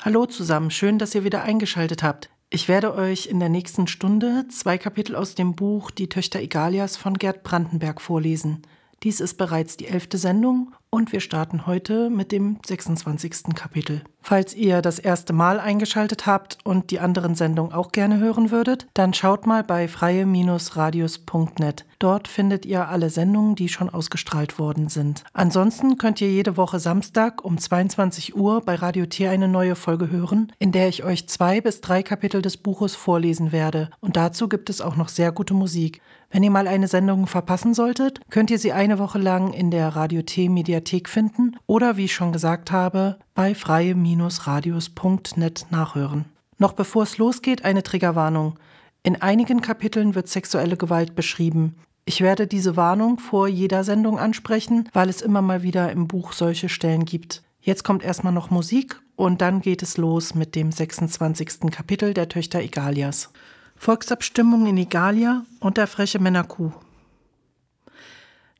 Hallo 0.00 0.26
zusammen, 0.26 0.70
schön, 0.70 1.00
dass 1.00 1.16
ihr 1.16 1.24
wieder 1.24 1.42
eingeschaltet 1.42 2.04
habt. 2.04 2.30
Ich 2.50 2.68
werde 2.68 2.94
euch 2.94 3.26
in 3.26 3.40
der 3.40 3.48
nächsten 3.48 3.88
Stunde 3.88 4.46
zwei 4.48 4.78
Kapitel 4.78 5.16
aus 5.16 5.34
dem 5.34 5.56
Buch 5.56 5.90
Die 5.90 6.08
Töchter 6.08 6.38
Egalias 6.38 6.96
von 6.96 7.14
Gerd 7.14 7.42
Brandenberg 7.42 8.00
vorlesen. 8.00 8.62
Dies 9.02 9.18
ist 9.18 9.34
bereits 9.38 9.76
die 9.76 9.88
elfte 9.88 10.16
Sendung 10.16 10.72
und 10.90 11.12
wir 11.12 11.20
starten 11.20 11.66
heute 11.66 12.10
mit 12.10 12.32
dem 12.32 12.58
26. 12.64 13.54
Kapitel. 13.54 14.02
Falls 14.20 14.54
ihr 14.54 14.82
das 14.82 14.98
erste 14.98 15.32
Mal 15.32 15.58
eingeschaltet 15.60 16.26
habt 16.26 16.58
und 16.64 16.90
die 16.90 17.00
anderen 17.00 17.34
Sendungen 17.34 17.72
auch 17.72 17.92
gerne 17.92 18.18
hören 18.18 18.50
würdet, 18.50 18.86
dann 18.92 19.14
schaut 19.14 19.46
mal 19.46 19.64
bei 19.64 19.88
freie-radius.net. 19.88 21.86
Dort 21.98 22.28
findet 22.28 22.66
ihr 22.66 22.88
alle 22.88 23.08
Sendungen, 23.10 23.54
die 23.54 23.68
schon 23.68 23.88
ausgestrahlt 23.88 24.58
worden 24.58 24.88
sind. 24.88 25.24
Ansonsten 25.32 25.96
könnt 25.98 26.20
ihr 26.20 26.30
jede 26.30 26.56
Woche 26.56 26.78
Samstag 26.78 27.44
um 27.44 27.58
22 27.58 28.36
Uhr 28.36 28.60
bei 28.60 28.74
Radio 28.74 29.06
T 29.06 29.28
eine 29.28 29.48
neue 29.48 29.76
Folge 29.76 30.10
hören, 30.10 30.52
in 30.58 30.72
der 30.72 30.88
ich 30.88 31.04
euch 31.04 31.28
zwei 31.28 31.60
bis 31.60 31.80
drei 31.80 32.02
Kapitel 32.02 32.42
des 32.42 32.56
Buches 32.58 32.94
vorlesen 32.94 33.50
werde. 33.50 33.88
Und 34.00 34.16
dazu 34.16 34.48
gibt 34.48 34.68
es 34.68 34.80
auch 34.80 34.96
noch 34.96 35.08
sehr 35.08 35.32
gute 35.32 35.54
Musik. 35.54 36.02
Wenn 36.30 36.42
ihr 36.42 36.50
mal 36.50 36.66
eine 36.66 36.88
Sendung 36.88 37.26
verpassen 37.26 37.72
solltet, 37.72 38.20
könnt 38.28 38.50
ihr 38.50 38.58
sie 38.58 38.72
eine 38.72 38.98
Woche 38.98 39.18
lang 39.18 39.54
in 39.54 39.70
der 39.70 39.88
Radio 39.96 40.20
T 40.20 40.50
Mediathek 40.78 41.08
finden 41.08 41.56
oder 41.66 41.96
wie 41.96 42.04
ich 42.04 42.14
schon 42.14 42.30
gesagt 42.32 42.70
habe, 42.70 43.18
bei 43.34 43.52
freie-radius.net 43.54 45.66
nachhören. 45.70 46.26
Noch 46.58 46.72
bevor 46.72 47.02
es 47.02 47.18
losgeht, 47.18 47.64
eine 47.64 47.82
Triggerwarnung. 47.82 48.56
In 49.02 49.20
einigen 49.20 49.60
Kapiteln 49.60 50.14
wird 50.14 50.28
sexuelle 50.28 50.76
Gewalt 50.76 51.16
beschrieben. 51.16 51.74
Ich 52.04 52.20
werde 52.20 52.46
diese 52.46 52.76
Warnung 52.76 53.18
vor 53.18 53.48
jeder 53.48 53.82
Sendung 53.84 54.20
ansprechen, 54.20 54.88
weil 54.92 55.08
es 55.08 55.20
immer 55.20 55.42
mal 55.42 55.62
wieder 55.62 55.90
im 55.92 56.06
Buch 56.08 56.32
solche 56.32 56.68
Stellen 56.68 57.04
gibt. 57.04 57.42
Jetzt 57.60 57.84
kommt 57.84 58.04
erstmal 58.04 58.32
noch 58.32 58.50
Musik 58.50 59.00
und 59.16 59.42
dann 59.42 59.60
geht 59.60 59.82
es 59.82 59.96
los 59.96 60.34
mit 60.34 60.54
dem 60.54 60.70
26. 60.72 61.70
Kapitel 61.70 62.14
der 62.14 62.28
Töchter 62.28 62.60
Egalias. 62.60 63.30
Volksabstimmung 63.76 64.66
in 64.66 64.76
Igalia 64.76 65.44
und 65.60 65.76
der 65.76 65.86
freche 65.86 66.18
Männerkuh. 66.18 66.72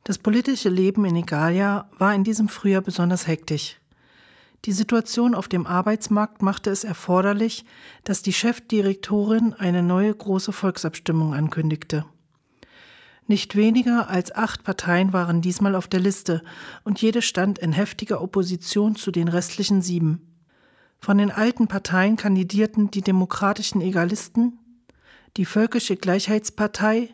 Das 0.09 0.17
politische 0.17 0.69
Leben 0.69 1.05
in 1.05 1.15
Igalia 1.15 1.87
war 1.99 2.15
in 2.15 2.23
diesem 2.23 2.49
Frühjahr 2.49 2.81
besonders 2.81 3.27
hektisch. 3.27 3.79
Die 4.65 4.71
Situation 4.71 5.35
auf 5.35 5.47
dem 5.47 5.67
Arbeitsmarkt 5.67 6.41
machte 6.41 6.71
es 6.71 6.83
erforderlich, 6.83 7.63
dass 8.05 8.23
die 8.23 8.33
Chefdirektorin 8.33 9.53
eine 9.53 9.83
neue 9.83 10.11
große 10.11 10.51
Volksabstimmung 10.51 11.35
ankündigte. 11.35 12.05
Nicht 13.27 13.55
weniger 13.55 14.09
als 14.09 14.33
acht 14.33 14.63
Parteien 14.63 15.13
waren 15.13 15.43
diesmal 15.43 15.75
auf 15.75 15.87
der 15.87 15.99
Liste 15.99 16.41
und 16.83 16.99
jede 16.99 17.21
stand 17.21 17.59
in 17.59 17.71
heftiger 17.71 18.19
Opposition 18.19 18.95
zu 18.95 19.11
den 19.11 19.27
restlichen 19.27 19.83
sieben. 19.83 20.39
Von 20.97 21.19
den 21.19 21.29
alten 21.29 21.67
Parteien 21.67 22.17
kandidierten 22.17 22.89
die 22.89 23.03
demokratischen 23.03 23.79
Egalisten, 23.79 24.57
die 25.37 25.45
Völkische 25.45 25.97
Gleichheitspartei, 25.97 27.13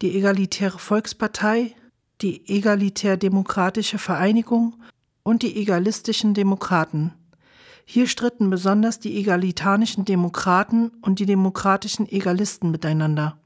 die 0.00 0.16
Egalitäre 0.16 0.78
Volkspartei, 0.78 1.74
die 2.20 2.48
Egalitär-Demokratische 2.48 3.98
Vereinigung 3.98 4.74
und 5.22 5.42
die 5.42 5.56
Egalistischen 5.56 6.34
Demokraten. 6.34 7.14
Hier 7.84 8.06
stritten 8.06 8.50
besonders 8.50 9.00
die 9.00 9.16
egalitanischen 9.18 10.04
Demokraten 10.04 10.90
und 11.00 11.20
die 11.20 11.26
demokratischen 11.26 12.06
Egalisten 12.06 12.70
miteinander. 12.70 13.38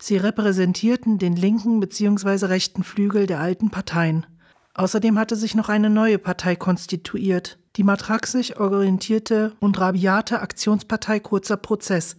Sie 0.00 0.16
repräsentierten 0.16 1.18
den 1.18 1.36
linken 1.36 1.78
bzw. 1.78 2.46
rechten 2.46 2.82
Flügel 2.82 3.28
der 3.28 3.38
alten 3.38 3.70
Parteien. 3.70 4.26
Außerdem 4.74 5.18
hatte 5.18 5.36
sich 5.36 5.54
noch 5.54 5.68
eine 5.68 5.90
neue 5.90 6.18
Partei 6.18 6.56
konstituiert, 6.56 7.59
die 7.80 7.84
matraxisch 7.84 8.58
orientierte 8.58 9.54
und 9.58 9.80
rabiate 9.80 10.42
Aktionspartei 10.42 11.18
Kurzer 11.18 11.56
Prozess, 11.56 12.16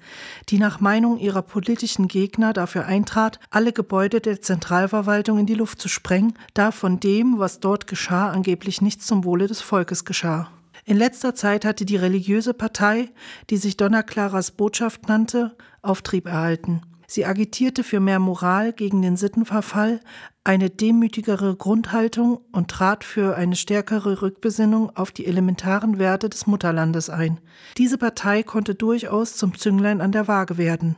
die 0.49 0.57
nach 0.57 0.79
Meinung 0.79 1.19
ihrer 1.19 1.43
politischen 1.43 2.07
Gegner 2.07 2.51
dafür 2.51 2.87
eintrat, 2.87 3.39
alle 3.51 3.71
Gebäude 3.71 4.21
der 4.21 4.41
Zentralverwaltung 4.41 5.37
in 5.37 5.45
die 5.45 5.53
Luft 5.53 5.79
zu 5.79 5.87
sprengen, 5.87 6.33
da 6.55 6.71
von 6.71 6.99
dem, 6.99 7.37
was 7.37 7.59
dort 7.59 7.85
geschah, 7.85 8.31
angeblich 8.31 8.81
nichts 8.81 9.05
zum 9.05 9.23
Wohle 9.23 9.45
des 9.45 9.61
Volkes 9.61 10.03
geschah. 10.03 10.49
In 10.83 10.97
letzter 10.97 11.35
Zeit 11.35 11.63
hatte 11.63 11.85
die 11.85 11.95
religiöse 11.95 12.55
Partei, 12.55 13.11
die 13.51 13.57
sich 13.57 13.77
Donna 13.77 14.01
Claras 14.01 14.49
Botschaft 14.49 15.07
nannte, 15.07 15.55
Auftrieb 15.83 16.25
erhalten. 16.25 16.81
Sie 17.11 17.25
agitierte 17.25 17.83
für 17.83 17.99
mehr 17.99 18.19
Moral 18.19 18.71
gegen 18.71 19.01
den 19.01 19.17
Sittenverfall, 19.17 19.99
eine 20.45 20.69
demütigere 20.69 21.57
Grundhaltung 21.57 22.39
und 22.53 22.69
trat 22.71 23.03
für 23.03 23.35
eine 23.35 23.57
stärkere 23.57 24.21
Rückbesinnung 24.21 24.95
auf 24.95 25.11
die 25.11 25.25
elementaren 25.25 25.99
Werte 25.99 26.29
des 26.29 26.47
Mutterlandes 26.47 27.09
ein. 27.09 27.41
Diese 27.77 27.97
Partei 27.97 28.43
konnte 28.43 28.75
durchaus 28.75 29.35
zum 29.35 29.57
Zünglein 29.57 29.99
an 29.99 30.13
der 30.13 30.29
Waage 30.29 30.57
werden. 30.57 30.95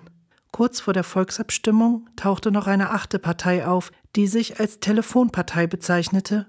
Kurz 0.52 0.82
vor 0.82 0.94
der 0.94 1.04
Volksabstimmung 1.04 2.08
tauchte 2.16 2.52
noch 2.52 2.68
eine 2.68 2.92
achte 2.92 3.18
Partei 3.18 3.66
auf, 3.66 3.92
die 4.16 4.28
sich 4.28 4.60
als 4.60 4.80
Telefonpartei 4.80 5.66
bezeichnete 5.66 6.48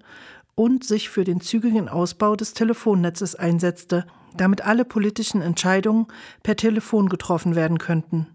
und 0.54 0.84
sich 0.84 1.08
für 1.08 1.24
den 1.24 1.40
zügigen 1.40 1.88
Ausbau 1.88 2.36
des 2.36 2.52
Telefonnetzes 2.52 3.34
einsetzte, 3.34 4.04
damit 4.36 4.60
alle 4.60 4.84
politischen 4.84 5.40
Entscheidungen 5.40 6.06
per 6.42 6.54
Telefon 6.54 7.08
getroffen 7.08 7.54
werden 7.54 7.78
könnten. 7.78 8.26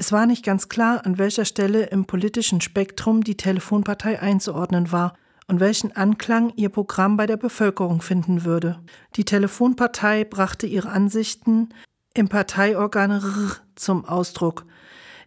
Es 0.00 0.12
war 0.12 0.24
nicht 0.24 0.42
ganz 0.42 0.70
klar, 0.70 1.04
an 1.04 1.18
welcher 1.18 1.44
Stelle 1.44 1.82
im 1.82 2.06
politischen 2.06 2.62
Spektrum 2.62 3.22
die 3.22 3.36
Telefonpartei 3.36 4.18
einzuordnen 4.18 4.92
war 4.92 5.12
und 5.46 5.60
welchen 5.60 5.94
Anklang 5.94 6.54
ihr 6.56 6.70
Programm 6.70 7.18
bei 7.18 7.26
der 7.26 7.36
Bevölkerung 7.36 8.00
finden 8.00 8.46
würde. 8.46 8.80
Die 9.16 9.26
Telefonpartei 9.26 10.24
brachte 10.24 10.66
ihre 10.66 10.88
Ansichten 10.88 11.68
im 12.14 12.30
Parteiorgan 12.30 13.10
R 13.10 13.56
zum 13.74 14.06
Ausdruck. 14.06 14.64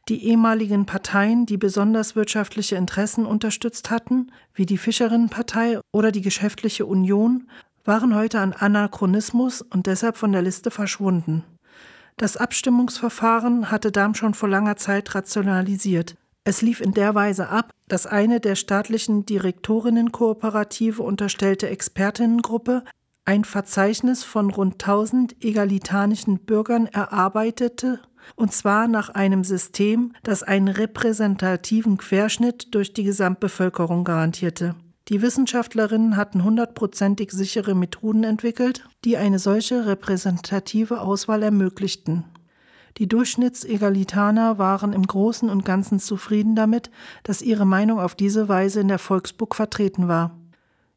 Die 0.10 0.26
ehemaligen 0.26 0.88
Parteien, 0.88 1.46
die 1.46 1.58
besonders 1.58 2.16
wirtschaftliche 2.16 2.76
Interessen 2.76 3.28
unterstützt 3.28 3.92
hatten, 3.92 4.32
wie 4.56 4.66
die 4.66 4.80
Fischerinnenpartei 4.80 5.82
oder 5.92 6.12
die 6.12 6.22
Geschäftliche 6.22 6.88
Union, 6.88 7.48
waren 7.86 8.16
heute 8.16 8.40
an 8.40 8.54
Anachronismus 8.54 9.62
und 9.62 9.86
deshalb 9.86 10.18
von 10.18 10.32
der 10.32 10.42
Liste 10.42 10.72
verschwunden. 10.72 11.44
Das 12.18 12.38
Abstimmungsverfahren 12.38 13.72
hatte 13.72 13.92
Dahm 13.92 14.16
schon 14.16 14.34
vor 14.34 14.50
langer 14.50 14.76
Zeit 14.76 15.16
rationalisiert. 15.16 16.16
Es 16.46 16.62
lief 16.62 16.82
in 16.82 16.94
der 16.94 17.16
Weise 17.16 17.50
ab, 17.50 17.72
dass 17.88 18.06
eine 18.06 18.40
der 18.40 18.56
staatlichen 18.56 19.26
Direktorinnenkooperative 19.26 21.02
unterstellte 21.02 21.70
Expertinnengruppe 21.70 22.84
ein 23.26 23.46
Verzeichnis 23.46 24.24
von 24.26 24.52
rund 24.52 24.74
1000 24.74 25.44
egalitanischen 25.44 26.40
Bürgern 26.40 26.88
erarbeitete, 26.88 28.02
und 28.36 28.52
zwar 28.52 28.88
nach 28.88 29.10
einem 29.10 29.44
System, 29.44 30.14
das 30.24 30.44
einen 30.44 30.68
repräsentativen 30.68 31.98
Querschnitt 31.98 32.76
durch 32.76 32.94
die 32.94 33.04
Gesamtbevölkerung 33.04 34.04
garantierte. 34.04 34.76
Die 35.10 35.22
Wissenschaftlerinnen 35.22 36.16
hatten 36.16 36.46
hundertprozentig 36.46 37.32
sichere 37.32 37.76
Methoden 37.76 38.24
entwickelt, 38.24 38.88
die 39.04 39.18
eine 39.18 39.38
solche 39.38 39.86
repräsentative 39.86 41.02
Auswahl 41.02 41.44
ermöglichten. 41.44 42.24
Die 42.98 43.10
Durchschnittsegalitaner 43.10 44.58
waren 44.60 44.94
im 44.94 45.06
Großen 45.06 45.50
und 45.50 45.66
Ganzen 45.66 46.00
zufrieden 46.00 46.56
damit, 46.56 46.90
dass 47.24 47.42
ihre 47.42 47.66
Meinung 47.66 48.00
auf 48.00 48.16
diese 48.16 48.48
Weise 48.48 48.80
in 48.80 48.88
der 48.88 49.00
Volksburg 49.00 49.56
vertreten 49.56 50.08
war. 50.08 50.40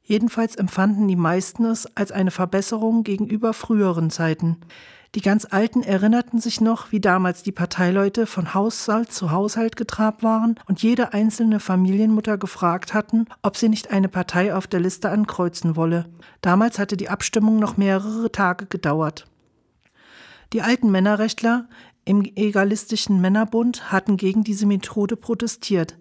Jedenfalls 0.03 0.55
empfanden 0.55 1.09
die 1.09 1.17
meisten 1.17 1.65
es 1.65 1.87
als 1.97 2.13
eine 2.13 2.31
Verbesserung 2.31 3.03
gegenüber 3.03 3.53
früheren 3.53 4.11
Zeiten. 4.11 4.59
Die 5.17 5.23
ganz 5.23 5.47
Alten 5.51 5.83
erinnerten 5.83 6.41
sich 6.43 6.61
noch, 6.61 6.93
wie 6.93 7.01
damals 7.01 7.43
die 7.43 7.51
Parteileute 7.51 8.27
von 8.27 8.53
Haushalt 8.53 9.11
zu 9.11 9.31
Haushalt 9.31 9.75
getrabt 9.75 10.23
waren 10.23 10.61
und 10.67 10.83
jede 10.83 11.15
einzelne 11.15 11.59
Familienmutter 11.59 12.37
gefragt 12.37 12.93
hatten, 12.93 13.25
ob 13.41 13.57
sie 13.57 13.71
nicht 13.71 13.91
eine 13.91 14.11
Partei 14.11 14.55
auf 14.55 14.67
der 14.67 14.81
Liste 14.81 15.09
ankreuzen 15.09 15.75
wolle. 15.75 16.05
Damals 16.43 16.79
hatte 16.79 16.99
die 16.99 17.09
Abstimmung 17.09 17.59
noch 17.59 17.79
mehrere 17.79 18.31
Tage 18.31 18.67
gedauert. 18.67 19.27
Die 20.53 20.61
alten 20.61 20.91
Männerrechtler 20.91 21.67
im 22.05 22.23
egalistischen 22.23 23.19
Männerbund 23.19 23.91
hatten 23.91 24.19
gegen 24.19 24.45
diese 24.45 24.67
Methode 24.67 25.17
protestiert. 25.17 25.97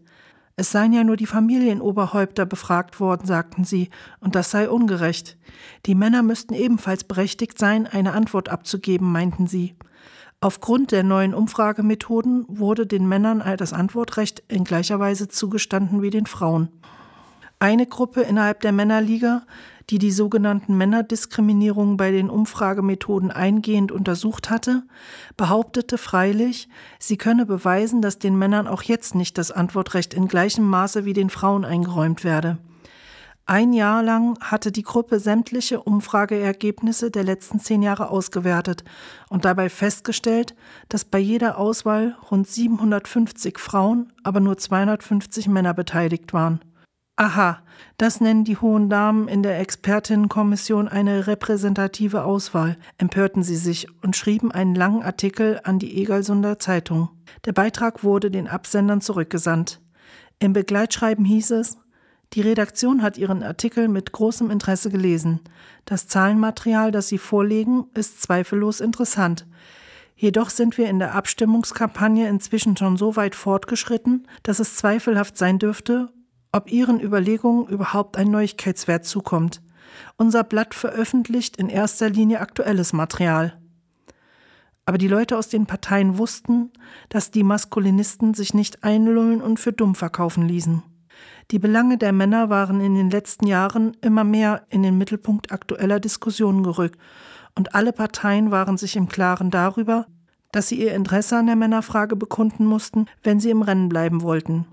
Es 0.58 0.72
seien 0.72 0.94
ja 0.94 1.04
nur 1.04 1.18
die 1.18 1.26
Familienoberhäupter 1.26 2.46
befragt 2.46 3.02
worden, 3.02 3.26
sagten 3.26 3.66
sie, 3.66 3.90
und 4.22 4.36
das 4.36 4.52
sei 4.52 4.70
ungerecht. 4.70 5.38
Die 5.86 5.96
Männer 5.96 6.24
müssten 6.24 6.54
ebenfalls 6.54 7.04
berechtigt 7.04 7.60
sein, 7.60 7.88
eine 7.88 8.14
Antwort 8.14 8.48
abzugeben, 8.48 9.12
meinten 9.12 9.48
sie. 9.48 9.76
Aufgrund 10.40 10.92
der 10.92 11.04
neuen 11.04 11.34
Umfragemethoden 11.34 12.46
wurde 12.48 12.88
den 12.88 13.08
Männern 13.08 13.44
das 13.58 13.74
Antwortrecht 13.74 14.44
in 14.48 14.64
gleicher 14.64 15.00
Weise 15.00 15.28
zugestanden 15.28 16.02
wie 16.02 16.10
den 16.10 16.26
Frauen. 16.26 16.70
Eine 17.60 17.88
Gruppe 17.88 18.22
innerhalb 18.22 18.62
der 18.62 18.72
Männerliga 18.72 19.44
die 19.90 20.00
die 20.00 20.12
sogenannten 20.12 20.78
Männerdiskriminierungen 20.78 21.98
bei 21.98 22.12
den 22.12 22.30
Umfragemethoden 22.30 23.32
eingehend 23.32 23.92
untersucht 23.92 24.50
hatte, 24.50 24.84
behauptete 25.38 25.98
freilich, 25.98 26.68
sie 27.00 27.18
könne 27.18 27.46
beweisen, 27.46 28.02
dass 28.02 28.18
den 28.18 28.38
Männern 28.38 28.68
auch 28.68 28.82
jetzt 28.82 29.16
nicht 29.16 29.38
das 29.38 29.52
Antwortrecht 29.52 30.14
in 30.14 30.28
gleichem 30.28 30.66
Maße 30.66 31.06
wie 31.06 31.14
den 31.14 31.30
Frauen 31.30 31.66
eingeräumt 31.66 32.24
werde. 32.24 32.58
Ein 33.48 33.74
Jahr 33.74 34.02
lang 34.02 34.40
hatte 34.42 34.72
die 34.72 34.82
Gruppe 34.82 35.20
sämtliche 35.20 35.80
Umfrageergebnisse 35.80 37.12
der 37.12 37.24
letzten 37.24 37.60
zehn 37.60 37.84
Jahre 37.84 38.10
ausgewertet 38.10 38.84
und 39.30 39.46
dabei 39.46 39.70
festgestellt, 39.70 40.56
dass 40.90 41.06
bei 41.06 41.20
jeder 41.20 41.60
Auswahl 41.60 42.18
rund 42.32 42.48
750 42.48 43.60
Frauen, 43.60 44.12
aber 44.24 44.40
nur 44.40 44.58
250 44.58 45.48
Männer 45.48 45.76
beteiligt 45.76 46.34
waren. 46.34 46.60
Aha, 47.18 47.62
das 47.98 48.20
nennen 48.20 48.44
die 48.44 48.58
hohen 48.58 48.90
Damen 48.90 49.30
in 49.30 49.42
der 49.42 49.58
Expertinnenkommission 49.62 50.90
eine 50.90 51.28
repräsentative 51.28 52.26
Auswahl, 52.26 52.76
empörten 52.98 53.42
sie 53.42 53.56
sich 53.56 53.88
und 54.04 54.18
schrieben 54.18 54.52
einen 54.52 54.76
langen 54.76 55.02
Artikel 55.02 55.62
an 55.64 55.80
die 55.80 55.98
Egersunder 56.02 56.60
Zeitung. 56.60 57.08
Der 57.46 57.54
Beitrag 57.54 58.04
wurde 58.04 58.30
den 58.30 58.50
Absendern 58.50 59.00
zurückgesandt. 59.00 59.80
Im 60.40 60.52
Begleitschreiben 60.52 61.24
hieß 61.24 61.52
es, 61.52 61.78
die 62.34 62.42
Redaktion 62.42 63.02
hat 63.02 63.18
Ihren 63.18 63.44
Artikel 63.44 63.88
mit 63.88 64.12
großem 64.12 64.52
Interesse 64.52 64.90
gelesen. 64.90 65.40
Das 65.86 66.08
Zahlenmaterial, 66.08 66.92
das 66.92 67.08
Sie 67.08 67.18
vorlegen, 67.18 67.86
ist 67.94 68.22
zweifellos 68.22 68.82
interessant. 68.82 69.48
Jedoch 70.18 70.50
sind 70.50 70.78
wir 70.78 70.90
in 70.90 71.00
der 71.00 71.16
Abstimmungskampagne 71.16 72.28
inzwischen 72.28 72.76
schon 72.76 72.98
so 72.98 73.16
weit 73.16 73.36
fortgeschritten, 73.36 74.28
dass 74.44 74.60
es 74.60 74.76
zweifelhaft 74.76 75.38
sein 75.38 75.60
dürfte, 75.60 76.10
ob 76.56 76.72
Ihren 76.72 77.02
Überlegungen 77.02 77.68
überhaupt 77.68 78.16
ein 78.16 78.32
Neuigkeitswert 78.32 79.04
zukommt. 79.04 79.62
Unser 80.16 80.46
Blatt 80.46 80.74
veröffentlicht 80.74 81.58
in 81.58 81.68
erster 81.68 82.10
Linie 82.10 82.40
aktuelles 82.40 82.94
Material. 82.94 83.60
Aber 84.86 84.98
die 84.98 85.10
Leute 85.10 85.38
aus 85.38 85.50
den 85.50 85.66
Parteien 85.66 86.18
wussten, 86.18 86.72
dass 87.10 87.30
die 87.30 87.44
Maskulinisten 87.44 88.34
sich 88.34 88.54
nicht 88.54 88.86
einlullen 88.86 89.42
und 89.42 89.60
für 89.60 89.74
dumm 89.74 89.96
verkaufen 89.96 90.48
ließen. 90.48 90.82
Die 91.52 91.60
Belange 91.60 91.98
der 91.98 92.14
Männer 92.14 92.50
waren 92.50 92.80
in 92.80 92.96
den 92.96 93.10
letzten 93.10 93.48
Jahren 93.48 93.98
immer 94.00 94.24
mehr 94.24 94.66
in 94.70 94.82
den 94.82 94.98
Mittelpunkt 94.98 95.52
aktueller 95.52 96.00
Diskussionen 96.00 96.64
gerückt, 96.64 96.98
und 97.58 97.76
alle 97.76 97.92
Parteien 97.92 98.52
waren 98.52 98.78
sich 98.78 98.96
im 98.96 99.10
Klaren 99.10 99.50
darüber, 99.50 100.08
dass 100.54 100.70
sie 100.70 100.82
ihr 100.82 100.94
Interesse 100.94 101.38
an 101.38 101.48
der 101.48 101.58
Männerfrage 101.58 102.16
bekunden 102.16 102.66
mussten, 102.66 103.08
wenn 103.24 103.42
sie 103.42 103.50
im 103.50 103.62
Rennen 103.62 103.90
bleiben 103.90 104.22
wollten. 104.22 104.66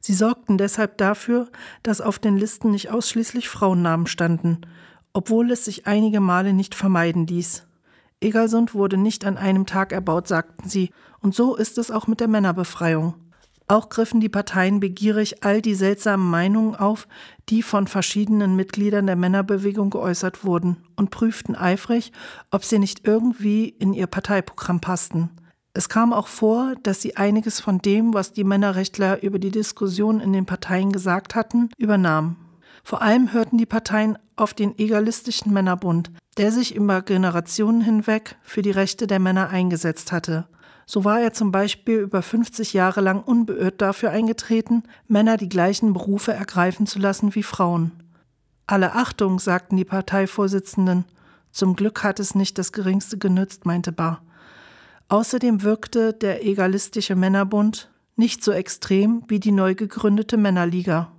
Sie 0.00 0.14
sorgten 0.14 0.58
deshalb 0.58 0.96
dafür, 0.98 1.48
dass 1.82 2.00
auf 2.00 2.18
den 2.18 2.36
Listen 2.36 2.70
nicht 2.70 2.90
ausschließlich 2.90 3.48
Frauennamen 3.48 4.06
standen, 4.06 4.62
obwohl 5.12 5.50
es 5.50 5.66
sich 5.66 5.86
einige 5.86 6.20
Male 6.20 6.54
nicht 6.54 6.74
vermeiden 6.74 7.26
ließ. 7.26 7.66
Egersund 8.20 8.74
wurde 8.74 8.96
nicht 8.96 9.24
an 9.24 9.36
einem 9.36 9.66
Tag 9.66 9.92
erbaut, 9.92 10.26
sagten 10.28 10.68
sie, 10.68 10.90
und 11.20 11.34
so 11.34 11.54
ist 11.54 11.78
es 11.78 11.90
auch 11.90 12.06
mit 12.06 12.20
der 12.20 12.28
Männerbefreiung. 12.28 13.14
Auch 13.68 13.88
griffen 13.88 14.20
die 14.20 14.28
Parteien 14.28 14.80
begierig 14.80 15.44
all 15.44 15.62
die 15.62 15.76
seltsamen 15.76 16.28
Meinungen 16.28 16.74
auf, 16.74 17.06
die 17.48 17.62
von 17.62 17.86
verschiedenen 17.86 18.56
Mitgliedern 18.56 19.06
der 19.06 19.16
Männerbewegung 19.16 19.90
geäußert 19.90 20.44
wurden, 20.44 20.78
und 20.96 21.10
prüften 21.10 21.54
eifrig, 21.54 22.12
ob 22.50 22.64
sie 22.64 22.78
nicht 22.78 23.06
irgendwie 23.06 23.68
in 23.68 23.92
ihr 23.92 24.06
Parteiprogramm 24.06 24.80
passten. 24.80 25.30
Es 25.72 25.88
kam 25.88 26.12
auch 26.12 26.26
vor, 26.26 26.74
dass 26.82 27.00
sie 27.00 27.16
einiges 27.16 27.60
von 27.60 27.78
dem, 27.78 28.12
was 28.12 28.32
die 28.32 28.44
Männerrechtler 28.44 29.22
über 29.22 29.38
die 29.38 29.50
Diskussion 29.50 30.20
in 30.20 30.32
den 30.32 30.44
Parteien 30.44 30.90
gesagt 30.90 31.34
hatten, 31.36 31.68
übernahmen. 31.76 32.36
Vor 32.82 33.02
allem 33.02 33.32
hörten 33.32 33.56
die 33.56 33.66
Parteien 33.66 34.18
auf 34.34 34.52
den 34.52 34.76
egalistischen 34.78 35.52
Männerbund, 35.52 36.10
der 36.38 36.50
sich 36.50 36.74
über 36.74 37.02
Generationen 37.02 37.82
hinweg 37.82 38.36
für 38.42 38.62
die 38.62 38.70
Rechte 38.70 39.06
der 39.06 39.20
Männer 39.20 39.50
eingesetzt 39.50 40.10
hatte. 40.10 40.48
So 40.86 41.04
war 41.04 41.20
er 41.20 41.32
zum 41.32 41.52
Beispiel 41.52 41.98
über 41.98 42.20
50 42.20 42.72
Jahre 42.72 43.00
lang 43.00 43.22
unbeirrt 43.22 43.80
dafür 43.80 44.10
eingetreten, 44.10 44.82
Männer 45.06 45.36
die 45.36 45.48
gleichen 45.48 45.92
Berufe 45.92 46.32
ergreifen 46.32 46.86
zu 46.86 46.98
lassen 46.98 47.36
wie 47.36 47.44
Frauen. 47.44 47.92
Alle 48.66 48.94
Achtung, 48.94 49.38
sagten 49.38 49.76
die 49.76 49.84
Parteivorsitzenden. 49.84 51.04
Zum 51.52 51.76
Glück 51.76 52.02
hat 52.02 52.18
es 52.18 52.34
nicht 52.34 52.58
das 52.58 52.72
geringste 52.72 53.18
genützt, 53.18 53.66
meinte 53.66 53.92
Barr. 53.92 54.20
Außerdem 55.10 55.64
wirkte 55.64 56.12
der 56.12 56.46
egalistische 56.46 57.16
Männerbund 57.16 57.90
nicht 58.14 58.44
so 58.44 58.52
extrem 58.52 59.24
wie 59.26 59.40
die 59.40 59.50
neu 59.50 59.74
gegründete 59.74 60.36
Männerliga. 60.36 61.10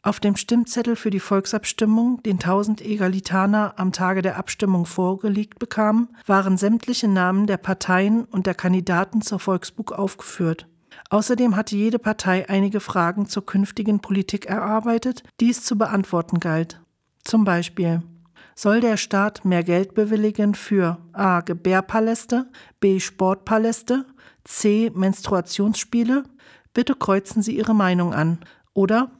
Auf 0.00 0.20
dem 0.20 0.36
Stimmzettel 0.36 0.96
für 0.96 1.10
die 1.10 1.20
Volksabstimmung, 1.20 2.22
den 2.22 2.38
tausend 2.38 2.80
Egalitaner 2.80 3.74
am 3.76 3.92
Tage 3.92 4.22
der 4.22 4.38
Abstimmung 4.38 4.86
vorgelegt 4.86 5.58
bekamen, 5.58 6.08
waren 6.24 6.56
sämtliche 6.56 7.08
Namen 7.08 7.46
der 7.46 7.58
Parteien 7.58 8.24
und 8.24 8.46
der 8.46 8.54
Kandidaten 8.54 9.20
zur 9.20 9.38
Volksbug 9.38 9.92
aufgeführt. 9.92 10.66
Außerdem 11.10 11.56
hatte 11.56 11.76
jede 11.76 11.98
Partei 11.98 12.48
einige 12.48 12.80
Fragen 12.80 13.26
zur 13.26 13.44
künftigen 13.44 14.00
Politik 14.00 14.46
erarbeitet, 14.46 15.24
die 15.40 15.50
es 15.50 15.62
zu 15.62 15.76
beantworten 15.76 16.40
galt. 16.40 16.80
Zum 17.22 17.44
Beispiel 17.44 18.02
soll 18.60 18.80
der 18.80 18.98
Staat 18.98 19.46
mehr 19.46 19.62
Geld 19.62 19.94
bewilligen 19.94 20.54
für 20.54 20.98
a. 21.14 21.40
Gebärpaläste, 21.40 22.50
b. 22.78 23.00
Sportpaläste, 23.00 24.04
c. 24.44 24.92
Menstruationsspiele? 24.94 26.24
Bitte 26.74 26.94
kreuzen 26.94 27.40
Sie 27.40 27.56
Ihre 27.56 27.74
Meinung 27.74 28.12
an. 28.12 28.38
Oder 28.74 29.10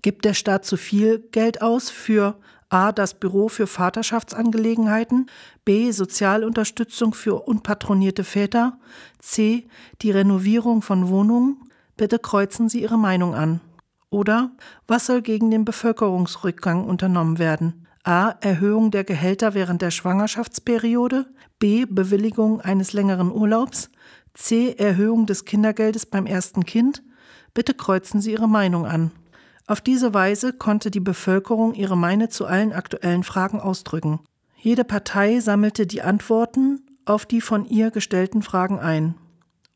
Gibt 0.00 0.24
der 0.24 0.32
Staat 0.32 0.64
zu 0.64 0.78
viel 0.78 1.18
Geld 1.18 1.60
aus 1.60 1.90
für 1.90 2.36
A. 2.70 2.90
das 2.90 3.12
Büro 3.12 3.48
für 3.48 3.66
Vaterschaftsangelegenheiten, 3.66 5.26
B. 5.66 5.90
Sozialunterstützung 5.90 7.12
für 7.12 7.34
unpatronierte 7.34 8.24
Väter, 8.24 8.78
C. 9.18 9.68
die 10.00 10.10
Renovierung 10.10 10.80
von 10.80 11.10
Wohnungen? 11.10 11.58
Bitte 11.98 12.18
kreuzen 12.18 12.70
Sie 12.70 12.80
Ihre 12.80 12.98
Meinung 12.98 13.34
an. 13.34 13.60
Oder 14.08 14.52
was 14.86 15.04
soll 15.04 15.20
gegen 15.20 15.50
den 15.50 15.66
Bevölkerungsrückgang 15.66 16.86
unternommen 16.86 17.38
werden? 17.38 17.79
A. 18.02 18.30
Erhöhung 18.40 18.90
der 18.90 19.04
Gehälter 19.04 19.54
während 19.54 19.82
der 19.82 19.90
Schwangerschaftsperiode, 19.90 21.26
B. 21.58 21.84
Bewilligung 21.84 22.60
eines 22.60 22.92
längeren 22.92 23.30
Urlaubs, 23.30 23.90
C. 24.32 24.72
Erhöhung 24.72 25.26
des 25.26 25.44
Kindergeldes 25.44 26.06
beim 26.06 26.26
ersten 26.26 26.64
Kind? 26.64 27.02
Bitte 27.52 27.74
kreuzen 27.74 28.20
Sie 28.20 28.32
Ihre 28.32 28.48
Meinung 28.48 28.86
an. 28.86 29.10
Auf 29.66 29.80
diese 29.80 30.14
Weise 30.14 30.52
konnte 30.52 30.90
die 30.90 30.98
Bevölkerung 30.98 31.74
ihre 31.74 31.96
Meinung 31.96 32.30
zu 32.30 32.46
allen 32.46 32.72
aktuellen 32.72 33.22
Fragen 33.22 33.60
ausdrücken. 33.60 34.18
Jede 34.56 34.82
Partei 34.82 35.38
sammelte 35.38 35.86
die 35.86 36.02
Antworten 36.02 36.80
auf 37.04 37.24
die 37.24 37.40
von 37.40 37.64
ihr 37.66 37.90
gestellten 37.90 38.42
Fragen 38.42 38.78
ein. 38.78 39.14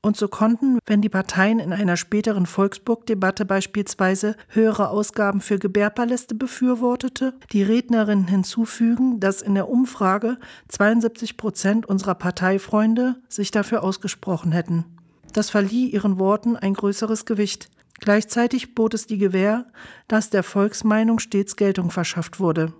Und 0.04 0.18
so 0.18 0.28
konnten, 0.28 0.80
wenn 0.84 1.00
die 1.00 1.08
Parteien 1.08 1.58
in 1.58 1.72
einer 1.72 1.96
späteren 1.96 2.44
Volksburg-Debatte 2.44 3.46
beispielsweise 3.46 4.36
höhere 4.48 4.90
Ausgaben 4.90 5.40
für 5.40 5.58
Gebärpaläste 5.58 6.34
befürwortete, 6.34 7.32
die 7.52 7.62
Rednerin 7.62 8.28
hinzufügen, 8.28 9.18
dass 9.18 9.40
in 9.40 9.54
der 9.54 9.70
Umfrage 9.70 10.36
72 10.68 11.38
Prozent 11.38 11.86
unserer 11.86 12.16
Parteifreunde 12.16 13.16
sich 13.30 13.50
dafür 13.50 13.82
ausgesprochen 13.82 14.52
hätten. 14.52 14.84
Das 15.32 15.48
verlieh 15.48 15.88
ihren 15.88 16.18
Worten 16.18 16.58
ein 16.58 16.74
größeres 16.74 17.24
Gewicht. 17.24 17.70
Gleichzeitig 17.98 18.74
bot 18.74 18.92
es 18.92 19.06
die 19.06 19.16
Gewähr, 19.16 19.64
dass 20.06 20.28
der 20.28 20.42
Volksmeinung 20.42 21.18
stets 21.18 21.56
Geltung 21.56 21.90
verschafft 21.90 22.40
wurde. 22.40 22.74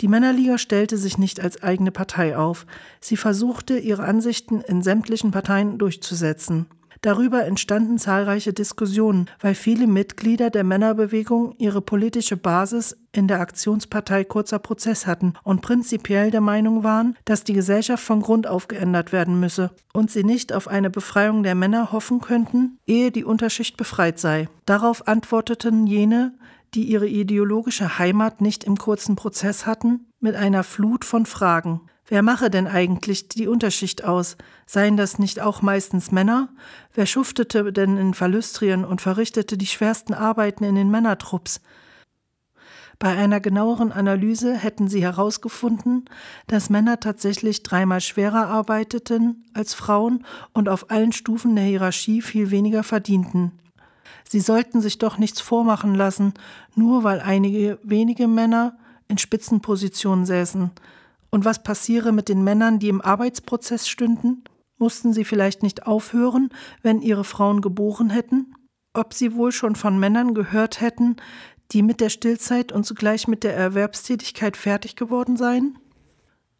Die 0.00 0.08
Männerliga 0.08 0.58
stellte 0.58 0.96
sich 0.96 1.18
nicht 1.18 1.40
als 1.40 1.62
eigene 1.62 1.90
Partei 1.90 2.36
auf, 2.36 2.66
sie 3.00 3.16
versuchte, 3.16 3.78
ihre 3.78 4.04
Ansichten 4.04 4.60
in 4.60 4.82
sämtlichen 4.82 5.32
Parteien 5.32 5.78
durchzusetzen. 5.78 6.66
Darüber 7.00 7.44
entstanden 7.44 7.98
zahlreiche 7.98 8.52
Diskussionen, 8.52 9.30
weil 9.40 9.54
viele 9.54 9.86
Mitglieder 9.86 10.50
der 10.50 10.64
Männerbewegung 10.64 11.54
ihre 11.58 11.80
politische 11.80 12.36
Basis 12.36 12.96
in 13.12 13.28
der 13.28 13.40
Aktionspartei 13.40 14.24
Kurzer 14.24 14.58
Prozess 14.58 15.06
hatten 15.06 15.34
und 15.44 15.62
prinzipiell 15.62 16.30
der 16.30 16.40
Meinung 16.40 16.82
waren, 16.84 17.16
dass 17.24 17.44
die 17.44 17.52
Gesellschaft 17.52 18.02
von 18.02 18.20
Grund 18.20 18.46
auf 18.46 18.68
geändert 18.68 19.12
werden 19.12 19.38
müsse 19.38 19.70
und 19.92 20.10
sie 20.10 20.24
nicht 20.24 20.52
auf 20.52 20.68
eine 20.68 20.90
Befreiung 20.90 21.42
der 21.42 21.54
Männer 21.54 21.92
hoffen 21.92 22.20
könnten, 22.20 22.78
ehe 22.86 23.10
die 23.10 23.24
Unterschicht 23.24 23.76
befreit 23.76 24.18
sei. 24.18 24.48
Darauf 24.66 25.06
antworteten 25.06 25.86
jene, 25.86 26.34
die 26.74 26.84
ihre 26.84 27.06
ideologische 27.06 27.98
Heimat 27.98 28.40
nicht 28.40 28.64
im 28.64 28.76
kurzen 28.76 29.16
Prozess 29.16 29.66
hatten, 29.66 30.06
mit 30.20 30.34
einer 30.34 30.64
Flut 30.64 31.04
von 31.04 31.26
Fragen. 31.26 31.82
Wer 32.06 32.22
mache 32.22 32.48
denn 32.48 32.66
eigentlich 32.66 33.28
die 33.28 33.48
Unterschicht 33.48 34.04
aus? 34.04 34.36
Seien 34.66 34.96
das 34.96 35.18
nicht 35.18 35.40
auch 35.40 35.60
meistens 35.60 36.10
Männer? 36.10 36.48
Wer 36.94 37.04
schuftete 37.04 37.70
denn 37.70 37.98
in 37.98 38.14
Verlüstrien 38.14 38.84
und 38.84 39.02
verrichtete 39.02 39.58
die 39.58 39.66
schwersten 39.66 40.14
Arbeiten 40.14 40.64
in 40.64 40.74
den 40.74 40.90
Männertrupps? 40.90 41.60
Bei 42.98 43.16
einer 43.16 43.40
genaueren 43.40 43.92
Analyse 43.92 44.56
hätten 44.56 44.88
sie 44.88 45.02
herausgefunden, 45.02 46.06
dass 46.48 46.70
Männer 46.70 46.98
tatsächlich 46.98 47.62
dreimal 47.62 48.00
schwerer 48.00 48.48
arbeiteten 48.48 49.44
als 49.54 49.74
Frauen 49.74 50.24
und 50.52 50.68
auf 50.68 50.90
allen 50.90 51.12
Stufen 51.12 51.54
der 51.54 51.64
Hierarchie 51.64 52.22
viel 52.22 52.50
weniger 52.50 52.82
verdienten. 52.82 53.52
Sie 54.28 54.40
sollten 54.40 54.80
sich 54.80 54.98
doch 54.98 55.16
nichts 55.16 55.40
vormachen 55.40 55.94
lassen, 55.94 56.34
nur 56.74 57.02
weil 57.02 57.20
einige 57.20 57.78
wenige 57.82 58.28
Männer 58.28 58.76
in 59.08 59.16
Spitzenpositionen 59.16 60.26
säßen. 60.26 60.70
Und 61.30 61.44
was 61.44 61.62
passiere 61.62 62.12
mit 62.12 62.28
den 62.28 62.44
Männern, 62.44 62.78
die 62.78 62.88
im 62.88 63.00
Arbeitsprozess 63.00 63.88
stünden? 63.88 64.44
Mussten 64.76 65.12
sie 65.12 65.24
vielleicht 65.24 65.62
nicht 65.62 65.86
aufhören, 65.86 66.50
wenn 66.82 67.00
ihre 67.00 67.24
Frauen 67.24 67.62
geboren 67.62 68.10
hätten? 68.10 68.54
Ob 68.92 69.14
sie 69.14 69.34
wohl 69.34 69.52
schon 69.52 69.76
von 69.76 69.98
Männern 69.98 70.34
gehört 70.34 70.80
hätten, 70.80 71.16
die 71.72 71.82
mit 71.82 72.00
der 72.00 72.10
Stillzeit 72.10 72.70
und 72.72 72.84
zugleich 72.84 73.28
mit 73.28 73.44
der 73.44 73.56
Erwerbstätigkeit 73.56 74.56
fertig 74.56 74.94
geworden 74.96 75.36
seien? 75.36 75.78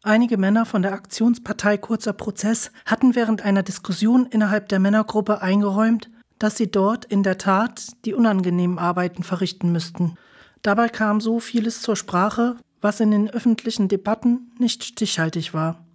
Einige 0.01 0.37
Männer 0.37 0.65
von 0.65 0.81
der 0.81 0.93
Aktionspartei 0.93 1.77
Kurzer 1.77 2.13
Prozess 2.13 2.71
hatten 2.85 3.15
während 3.15 3.41
einer 3.43 3.63
Diskussion 3.63 4.27
innerhalb 4.27 4.69
der 4.69 4.79
Männergruppe 4.79 5.41
eingeräumt, 5.41 6.09
dass 6.39 6.57
sie 6.57 6.71
dort 6.71 7.05
in 7.05 7.21
der 7.21 7.37
Tat 7.37 7.87
die 8.05 8.13
unangenehmen 8.13 8.79
Arbeiten 8.79 9.23
verrichten 9.23 9.71
müssten. 9.71 10.15
Dabei 10.61 10.89
kam 10.89 11.21
so 11.21 11.39
vieles 11.39 11.81
zur 11.81 11.95
Sprache, 11.95 12.55
was 12.81 12.99
in 12.99 13.11
den 13.11 13.29
öffentlichen 13.29 13.87
Debatten 13.87 14.51
nicht 14.57 14.83
stichhaltig 14.83 15.53
war. 15.53 15.85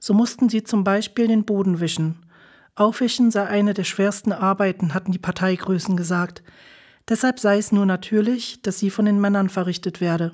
So 0.00 0.14
mussten 0.14 0.48
sie 0.48 0.62
zum 0.62 0.82
Beispiel 0.82 1.28
den 1.28 1.44
Boden 1.44 1.80
wischen. 1.80 2.16
Aufwischen 2.74 3.30
sei 3.30 3.46
eine 3.46 3.74
der 3.74 3.84
schwersten 3.84 4.32
Arbeiten, 4.32 4.94
hatten 4.94 5.12
die 5.12 5.18
Parteigrößen 5.18 5.96
gesagt. 5.96 6.42
Deshalb 7.08 7.38
sei 7.38 7.58
es 7.58 7.72
nur 7.72 7.84
natürlich, 7.84 8.62
dass 8.62 8.78
sie 8.78 8.88
von 8.88 9.04
den 9.04 9.20
Männern 9.20 9.50
verrichtet 9.50 10.00
werde. 10.00 10.32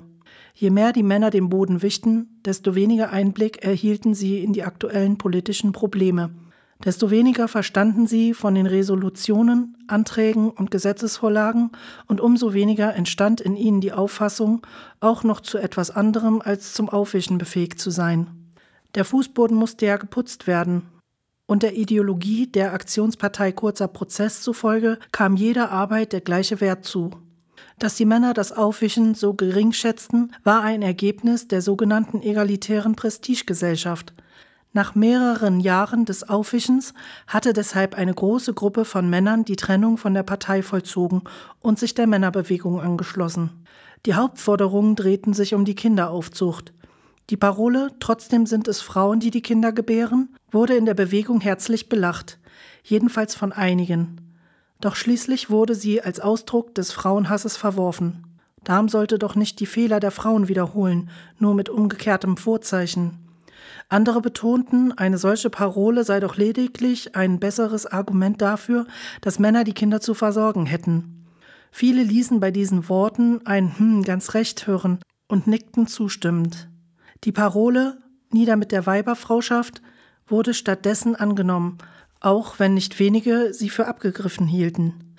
Je 0.53 0.69
mehr 0.69 0.93
die 0.93 1.03
Männer 1.03 1.29
den 1.29 1.49
Boden 1.49 1.81
wischten, 1.81 2.39
desto 2.45 2.73
weniger 2.73 3.11
Einblick 3.11 3.63
erhielten 3.63 4.13
sie 4.13 4.43
in 4.43 4.53
die 4.53 4.63
aktuellen 4.63 5.17
politischen 5.17 5.71
Probleme. 5.71 6.31
Desto 6.85 7.09
weniger 7.09 7.47
verstanden 7.47 8.05
sie 8.05 8.33
von 8.33 8.53
den 8.53 8.67
Resolutionen, 8.67 9.77
Anträgen 9.87 10.51
und 10.51 10.69
Gesetzesvorlagen 10.69 11.71
und 12.07 12.21
umso 12.21 12.53
weniger 12.53 12.93
entstand 12.93 13.41
in 13.41 13.55
ihnen 13.55 13.81
die 13.81 13.93
Auffassung, 13.93 14.65
auch 14.99 15.23
noch 15.23 15.41
zu 15.41 15.57
etwas 15.57 15.89
anderem 15.89 16.41
als 16.41 16.73
zum 16.73 16.89
Aufwischen 16.89 17.39
befähigt 17.39 17.79
zu 17.79 17.89
sein. 17.89 18.29
Der 18.95 19.05
Fußboden 19.05 19.57
musste 19.57 19.87
ja 19.87 19.97
geputzt 19.97 20.45
werden. 20.45 20.83
Und 21.47 21.63
der 21.63 21.75
Ideologie 21.75 22.45
der 22.45 22.73
Aktionspartei 22.73 23.53
Kurzer 23.53 23.87
Prozess 23.87 24.41
zufolge 24.41 24.99
kam 25.11 25.35
jeder 25.35 25.71
Arbeit 25.71 26.13
der 26.13 26.21
gleiche 26.21 26.61
Wert 26.61 26.85
zu. 26.85 27.11
Dass 27.79 27.95
die 27.95 28.05
Männer 28.05 28.33
das 28.33 28.51
Aufwischen 28.51 29.15
so 29.15 29.33
gering 29.33 29.71
schätzten, 29.71 30.33
war 30.43 30.61
ein 30.61 30.81
Ergebnis 30.81 31.47
der 31.47 31.61
sogenannten 31.61 32.21
egalitären 32.21 32.95
Prestigegesellschaft. 32.95 34.13
Nach 34.77 34.93
mehreren 34.93 35.59
Jahren 35.59 36.05
des 36.05 36.29
Aufwischens 36.29 36.93
hatte 37.25 37.51
deshalb 37.51 37.95
eine 37.95 38.13
große 38.13 38.53
Gruppe 38.53 38.85
von 38.85 39.09
Männern 39.09 39.43
die 39.43 39.55
Trennung 39.55 39.97
von 39.97 40.13
der 40.13 40.21
Partei 40.21 40.61
vollzogen 40.61 41.23
und 41.61 41.79
sich 41.79 41.95
der 41.95 42.05
Männerbewegung 42.05 42.79
angeschlossen. 42.79 43.65
Die 44.05 44.13
Hauptforderungen 44.13 44.95
drehten 44.95 45.33
sich 45.33 45.55
um 45.55 45.65
die 45.65 45.73
Kinderaufzucht. 45.73 46.73
Die 47.31 47.37
Parole 47.37 47.89
Trotzdem 47.99 48.45
sind 48.45 48.67
es 48.67 48.81
Frauen, 48.81 49.19
die 49.19 49.31
die 49.31 49.41
Kinder 49.41 49.71
gebären, 49.71 50.35
wurde 50.51 50.75
in 50.75 50.85
der 50.85 50.93
Bewegung 50.93 51.41
herzlich 51.41 51.89
belacht, 51.89 52.37
jedenfalls 52.83 53.33
von 53.33 53.51
einigen. 53.51 54.21
Doch 54.79 54.95
schließlich 54.95 55.49
wurde 55.49 55.73
sie 55.73 56.03
als 56.03 56.19
Ausdruck 56.19 56.75
des 56.75 56.91
Frauenhasses 56.91 57.57
verworfen. 57.57 58.27
Darm 58.63 58.89
sollte 58.89 59.17
doch 59.17 59.33
nicht 59.33 59.59
die 59.59 59.65
Fehler 59.65 59.99
der 59.99 60.11
Frauen 60.11 60.47
wiederholen, 60.47 61.09
nur 61.39 61.55
mit 61.55 61.67
umgekehrtem 61.67 62.37
Vorzeichen. 62.37 63.26
Andere 63.89 64.21
betonten, 64.21 64.91
eine 64.97 65.17
solche 65.17 65.49
Parole 65.49 66.03
sei 66.03 66.19
doch 66.19 66.35
lediglich 66.35 67.15
ein 67.15 67.39
besseres 67.39 67.85
Argument 67.85 68.41
dafür, 68.41 68.85
dass 69.21 69.39
Männer 69.39 69.63
die 69.63 69.73
Kinder 69.73 70.01
zu 70.01 70.13
versorgen 70.13 70.65
hätten. 70.65 71.25
Viele 71.71 72.03
ließen 72.03 72.39
bei 72.39 72.51
diesen 72.51 72.89
Worten 72.89 73.45
ein 73.45 73.77
Hm 73.77 74.03
ganz 74.03 74.33
recht 74.33 74.67
hören 74.67 74.99
und 75.27 75.47
nickten 75.47 75.87
zustimmend. 75.87 76.69
Die 77.23 77.31
Parole 77.31 77.97
Nieder 78.31 78.57
mit 78.57 78.71
der 78.71 78.85
Weiberfrauschaft 78.85 79.81
wurde 80.25 80.53
stattdessen 80.53 81.15
angenommen, 81.15 81.77
auch 82.19 82.59
wenn 82.59 82.73
nicht 82.73 82.99
wenige 82.99 83.53
sie 83.53 83.69
für 83.69 83.87
abgegriffen 83.87 84.47
hielten. 84.47 85.15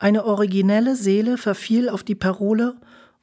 Eine 0.00 0.24
originelle 0.24 0.96
Seele 0.96 1.38
verfiel 1.38 1.88
auf 1.88 2.02
die 2.02 2.14
Parole 2.14 2.76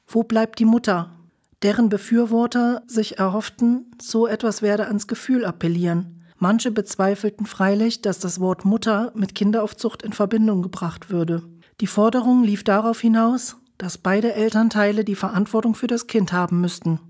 Wo 0.06 0.22
bleibt 0.22 0.58
die 0.58 0.64
Mutter? 0.64 1.15
Deren 1.62 1.88
Befürworter 1.88 2.82
sich 2.86 3.18
erhofften, 3.18 3.90
so 4.00 4.26
etwas 4.26 4.62
werde 4.62 4.86
ans 4.86 5.06
Gefühl 5.06 5.44
appellieren. 5.44 6.24
Manche 6.38 6.70
bezweifelten 6.70 7.46
freilich, 7.46 8.02
dass 8.02 8.18
das 8.18 8.40
Wort 8.40 8.64
Mutter 8.64 9.12
mit 9.14 9.34
Kinderaufzucht 9.34 10.02
in 10.02 10.12
Verbindung 10.12 10.62
gebracht 10.62 11.10
würde. 11.10 11.42
Die 11.80 11.86
Forderung 11.86 12.42
lief 12.42 12.62
darauf 12.62 13.00
hinaus, 13.00 13.56
dass 13.78 13.98
beide 13.98 14.34
Elternteile 14.34 15.04
die 15.04 15.14
Verantwortung 15.14 15.74
für 15.74 15.86
das 15.86 16.06
Kind 16.06 16.32
haben 16.32 16.60
müssten. 16.60 17.00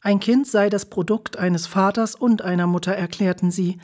Ein 0.00 0.18
Kind 0.18 0.48
sei 0.48 0.68
das 0.68 0.86
Produkt 0.86 1.38
eines 1.38 1.68
Vaters 1.68 2.16
und 2.16 2.42
einer 2.42 2.66
Mutter, 2.66 2.92
erklärten 2.92 3.52
sie, 3.52 3.78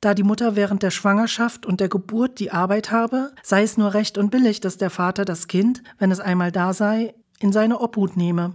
da 0.00 0.14
die 0.14 0.22
Mutter 0.22 0.56
während 0.56 0.82
der 0.82 0.90
Schwangerschaft 0.90 1.66
und 1.66 1.80
der 1.80 1.88
Geburt 1.88 2.38
die 2.38 2.52
Arbeit 2.52 2.90
habe, 2.90 3.32
sei 3.42 3.62
es 3.64 3.76
nur 3.76 3.94
recht 3.94 4.16
und 4.16 4.30
billig, 4.30 4.60
dass 4.60 4.78
der 4.78 4.90
Vater 4.90 5.24
das 5.24 5.48
Kind, 5.48 5.82
wenn 5.98 6.10
es 6.10 6.20
einmal 6.20 6.52
da 6.52 6.72
sei, 6.72 7.14
in 7.40 7.52
seine 7.52 7.80
Obhut 7.80 8.16
nehme. 8.16 8.54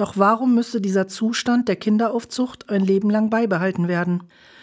Doch 0.00 0.16
warum 0.16 0.54
müsse 0.54 0.80
dieser 0.80 1.08
Zustand 1.08 1.68
der 1.68 1.76
Kinderaufzucht 1.76 2.70
ein 2.70 2.80
Leben 2.80 3.10
lang 3.10 3.28
beibehalten 3.28 3.86
werden? 3.86 4.22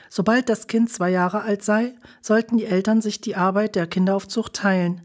Sobald 0.10 0.50
das 0.50 0.66
Kind 0.66 0.90
zwei 0.90 1.12
Jahre 1.12 1.44
alt 1.44 1.62
sei, 1.64 1.94
sollten 2.24 2.58
die 2.58 2.66
Eltern 2.66 3.02
sich 3.04 3.22
die 3.22 3.36
Arbeit 3.36 3.76
der 3.76 3.86
Kinderaufzucht 3.86 4.54
teilen. 4.54 5.04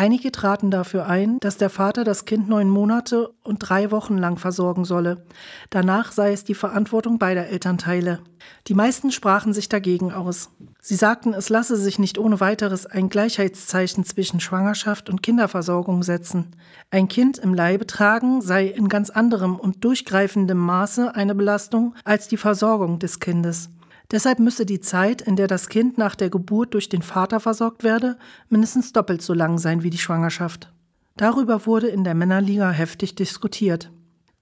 Einige 0.00 0.32
traten 0.32 0.70
dafür 0.70 1.04
ein, 1.08 1.38
dass 1.40 1.58
der 1.58 1.68
Vater 1.68 2.04
das 2.04 2.24
Kind 2.24 2.48
neun 2.48 2.70
Monate 2.70 3.34
und 3.44 3.58
drei 3.58 3.90
Wochen 3.90 4.16
lang 4.16 4.38
versorgen 4.38 4.86
solle. 4.86 5.26
Danach 5.68 6.12
sei 6.12 6.32
es 6.32 6.42
die 6.42 6.54
Verantwortung 6.54 7.18
beider 7.18 7.48
Elternteile. 7.48 8.20
Die 8.66 8.72
meisten 8.72 9.10
sprachen 9.10 9.52
sich 9.52 9.68
dagegen 9.68 10.10
aus. 10.10 10.52
Sie 10.80 10.94
sagten, 10.94 11.34
es 11.34 11.50
lasse 11.50 11.76
sich 11.76 11.98
nicht 11.98 12.16
ohne 12.16 12.40
weiteres 12.40 12.86
ein 12.86 13.10
Gleichheitszeichen 13.10 14.06
zwischen 14.06 14.40
Schwangerschaft 14.40 15.10
und 15.10 15.22
Kinderversorgung 15.22 16.02
setzen. 16.02 16.56
Ein 16.90 17.08
Kind 17.08 17.36
im 17.36 17.52
Leibe 17.52 17.86
tragen 17.86 18.40
sei 18.40 18.68
in 18.68 18.88
ganz 18.88 19.10
anderem 19.10 19.56
und 19.56 19.84
durchgreifendem 19.84 20.56
Maße 20.56 21.14
eine 21.14 21.34
Belastung 21.34 21.94
als 22.04 22.26
die 22.26 22.38
Versorgung 22.38 23.00
des 23.00 23.20
Kindes. 23.20 23.68
Deshalb 24.10 24.40
müsse 24.40 24.66
die 24.66 24.80
Zeit, 24.80 25.22
in 25.22 25.36
der 25.36 25.46
das 25.46 25.68
Kind 25.68 25.96
nach 25.96 26.16
der 26.16 26.30
Geburt 26.30 26.74
durch 26.74 26.88
den 26.88 27.02
Vater 27.02 27.38
versorgt 27.38 27.84
werde, 27.84 28.16
mindestens 28.48 28.92
doppelt 28.92 29.22
so 29.22 29.34
lang 29.34 29.58
sein 29.58 29.82
wie 29.82 29.90
die 29.90 29.98
Schwangerschaft. 29.98 30.72
Darüber 31.16 31.66
wurde 31.66 31.88
in 31.88 32.02
der 32.02 32.14
Männerliga 32.14 32.70
heftig 32.70 33.14
diskutiert. 33.14 33.90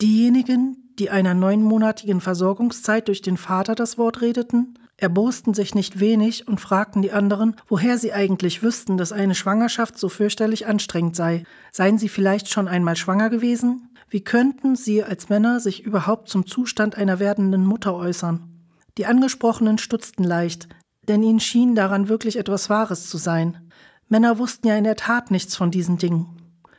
Diejenigen, 0.01 0.77
die 0.99 1.11
einer 1.11 1.35
neunmonatigen 1.35 2.21
Versorgungszeit 2.21 3.09
durch 3.09 3.21
den 3.21 3.37
Vater 3.37 3.75
das 3.75 3.99
Wort 3.99 4.21
redeten, 4.21 4.79
erbosten 4.97 5.55
sich 5.55 5.75
nicht 5.75 6.01
wenig 6.01 6.49
und 6.49 6.61
fragten 6.61 7.03
die 7.03 7.13
anderen, 7.13 7.55
woher 7.69 7.99
sie 7.99 8.13
eigentlich 8.13 8.63
wüssten, 8.63 8.97
dass 8.97 9.13
eine 9.13 9.35
Schwangerschaft 9.35 9.99
so 9.99 10.09
fürchterlich 10.09 10.67
anstrengend 10.67 11.15
sei. 11.15 11.45
Seien 11.73 11.99
sie 11.99 12.09
vielleicht 12.09 12.49
schon 12.49 12.69
einmal 12.69 12.97
schwanger 12.97 13.31
gewesen? 13.31 13.91
Wie 14.09 14.23
könnten 14.23 14.75
sie 14.75 15.05
als 15.05 15.29
Männer 15.29 15.61
sich 15.61 15.85
überhaupt 15.85 16.29
zum 16.29 16.47
Zustand 16.47 16.97
einer 16.97 17.19
werdenden 17.19 17.65
Mutter 17.65 17.95
äußern? 17.95 18.48
Die 18.99 19.07
Angesprochenen 19.07 19.79
stutzten 19.79 20.25
leicht, 20.25 20.69
denn 21.07 21.23
ihnen 21.23 21.39
schien 21.39 21.77
daran 21.77 22.09
wirklich 22.09 22.37
etwas 22.37 22.69
Wahres 22.69 23.09
zu 23.09 23.17
sein. 23.17 23.71
Männer 24.09 24.39
wussten 24.39 24.67
ja 24.67 24.77
in 24.77 24.83
der 24.83 24.97
Tat 24.97 25.31
nichts 25.31 25.55
von 25.55 25.71
diesen 25.71 25.99
Dingen. 25.99 26.27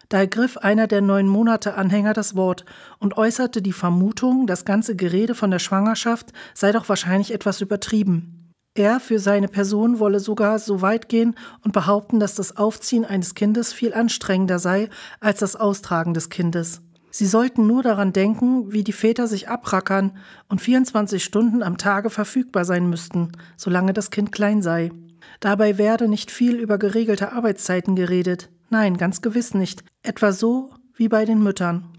Da 0.09 0.17
ergriff 0.17 0.57
einer 0.57 0.87
der 0.87 0.99
neun 0.99 1.27
Monate 1.27 1.75
Anhänger 1.75 2.13
das 2.13 2.35
Wort 2.35 2.65
und 2.99 3.15
äußerte 3.15 3.61
die 3.61 3.71
Vermutung, 3.71 4.47
das 4.47 4.65
ganze 4.65 4.97
Gerede 4.97 5.33
von 5.33 5.49
der 5.49 5.59
Schwangerschaft 5.59 6.33
sei 6.53 6.73
doch 6.73 6.89
wahrscheinlich 6.89 7.33
etwas 7.33 7.61
übertrieben. 7.61 8.51
Er 8.75 8.99
für 8.99 9.19
seine 9.19 9.47
Person 9.47 9.99
wolle 9.99 10.19
sogar 10.19 10.59
so 10.59 10.81
weit 10.81 11.07
gehen 11.07 11.35
und 11.63 11.71
behaupten, 11.71 12.19
dass 12.19 12.35
das 12.35 12.57
Aufziehen 12.57 13.05
eines 13.05 13.33
Kindes 13.33 13.71
viel 13.71 13.93
anstrengender 13.93 14.59
sei 14.59 14.89
als 15.21 15.39
das 15.39 15.55
Austragen 15.55 16.13
des 16.13 16.29
Kindes. 16.29 16.81
Sie 17.11 17.25
sollten 17.25 17.65
nur 17.65 17.81
daran 17.81 18.13
denken, 18.13 18.71
wie 18.71 18.83
die 18.83 18.93
Väter 18.93 19.27
sich 19.27 19.49
abrackern 19.49 20.17
und 20.47 20.61
24 20.61 21.23
Stunden 21.23 21.63
am 21.63 21.77
Tage 21.77 22.09
verfügbar 22.09 22.65
sein 22.65 22.89
müssten, 22.89 23.31
solange 23.57 23.93
das 23.93 24.11
Kind 24.11 24.31
klein 24.31 24.61
sei. 24.61 24.91
Dabei 25.39 25.77
werde 25.77 26.07
nicht 26.07 26.31
viel 26.31 26.55
über 26.55 26.77
geregelte 26.77 27.31
Arbeitszeiten 27.31 27.95
geredet. 27.95 28.49
Nein, 28.69 28.97
ganz 28.97 29.21
gewiss 29.21 29.53
nicht. 29.53 29.83
Etwa 30.03 30.31
so 30.31 30.71
wie 30.93 31.07
bei 31.07 31.25
den 31.25 31.41
Müttern. 31.41 31.97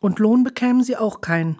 Und 0.00 0.18
Lohn 0.18 0.44
bekämen 0.44 0.82
sie 0.82 0.96
auch 0.96 1.20
keinen. 1.20 1.58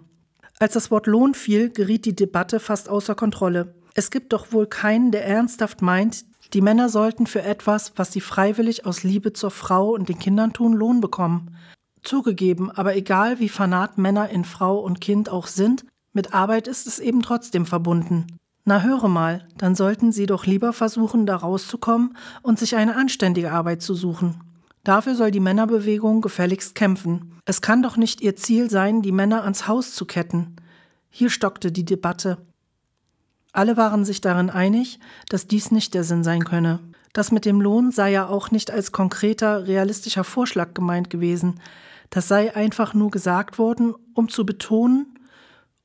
Als 0.59 0.75
das 0.75 0.91
Wort 0.91 1.07
Lohn 1.07 1.35
fiel, 1.35 1.71
geriet 1.71 2.05
die 2.05 2.15
Debatte 2.15 2.61
fast 2.61 2.89
außer 2.89 3.15
Kontrolle. 3.15 3.75
Es 3.95 4.11
gibt 4.11 4.33
doch 4.33 4.53
wohl 4.53 4.67
keinen, 4.67 5.11
der 5.13 5.25
ernsthaft 5.25 5.81
meint, 5.81 6.25
die 6.53 6.61
Männer 6.61 6.89
sollten 6.89 7.27
für 7.27 7.43
etwas, 7.43 7.93
was 7.97 8.13
sie 8.13 8.21
freiwillig 8.21 8.87
aus 8.87 9.03
Liebe 9.03 9.33
zur 9.33 9.51
Frau 9.51 9.91
und 9.95 10.09
den 10.09 10.19
Kindern 10.19 10.53
tun, 10.53 10.75
Lohn 10.75 11.01
bekommen. 11.01 11.57
Zugegeben, 12.05 12.71
aber 12.71 12.97
egal 12.97 13.41
wie 13.41 13.49
fanat 13.49 13.99
Männer 13.99 14.29
in 14.29 14.45
Frau 14.45 14.79
und 14.79 15.01
Kind 15.01 15.31
auch 15.31 15.47
sind, 15.47 15.85
mit 16.13 16.33
Arbeit 16.33 16.69
ist 16.69 16.87
es 16.87 16.99
eben 17.01 17.23
trotzdem 17.23 17.67
verbunden. 17.67 18.27
Na 18.65 18.83
höre 18.83 19.09
mal, 19.09 19.47
dann 19.59 19.75
sollten 19.75 20.13
Sie 20.13 20.27
doch 20.27 20.47
lieber 20.47 20.73
versuchen, 20.73 21.27
da 21.27 21.37
rauszukommen 21.37 22.17
und 22.43 22.59
sich 22.59 22.77
eine 22.77 22.97
anständige 22.97 23.53
Arbeit 23.53 23.83
zu 23.83 23.95
suchen. 23.95 24.41
Dafür 24.85 25.15
soll 25.15 25.31
die 25.31 25.41
Männerbewegung 25.41 26.21
gefälligst 26.21 26.75
kämpfen. 26.75 27.41
Es 27.47 27.63
kann 27.63 27.83
doch 27.83 27.97
nicht 27.97 28.21
ihr 28.21 28.37
Ziel 28.37 28.71
sein, 28.71 29.03
die 29.03 29.13
Männer 29.13 29.43
ans 29.43 29.67
Haus 29.67 29.95
zu 29.95 30.05
ketten. 30.05 30.57
Hier 31.11 31.31
stockte 31.31 31.73
die 31.73 31.85
Debatte. 31.85 32.39
Alle 33.53 33.77
waren 33.77 34.05
sich 34.05 34.21
darin 34.21 34.51
einig, 34.51 34.99
dass 35.29 35.47
dies 35.47 35.71
nicht 35.71 35.95
der 35.95 36.05
Sinn 36.05 36.25
sein 36.25 36.45
könne. 36.45 36.81
Das 37.13 37.33
mit 37.33 37.45
dem 37.45 37.61
Lohn 37.61 37.93
sei 37.93 38.11
ja 38.11 38.27
auch 38.27 38.51
nicht 38.51 38.71
als 38.71 38.93
konkreter, 38.93 39.67
realistischer 39.67 40.25
Vorschlag 40.25 40.75
gemeint 40.75 41.09
gewesen. 41.09 41.61
Das 42.15 42.29
sei 42.29 42.55
einfach 42.55 42.95
nur 42.95 43.11
gesagt 43.11 43.59
worden, 43.59 43.93
um 44.15 44.29
zu 44.29 44.47
betonen, 44.47 45.19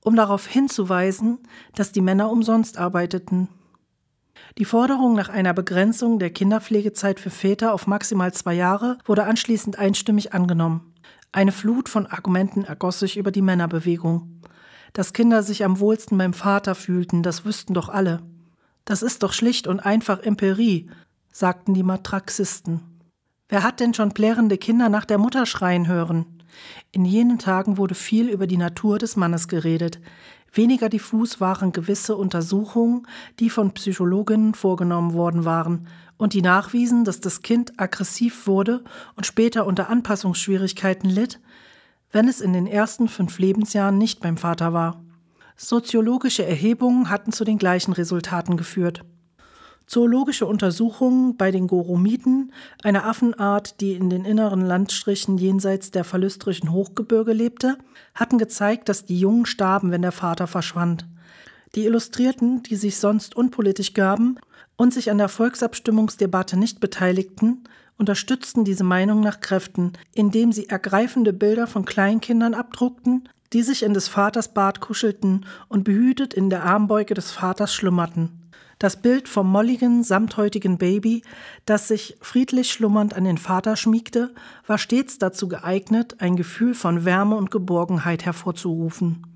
um 0.03 0.15
darauf 0.15 0.45
hinzuweisen, 0.45 1.39
dass 1.74 1.91
die 1.91 2.01
Männer 2.01 2.29
umsonst 2.29 2.77
arbeiteten. 2.77 3.48
Die 4.59 4.65
Forderung 4.65 5.15
nach 5.15 5.29
einer 5.29 5.55
Begrenzung 5.55 6.19
der 6.19 6.29
Kinderpflegezeit 6.29 7.19
für 7.19 7.31
Väter 7.31 7.74
auf 7.74 7.88
maximal 7.88 8.31
zwei 8.31 8.53
Jahre 8.53 9.00
wurde 9.05 9.24
anschließend 9.24 9.79
einstimmig 9.79 10.31
angenommen. 10.31 10.93
Eine 11.31 11.51
Flut 11.51 11.89
von 11.89 12.05
Argumenten 12.05 12.63
ergoss 12.63 13.00
sich 13.00 13.17
über 13.17 13.31
die 13.31 13.41
Männerbewegung. 13.41 14.43
Dass 14.93 15.13
Kinder 15.13 15.41
sich 15.41 15.65
am 15.65 15.79
wohlsten 15.79 16.15
beim 16.19 16.33
Vater 16.33 16.75
fühlten, 16.75 17.24
das 17.24 17.43
wüssten 17.43 17.74
doch 17.74 17.89
alle. 17.89 18.21
Das 18.86 19.01
ist 19.01 19.24
doch 19.24 19.33
schlicht 19.33 19.65
und 19.65 19.79
einfach 19.79 20.19
Empirie, 20.19 20.91
sagten 21.31 21.74
die 21.74 21.81
Matraxisten. 21.81 22.88
Wer 23.50 23.63
hat 23.63 23.79
denn 23.79 23.96
schon 23.96 24.12
plärrende 24.12 24.60
Kinder 24.60 24.89
nach 24.89 25.06
der 25.06 25.18
Mutter 25.18 25.48
schreien 25.48 25.88
hören? 25.88 26.27
In 26.91 27.03
jenen 27.03 27.39
Tagen 27.39 27.77
wurde 27.77 27.96
viel 27.96 28.29
über 28.29 28.46
die 28.46 28.58
Natur 28.58 29.00
des 29.00 29.15
Mannes 29.15 29.48
geredet. 29.48 30.00
Weniger 30.53 30.88
diffus 30.88 31.41
waren 31.41 31.72
gewisse 31.72 32.15
Untersuchungen, 32.15 33.08
die 33.39 33.50
von 33.50 33.72
Psychologinnen 33.72 34.53
vorgenommen 34.53 35.13
worden 35.13 35.46
waren 35.46 35.88
und 36.18 36.34
die 36.34 36.44
nachwiesen, 36.44 37.06
dass 37.06 37.22
das 37.22 37.41
Kind 37.41 37.79
aggressiv 37.79 38.46
wurde 38.46 38.84
und 39.15 39.25
später 39.25 39.65
unter 39.65 39.89
Anpassungsschwierigkeiten 39.89 41.10
litt, 41.10 41.39
wenn 42.12 42.27
es 42.27 42.41
in 42.41 42.53
den 42.53 42.68
ersten 42.68 43.08
fünf 43.08 43.39
Lebensjahren 43.39 43.98
nicht 43.98 44.20
beim 44.20 44.38
Vater 44.38 44.74
war. 44.74 45.03
Soziologische 45.56 46.46
Erhebungen 46.46 47.10
hatten 47.10 47.32
zu 47.32 47.46
den 47.46 47.58
gleichen 47.58 47.94
Resultaten 47.94 48.58
geführt. 48.58 49.03
Zoologische 49.89 50.46
Untersuchungen 50.46 51.36
bei 51.36 51.50
den 51.50 51.65
Goromiden, 51.65 52.53
einer 52.84 53.08
Affenart, 53.08 53.81
die 53.81 53.93
in 53.93 54.12
den 54.12 54.24
inneren 54.24 54.62
Landstrichen 54.62 55.39
jenseits 55.39 55.89
der 55.89 56.03
verlüstrischen 56.03 56.72
Hochgebirge 56.72 57.34
lebte, 57.34 57.75
hatten 58.13 58.38
gezeigt, 58.38 58.88
dass 58.88 59.05
die 59.05 59.19
Jungen 59.19 59.48
starben, 59.48 59.89
wenn 59.89 60.03
der 60.03 60.12
Vater 60.12 60.46
verschwand. 60.46 61.08
Die 61.74 61.86
Illustrierten, 61.86 62.62
die 62.62 62.75
sich 62.75 63.00
sonst 63.00 63.36
unpolitisch 63.36 63.96
gaben 63.96 64.38
und 64.75 64.93
sich 64.93 65.10
an 65.10 65.17
der 65.17 65.27
Volksabstimmungsdebatte 65.27 66.55
nicht 66.55 66.79
beteiligten, 66.79 67.63
unterstützten 67.98 68.65
diese 68.65 68.84
Meinung 68.84 69.22
nach 69.22 69.39
Kräften, 69.39 69.93
indem 70.13 70.51
sie 70.51 70.69
ergreifende 70.69 71.34
Bilder 71.34 71.65
von 71.65 71.86
Kleinkindern 71.86 72.53
abdruckten, 72.53 73.27
die 73.53 73.63
sich 73.63 73.81
in 73.81 73.96
des 73.96 74.08
Vaters 74.08 74.53
Bart 74.53 74.81
kuschelten 74.81 75.48
und 75.67 75.84
behütet 75.84 76.36
in 76.36 76.51
der 76.51 76.63
Armbeuge 76.63 77.15
des 77.15 77.31
Vaters 77.31 77.74
schlummerten. 77.74 78.49
Das 78.79 79.01
Bild 79.01 79.27
vom 79.27 79.51
molligen, 79.51 80.05
samthäutigen 80.05 80.77
Baby, 80.77 81.21
das 81.65 81.89
sich 81.89 82.17
friedlich 82.21 82.71
schlummernd 82.71 83.13
an 83.13 83.25
den 83.25 83.38
Vater 83.38 83.75
schmiegte, 83.75 84.33
war 84.65 84.77
stets 84.77 85.17
dazu 85.17 85.50
geeignet, 85.50 86.15
ein 86.19 86.38
Gefühl 86.38 86.74
von 86.74 87.03
Wärme 87.03 87.36
und 87.36 87.51
Geborgenheit 87.51 88.24
hervorzurufen. 88.25 89.27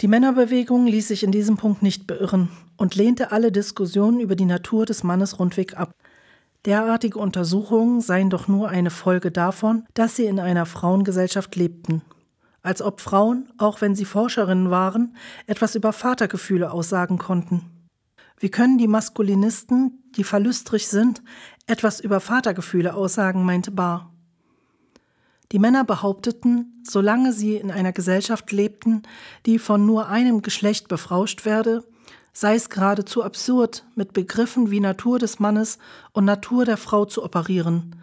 Die 0.00 0.08
Männerbewegung 0.08 0.88
ließ 0.88 1.06
sich 1.06 1.22
in 1.22 1.30
diesem 1.30 1.56
Punkt 1.56 1.84
nicht 1.84 2.08
beirren 2.08 2.48
und 2.76 2.96
lehnte 2.96 3.30
alle 3.30 3.52
Diskussionen 3.52 4.18
über 4.18 4.34
die 4.34 4.44
Natur 4.44 4.86
des 4.86 5.04
Mannes 5.04 5.38
rundweg 5.38 5.76
ab. 5.78 5.94
Derartige 6.64 7.20
Untersuchungen 7.20 8.00
seien 8.00 8.28
doch 8.28 8.48
nur 8.48 8.70
eine 8.70 8.90
Folge 8.90 9.30
davon, 9.30 9.84
dass 9.94 10.16
sie 10.16 10.24
in 10.24 10.40
einer 10.40 10.66
Frauengesellschaft 10.66 11.54
lebten. 11.54 12.02
Als 12.62 12.82
ob 12.82 13.00
Frauen, 13.00 13.52
auch 13.56 13.80
wenn 13.80 13.94
sie 13.94 14.04
Forscherinnen 14.04 14.70
waren, 14.70 15.14
etwas 15.46 15.76
über 15.76 15.92
Vatergefühle 15.92 16.72
aussagen 16.72 17.18
konnten. 17.18 17.70
Wie 18.38 18.50
können 18.50 18.78
die 18.78 18.88
Maskulinisten, 18.88 20.02
die 20.16 20.24
verlüstrig 20.24 20.88
sind, 20.88 21.22
etwas 21.66 22.00
über 22.00 22.20
Vatergefühle 22.20 22.94
aussagen, 22.94 23.44
meinte 23.44 23.70
Barr. 23.70 24.10
Die 25.52 25.58
Männer 25.58 25.84
behaupteten, 25.84 26.82
solange 26.84 27.32
sie 27.32 27.56
in 27.56 27.70
einer 27.70 27.92
Gesellschaft 27.92 28.50
lebten, 28.50 29.02
die 29.46 29.58
von 29.58 29.86
nur 29.86 30.08
einem 30.08 30.42
Geschlecht 30.42 30.88
befrauscht 30.88 31.44
werde, 31.44 31.84
sei 32.32 32.56
es 32.56 32.70
geradezu 32.70 33.22
absurd, 33.22 33.86
mit 33.94 34.12
Begriffen 34.12 34.70
wie 34.70 34.80
Natur 34.80 35.18
des 35.18 35.38
Mannes 35.38 35.78
und 36.12 36.24
Natur 36.24 36.64
der 36.64 36.76
Frau 36.76 37.04
zu 37.04 37.22
operieren. 37.22 37.94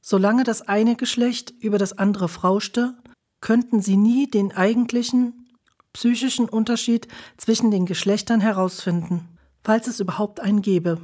Solange 0.00 0.44
das 0.44 0.62
eine 0.62 0.94
Geschlecht 0.94 1.52
über 1.58 1.78
das 1.78 1.98
andere 1.98 2.28
frauschte, 2.28 2.94
könnten 3.40 3.80
sie 3.80 3.96
nie 3.96 4.30
den 4.30 4.52
eigentlichen 4.52 5.48
psychischen 5.92 6.48
Unterschied 6.48 7.08
zwischen 7.36 7.70
den 7.70 7.86
Geschlechtern 7.86 8.40
herausfinden 8.40 9.33
falls 9.64 9.86
es 9.86 9.98
überhaupt 9.98 10.40
einen 10.40 10.62
gäbe. 10.62 10.98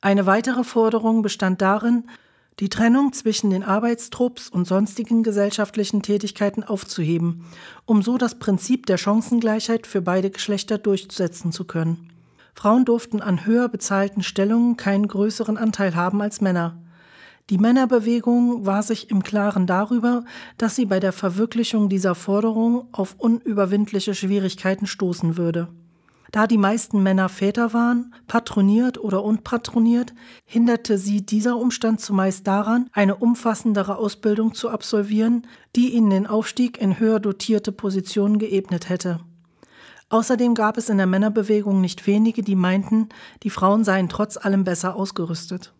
Eine 0.00 0.24
weitere 0.24 0.64
Forderung 0.64 1.20
bestand 1.20 1.60
darin, 1.60 2.04
die 2.58 2.70
Trennung 2.70 3.12
zwischen 3.12 3.50
den 3.50 3.62
Arbeitstrupps 3.62 4.48
und 4.48 4.66
sonstigen 4.66 5.22
gesellschaftlichen 5.22 6.02
Tätigkeiten 6.02 6.64
aufzuheben, 6.64 7.44
um 7.84 8.02
so 8.02 8.18
das 8.18 8.38
Prinzip 8.38 8.86
der 8.86 8.98
Chancengleichheit 8.98 9.86
für 9.86 10.02
beide 10.02 10.30
Geschlechter 10.30 10.78
durchsetzen 10.78 11.52
zu 11.52 11.64
können. 11.64 12.10
Frauen 12.54 12.84
durften 12.84 13.22
an 13.22 13.46
höher 13.46 13.68
bezahlten 13.68 14.22
Stellungen 14.22 14.76
keinen 14.76 15.08
größeren 15.08 15.56
Anteil 15.56 15.94
haben 15.94 16.20
als 16.20 16.40
Männer. 16.40 16.76
Die 17.48 17.58
Männerbewegung 17.58 18.66
war 18.66 18.82
sich 18.82 19.10
im 19.10 19.22
Klaren 19.22 19.66
darüber, 19.66 20.24
dass 20.58 20.76
sie 20.76 20.86
bei 20.86 21.00
der 21.00 21.12
Verwirklichung 21.12 21.88
dieser 21.88 22.14
Forderung 22.14 22.88
auf 22.92 23.14
unüberwindliche 23.18 24.14
Schwierigkeiten 24.14 24.86
stoßen 24.86 25.36
würde. 25.36 25.68
Da 26.30 26.46
die 26.46 26.58
meisten 26.58 27.02
Männer 27.02 27.28
Väter 27.28 27.72
waren, 27.72 28.14
patroniert 28.28 28.98
oder 28.98 29.24
unpatroniert, 29.24 30.14
hinderte 30.44 30.96
sie 30.96 31.26
dieser 31.26 31.56
Umstand 31.56 32.00
zumeist 32.00 32.46
daran, 32.46 32.88
eine 32.92 33.16
umfassendere 33.16 33.96
Ausbildung 33.96 34.54
zu 34.54 34.68
absolvieren, 34.68 35.46
die 35.74 35.92
ihnen 35.94 36.10
den 36.10 36.26
Aufstieg 36.28 36.80
in 36.80 37.00
höher 37.00 37.18
dotierte 37.18 37.72
Positionen 37.72 38.38
geebnet 38.38 38.88
hätte. 38.88 39.20
Außerdem 40.08 40.54
gab 40.54 40.76
es 40.76 40.88
in 40.88 40.98
der 40.98 41.06
Männerbewegung 41.06 41.80
nicht 41.80 42.06
wenige, 42.06 42.42
die 42.42 42.56
meinten, 42.56 43.08
die 43.42 43.50
Frauen 43.50 43.84
seien 43.84 44.08
trotz 44.08 44.36
allem 44.36 44.64
besser 44.64 44.96
ausgerüstet. 44.96 45.72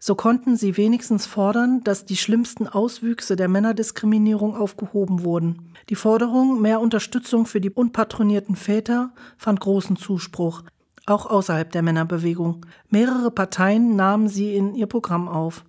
So 0.00 0.14
konnten 0.14 0.56
sie 0.56 0.76
wenigstens 0.76 1.26
fordern, 1.26 1.82
dass 1.82 2.04
die 2.04 2.16
schlimmsten 2.16 2.68
Auswüchse 2.68 3.36
der 3.36 3.48
Männerdiskriminierung 3.48 4.56
aufgehoben 4.56 5.24
wurden. 5.24 5.72
Die 5.88 5.96
Forderung, 5.96 6.60
mehr 6.60 6.80
Unterstützung 6.80 7.46
für 7.46 7.60
die 7.60 7.70
unpatronierten 7.70 8.56
Väter, 8.56 9.12
fand 9.36 9.60
großen 9.60 9.96
Zuspruch, 9.96 10.62
auch 11.06 11.26
außerhalb 11.26 11.70
der 11.72 11.82
Männerbewegung. 11.82 12.64
Mehrere 12.90 13.30
Parteien 13.30 13.96
nahmen 13.96 14.28
sie 14.28 14.54
in 14.54 14.74
ihr 14.74 14.86
Programm 14.86 15.28
auf. 15.28 15.64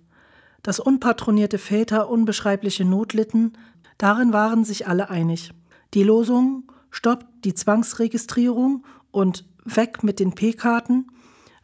Dass 0.62 0.78
unpatronierte 0.78 1.58
Väter 1.58 2.08
unbeschreibliche 2.08 2.84
Not 2.84 3.14
litten, 3.14 3.54
darin 3.98 4.32
waren 4.32 4.64
sich 4.64 4.86
alle 4.86 5.10
einig. 5.10 5.52
Die 5.94 6.04
Losung 6.04 6.64
Stoppt 6.90 7.26
die 7.44 7.54
Zwangsregistrierung 7.54 8.84
und 9.10 9.44
Weg 9.64 10.02
mit 10.02 10.18
den 10.20 10.34
P-Karten 10.34 11.06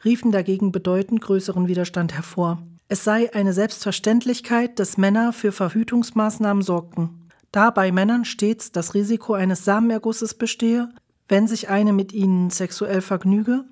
riefen 0.04 0.32
dagegen 0.32 0.72
bedeutend 0.72 1.20
größeren 1.20 1.68
Widerstand 1.68 2.14
hervor. 2.14 2.62
Es 2.88 3.02
sei 3.02 3.32
eine 3.34 3.52
Selbstverständlichkeit, 3.52 4.78
dass 4.78 4.96
Männer 4.96 5.32
für 5.32 5.52
Verhütungsmaßnahmen 5.52 6.62
sorgten. 6.62 7.28
Da 7.50 7.70
bei 7.70 7.90
Männern 7.90 8.24
stets 8.24 8.70
das 8.70 8.94
Risiko 8.94 9.34
eines 9.34 9.64
Samenergusses 9.64 10.34
bestehe, 10.34 10.90
wenn 11.28 11.48
sich 11.48 11.68
eine 11.68 11.92
mit 11.92 12.12
ihnen 12.12 12.50
sexuell 12.50 13.00
vergnüge, 13.00 13.64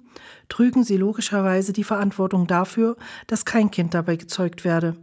trügen 0.49 0.85
sie 0.85 0.97
logischerweise 0.97 1.73
die 1.73 1.85
Verantwortung 1.85 2.47
dafür, 2.47 2.97
dass 3.27 3.45
kein 3.45 3.71
Kind 3.71 3.95
dabei 3.95 4.17
gezeugt 4.17 4.65
werde. 4.65 4.97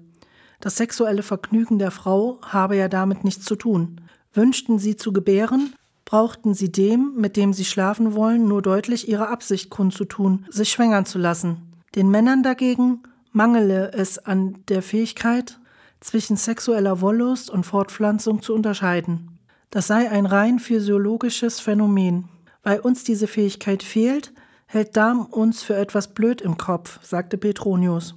Das 0.59 0.75
sexuelle 0.75 1.23
Vergnügen 1.23 1.79
der 1.79 1.91
Frau 1.91 2.39
habe 2.41 2.75
ja 2.75 2.87
damit 2.87 3.23
nichts 3.23 3.45
zu 3.45 3.55
tun. 3.55 4.01
Wünschten 4.33 4.79
sie 4.79 4.95
zu 4.95 5.11
gebären, 5.11 5.73
brauchten 6.11 6.53
sie 6.53 6.69
dem, 6.69 7.13
mit 7.15 7.37
dem 7.37 7.53
sie 7.53 7.63
schlafen 7.63 8.15
wollen, 8.15 8.45
nur 8.45 8.61
deutlich 8.61 9.07
ihre 9.07 9.29
Absicht 9.29 9.69
kundzutun, 9.69 10.45
sich 10.49 10.69
schwängern 10.69 11.05
zu 11.05 11.17
lassen. 11.17 11.71
Den 11.95 12.11
Männern 12.11 12.43
dagegen 12.43 13.03
mangele 13.31 13.93
es 13.93 14.19
an 14.19 14.57
der 14.67 14.81
Fähigkeit, 14.81 15.57
zwischen 16.01 16.35
sexueller 16.35 16.99
Wollust 16.99 17.49
und 17.49 17.65
Fortpflanzung 17.65 18.41
zu 18.41 18.53
unterscheiden. 18.53 19.39
Das 19.69 19.87
sei 19.87 20.11
ein 20.11 20.25
rein 20.25 20.59
physiologisches 20.59 21.61
Phänomen. 21.61 22.25
Weil 22.61 22.81
uns 22.81 23.05
diese 23.05 23.27
Fähigkeit 23.27 23.81
fehlt, 23.81 24.33
hält 24.65 24.97
Darm 24.97 25.25
uns 25.25 25.63
für 25.63 25.77
etwas 25.77 26.13
blöd 26.13 26.41
im 26.41 26.57
Kopf, 26.57 26.99
sagte 27.01 27.37
Petronius. 27.37 28.15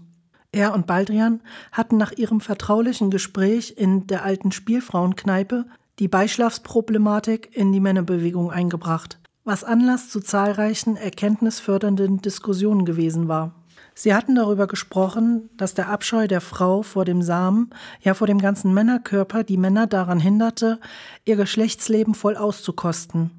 Er 0.50 0.74
und 0.74 0.88
Baldrian 0.88 1.42
hatten 1.70 1.96
nach 1.96 2.10
ihrem 2.10 2.40
vertraulichen 2.40 3.12
Gespräch 3.12 3.74
in 3.76 4.08
der 4.08 4.24
alten 4.24 4.50
Spielfrauenkneipe 4.50 5.66
die 5.98 6.08
Beischlafsproblematik 6.08 7.56
in 7.56 7.72
die 7.72 7.80
Männerbewegung 7.80 8.50
eingebracht, 8.50 9.18
was 9.44 9.64
Anlass 9.64 10.08
zu 10.08 10.20
zahlreichen 10.20 10.96
erkenntnisfördernden 10.96 12.20
Diskussionen 12.20 12.84
gewesen 12.84 13.28
war. 13.28 13.54
Sie 13.94 14.12
hatten 14.12 14.34
darüber 14.34 14.66
gesprochen, 14.66 15.50
dass 15.56 15.74
der 15.74 15.88
Abscheu 15.88 16.26
der 16.26 16.40
Frau 16.40 16.82
vor 16.82 17.04
dem 17.04 17.22
Samen, 17.22 17.70
ja 18.00 18.14
vor 18.14 18.26
dem 18.26 18.40
ganzen 18.40 18.74
Männerkörper, 18.74 19.44
die 19.44 19.56
Männer 19.56 19.86
daran 19.86 20.18
hinderte, 20.18 20.80
ihr 21.24 21.36
Geschlechtsleben 21.36 22.14
voll 22.14 22.36
auszukosten. 22.36 23.30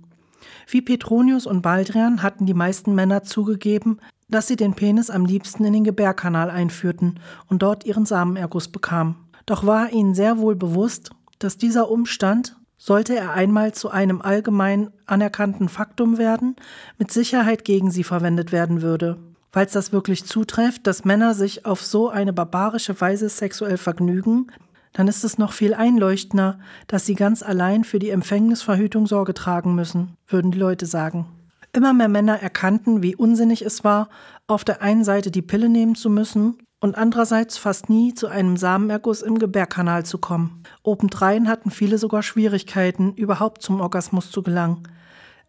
Wie 0.67 0.81
Petronius 0.81 1.45
und 1.45 1.61
Baldrian 1.61 2.23
hatten 2.23 2.45
die 2.45 2.53
meisten 2.53 2.95
Männer 2.95 3.23
zugegeben, 3.23 3.99
dass 4.29 4.47
sie 4.47 4.55
den 4.55 4.73
Penis 4.73 5.09
am 5.09 5.25
liebsten 5.25 5.65
in 5.65 5.73
den 5.73 5.83
Gebärkanal 5.83 6.49
einführten 6.49 7.19
und 7.47 7.61
dort 7.61 7.85
ihren 7.85 8.05
Samenerguss 8.05 8.69
bekamen. 8.69 9.15
Doch 9.45 9.65
war 9.65 9.91
ihnen 9.91 10.15
sehr 10.15 10.37
wohl 10.37 10.55
bewusst, 10.55 11.11
dass 11.39 11.57
dieser 11.57 11.89
Umstand, 11.89 12.55
sollte 12.77 13.15
er 13.15 13.31
einmal 13.31 13.73
zu 13.73 13.89
einem 13.89 14.21
allgemein 14.21 14.91
anerkannten 15.05 15.69
Faktum 15.69 16.17
werden, 16.17 16.55
mit 16.97 17.11
Sicherheit 17.11 17.65
gegen 17.65 17.89
sie 17.89 18.03
verwendet 18.03 18.51
werden 18.51 18.81
würde. 18.81 19.17
Falls 19.51 19.71
das 19.71 19.93
wirklich 19.93 20.25
zutrifft, 20.25 20.85
dass 20.85 21.05
Männer 21.05 21.33
sich 21.33 21.65
auf 21.65 21.81
so 21.81 22.09
eine 22.09 22.33
barbarische 22.33 22.99
Weise 22.99 23.29
sexuell 23.29 23.77
vergnügen, 23.77 24.51
dann 24.91 25.07
ist 25.07 25.23
es 25.23 25.37
noch 25.37 25.53
viel 25.53 25.73
einleuchtender, 25.73 26.59
dass 26.87 27.05
sie 27.05 27.15
ganz 27.15 27.41
allein 27.41 27.83
für 27.83 27.99
die 27.99 28.09
Empfängnisverhütung 28.09 29.07
Sorge 29.07 29.33
tragen 29.33 29.73
müssen, 29.75 30.17
würden 30.27 30.51
die 30.51 30.59
Leute 30.59 30.85
sagen. 30.85 31.25
Immer 31.73 31.93
mehr 31.93 32.07
Männer 32.07 32.41
erkannten, 32.41 33.01
wie 33.01 33.15
unsinnig 33.15 33.61
es 33.61 33.83
war, 33.83 34.09
auf 34.47 34.63
der 34.63 34.81
einen 34.81 35.03
Seite 35.03 35.31
die 35.31 35.41
Pille 35.41 35.69
nehmen 35.69 35.95
zu 35.95 36.09
müssen 36.09 36.57
und 36.85 36.95
andererseits 36.99 37.57
fast 37.57 37.89
nie 37.89 38.13
zu 38.13 38.27
einem 38.27 38.57
Samenerguss 38.57 39.23
im 39.23 39.39
Gebärkanal 39.39 40.05
zu 40.05 40.19
kommen. 40.19 40.61
Obendrein 40.83 41.47
hatten 41.47 41.71
viele 41.71 41.97
sogar 41.97 42.21
Schwierigkeiten, 42.21 43.15
überhaupt 43.15 43.63
zum 43.63 43.81
Orgasmus 43.81 44.29
zu 44.29 44.43
gelangen. 44.43 44.87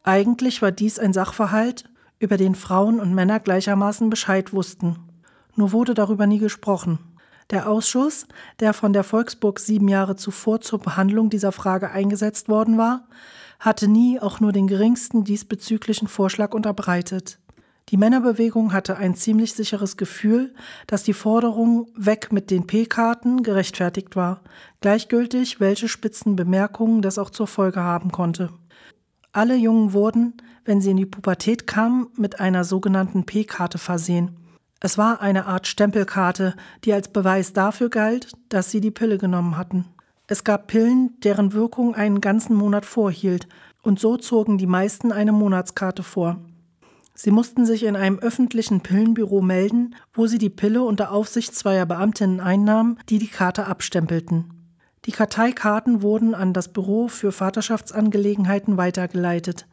Eigentlich 0.03 0.62
war 0.62 0.72
dies 0.72 0.99
ein 0.99 1.12
Sachverhalt, 1.12 1.85
über 2.18 2.38
den 2.38 2.55
Frauen 2.55 3.01
und 3.01 3.14
Männer 3.14 3.38
gleichermaßen 3.38 4.09
Bescheid 4.09 4.55
wussten. 4.55 4.96
Nur 5.57 5.72
wurde 5.72 5.92
darüber 5.92 6.27
nie 6.27 6.38
gesprochen. 6.38 7.01
Der 7.51 7.68
Ausschuss, 7.68 8.27
der 8.59 8.72
von 8.72 8.94
der 8.94 9.05
Volksburg 9.05 9.61
sieben 9.61 9.88
Jahre 9.88 10.16
zuvor 10.16 10.62
zur 10.62 10.79
Behandlung 10.79 11.29
dieser 11.29 11.53
Frage 11.53 11.90
eingesetzt 11.90 12.49
worden 12.49 12.79
war, 12.79 13.09
hatte 13.61 13.88
nie 13.88 14.18
auch 14.20 14.40
nur 14.40 14.53
den 14.53 14.68
geringsten 14.68 15.22
diesbezüglichen 15.22 16.09
Vorschlag 16.09 16.55
unterbreitet. 16.55 17.38
Die 17.90 17.96
Männerbewegung 17.96 18.72
hatte 18.72 18.96
ein 18.96 19.14
ziemlich 19.14 19.53
sicheres 19.55 19.96
Gefühl, 19.96 20.53
dass 20.88 21.05
die 21.05 21.12
Forderung 21.12 21.87
weg 21.94 22.33
mit 22.33 22.51
den 22.51 22.66
P-Karten 22.66 23.44
gerechtfertigt 23.44 24.16
war, 24.16 24.40
gleichgültig, 24.81 25.61
welche 25.61 25.87
spitzen 25.87 26.35
Bemerkungen 26.35 27.01
das 27.01 27.16
auch 27.16 27.31
zur 27.31 27.46
Folge 27.46 27.81
haben 27.81 28.11
konnte. 28.11 28.51
Alle 29.31 29.55
Jungen 29.55 29.92
wurden, 29.92 30.35
wenn 30.64 30.81
sie 30.81 30.90
in 30.90 30.96
die 30.96 31.07
Pubertät 31.07 31.68
kamen, 31.68 32.09
mit 32.16 32.40
einer 32.40 32.64
sogenannten 32.64 33.25
P-Karte 33.25 33.79
versehen. 33.79 34.37
Es 34.81 34.99
war 34.99 35.20
eine 35.20 35.46
Art 35.46 35.68
Stempelkarte, 35.68 36.57
die 36.85 36.92
als 36.92 37.09
Beweis 37.09 37.53
dafür 37.53 37.88
galt, 37.88 38.33
dass 38.49 38.70
sie 38.72 38.81
die 38.81 38.90
Pille 38.90 39.16
genommen 39.16 39.57
hatten. 39.57 39.85
Es 40.27 40.42
gab 40.42 40.66
Pillen, 40.66 41.14
deren 41.22 41.53
Wirkung 41.53 41.94
einen 41.94 42.20
ganzen 42.20 42.57
Monat 42.57 42.85
vorhielt, 42.85 43.46
und 43.83 44.01
so 44.01 44.16
zogen 44.16 44.59
die 44.59 44.66
meisten 44.66 45.12
eine 45.12 45.31
Monatskarte 45.31 46.03
vor. 46.03 46.40
Sie 47.18 47.31
mussten 47.31 47.64
sich 47.64 47.85
in 47.85 47.96
einem 47.96 48.18
öffentlichen 48.18 48.83
Pillenbüro 48.83 49.40
melden, 49.40 49.94
wo 50.12 50.26
sie 50.26 50.37
die 50.37 50.50
Pille 50.50 50.83
unter 50.83 51.12
Aufsicht 51.12 51.55
zweier 51.55 51.87
Beamtinnen 51.87 52.40
einnahmen, 52.40 52.98
die 53.09 53.18
die 53.18 53.26
Karte 53.26 53.66
abstempelten. 53.66 54.52
Die 55.07 55.12
Karteikarten 55.12 56.02
wurden 56.02 56.35
an 56.35 56.52
das 56.52 56.68
Büro 56.68 57.09
für 57.09 57.33
Vaterschaftsangelegenheiten 57.33 58.76
weitergeleitet. 58.76 59.66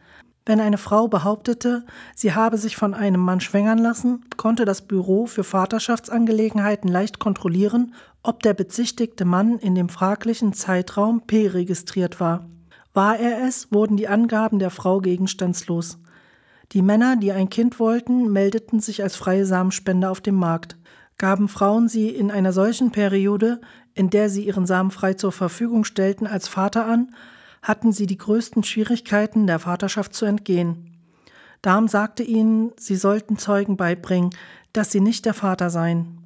Wenn 0.45 0.61
eine 0.61 0.77
Frau 0.77 1.09
behauptete, 1.09 1.85
sie 2.15 2.33
habe 2.33 2.57
sich 2.57 2.77
von 2.77 2.93
einem 2.93 3.19
Mann 3.19 3.41
schwängern 3.41 3.77
lassen, 3.77 4.23
konnte 4.37 4.63
das 4.63 4.87
Büro 4.87 5.25
für 5.25 5.43
Vaterschaftsangelegenheiten 5.43 6.89
leicht 6.89 7.19
kontrollieren, 7.19 7.93
ob 8.23 8.41
der 8.41 8.53
bezichtigte 8.53 9.25
Mann 9.25 9.59
in 9.59 9.75
dem 9.75 9.89
fraglichen 9.89 10.53
Zeitraum 10.53 11.27
P 11.27 11.47
registriert 11.47 12.21
war. 12.21 12.47
War 12.93 13.19
er 13.19 13.45
es, 13.45 13.69
wurden 13.73 13.97
die 13.97 14.07
Angaben 14.07 14.59
der 14.59 14.69
Frau 14.69 15.01
gegenstandslos. 15.01 15.97
Die 16.73 16.81
Männer, 16.81 17.15
die 17.15 17.31
ein 17.31 17.49
Kind 17.49 17.79
wollten, 17.79 18.31
meldeten 18.31 18.79
sich 18.79 19.03
als 19.03 19.15
freie 19.15 19.45
Samenspender 19.45 20.09
auf 20.09 20.21
dem 20.21 20.33
Markt. 20.33 20.75
Gaben 21.19 21.47
Frauen 21.47 21.87
sie 21.87 22.09
in 22.09 22.31
einer 22.31 22.51
solchen 22.51 22.91
Periode, 22.91 23.61
in 23.93 24.09
der 24.09 24.27
sie 24.31 24.43
ihren 24.43 24.65
Samen 24.65 24.89
frei 24.89 25.13
zur 25.13 25.31
Verfügung 25.31 25.83
stellten, 25.83 26.25
als 26.25 26.47
Vater 26.47 26.87
an, 26.87 27.13
hatten 27.61 27.91
sie 27.91 28.07
die 28.07 28.17
größten 28.17 28.63
Schwierigkeiten, 28.63 29.45
der 29.45 29.59
Vaterschaft 29.59 30.15
zu 30.15 30.25
entgehen. 30.25 30.97
Darm 31.61 31.87
sagte 31.87 32.23
ihnen, 32.23 32.71
sie 32.75 32.95
sollten 32.95 33.37
Zeugen 33.37 33.77
beibringen, 33.77 34.31
dass 34.73 34.91
sie 34.91 34.99
nicht 34.99 35.25
der 35.25 35.35
Vater 35.35 35.69
seien. 35.69 36.17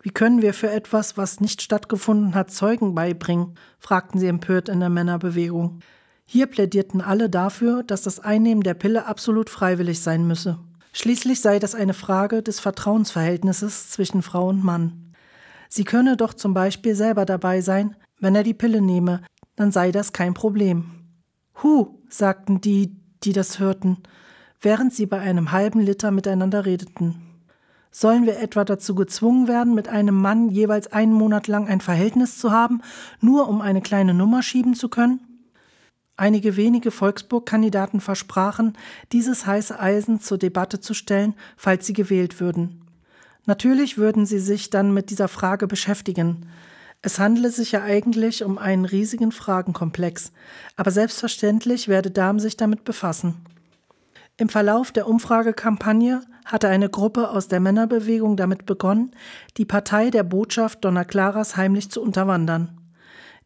Wie 0.00 0.10
können 0.10 0.40
wir 0.40 0.54
für 0.54 0.70
etwas, 0.70 1.18
was 1.18 1.40
nicht 1.40 1.60
stattgefunden 1.60 2.34
hat, 2.34 2.50
Zeugen 2.50 2.94
beibringen? 2.94 3.58
fragten 3.78 4.18
sie 4.18 4.28
empört 4.28 4.70
in 4.70 4.80
der 4.80 4.88
Männerbewegung. 4.88 5.80
Hier 6.28 6.46
plädierten 6.46 7.00
alle 7.00 7.30
dafür, 7.30 7.84
dass 7.84 8.02
das 8.02 8.18
Einnehmen 8.18 8.64
der 8.64 8.74
Pille 8.74 9.06
absolut 9.06 9.48
freiwillig 9.48 10.00
sein 10.00 10.26
müsse. 10.26 10.58
Schließlich 10.92 11.40
sei 11.40 11.58
das 11.58 11.74
eine 11.74 11.94
Frage 11.94 12.42
des 12.42 12.58
Vertrauensverhältnisses 12.58 13.90
zwischen 13.90 14.22
Frau 14.22 14.48
und 14.48 14.64
Mann. 14.64 15.14
Sie 15.68 15.84
könne 15.84 16.16
doch 16.16 16.34
zum 16.34 16.52
Beispiel 16.52 16.94
selber 16.94 17.24
dabei 17.24 17.60
sein, 17.60 17.94
wenn 18.18 18.34
er 18.34 18.42
die 18.42 18.54
Pille 18.54 18.80
nehme, 18.80 19.22
dann 19.54 19.70
sei 19.70 19.92
das 19.92 20.12
kein 20.12 20.34
Problem. 20.34 20.90
Hu, 21.62 21.98
sagten 22.08 22.60
die, 22.60 22.96
die 23.22 23.32
das 23.32 23.58
hörten, 23.58 23.98
während 24.60 24.94
sie 24.94 25.06
bei 25.06 25.20
einem 25.20 25.52
halben 25.52 25.80
Liter 25.80 26.10
miteinander 26.10 26.66
redeten. 26.66 27.22
Sollen 27.90 28.26
wir 28.26 28.40
etwa 28.40 28.64
dazu 28.64 28.94
gezwungen 28.94 29.48
werden, 29.48 29.74
mit 29.74 29.88
einem 29.88 30.20
Mann 30.20 30.50
jeweils 30.50 30.92
einen 30.92 31.12
Monat 31.12 31.46
lang 31.46 31.68
ein 31.68 31.80
Verhältnis 31.80 32.38
zu 32.38 32.50
haben, 32.50 32.82
nur 33.20 33.48
um 33.48 33.60
eine 33.60 33.80
kleine 33.80 34.12
Nummer 34.12 34.42
schieben 34.42 34.74
zu 34.74 34.88
können? 34.88 35.20
Einige 36.16 36.56
wenige 36.56 36.90
Volksburg-Kandidaten 36.90 38.00
versprachen, 38.00 38.78
dieses 39.12 39.46
heiße 39.46 39.78
Eisen 39.78 40.20
zur 40.20 40.38
Debatte 40.38 40.80
zu 40.80 40.94
stellen, 40.94 41.34
falls 41.56 41.86
sie 41.86 41.92
gewählt 41.92 42.40
würden. 42.40 42.82
Natürlich 43.44 43.98
würden 43.98 44.24
sie 44.24 44.38
sich 44.38 44.70
dann 44.70 44.94
mit 44.94 45.10
dieser 45.10 45.28
Frage 45.28 45.66
beschäftigen. 45.66 46.46
Es 47.02 47.18
handele 47.18 47.50
sich 47.50 47.72
ja 47.72 47.82
eigentlich 47.82 48.42
um 48.44 48.58
einen 48.58 48.86
riesigen 48.86 49.30
Fragenkomplex, 49.30 50.32
aber 50.76 50.90
selbstverständlich 50.90 51.86
werde 51.86 52.10
Dahm 52.10 52.40
sich 52.40 52.56
damit 52.56 52.84
befassen. 52.84 53.36
Im 54.38 54.48
Verlauf 54.48 54.92
der 54.92 55.06
Umfragekampagne 55.06 56.22
hatte 56.44 56.68
eine 56.68 56.88
Gruppe 56.88 57.30
aus 57.30 57.48
der 57.48 57.60
Männerbewegung 57.60 58.36
damit 58.36 58.66
begonnen, 58.66 59.12
die 59.56 59.64
Partei 59.64 60.10
der 60.10 60.24
Botschaft 60.24 60.84
Donna 60.84 61.04
Claras 61.04 61.56
heimlich 61.56 61.90
zu 61.90 62.02
unterwandern. 62.02 62.85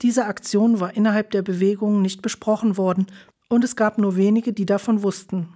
Diese 0.02 0.26
Aktion 0.26 0.80
war 0.80 0.96
innerhalb 0.96 1.30
der 1.30 1.42
Bewegung 1.42 2.00
nicht 2.00 2.22
besprochen 2.22 2.76
worden 2.76 3.06
und 3.48 3.64
es 3.64 3.76
gab 3.76 3.98
nur 3.98 4.16
wenige, 4.16 4.52
die 4.52 4.66
davon 4.66 5.02
wussten. 5.02 5.48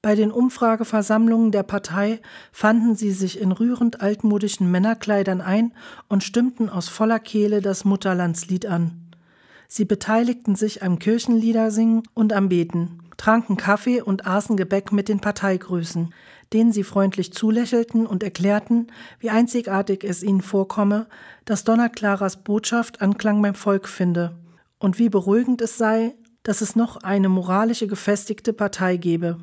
Bei 0.00 0.14
den 0.14 0.30
Umfrageversammlungen 0.30 1.50
der 1.50 1.64
Partei 1.64 2.20
fanden 2.52 2.94
sie 2.94 3.10
sich 3.10 3.40
in 3.40 3.50
rührend 3.50 4.00
altmodischen 4.00 4.70
Männerkleidern 4.70 5.40
ein 5.40 5.72
und 6.08 6.22
stimmten 6.22 6.68
aus 6.70 6.88
voller 6.88 7.18
Kehle 7.18 7.60
das 7.60 7.84
Mutterlandslied 7.84 8.66
an. 8.66 9.08
Sie 9.66 9.84
beteiligten 9.84 10.54
sich 10.54 10.82
am 10.84 11.00
Kirchenliedersingen 11.00 12.04
und 12.14 12.32
am 12.32 12.48
Beten, 12.48 13.00
tranken 13.16 13.56
Kaffee 13.56 14.00
und 14.00 14.24
aßen 14.24 14.56
Gebäck 14.56 14.92
mit 14.92 15.08
den 15.08 15.20
Parteigrößen, 15.20 16.14
denen 16.52 16.72
sie 16.72 16.84
freundlich 16.84 17.32
zulächelten 17.32 18.06
und 18.06 18.22
erklärten, 18.22 18.88
wie 19.20 19.30
einzigartig 19.30 20.04
es 20.04 20.22
ihnen 20.22 20.40
vorkomme, 20.40 21.06
dass 21.44 21.64
Donna 21.64 21.88
Claras 21.88 22.42
Botschaft 22.42 23.02
Anklang 23.02 23.42
beim 23.42 23.54
Volk 23.54 23.88
finde 23.88 24.36
und 24.78 24.98
wie 24.98 25.08
beruhigend 25.08 25.60
es 25.60 25.78
sei, 25.78 26.14
dass 26.42 26.60
es 26.60 26.76
noch 26.76 26.96
eine 26.98 27.28
moralische 27.28 27.86
gefestigte 27.86 28.52
Partei 28.52 28.96
gebe. 28.96 29.38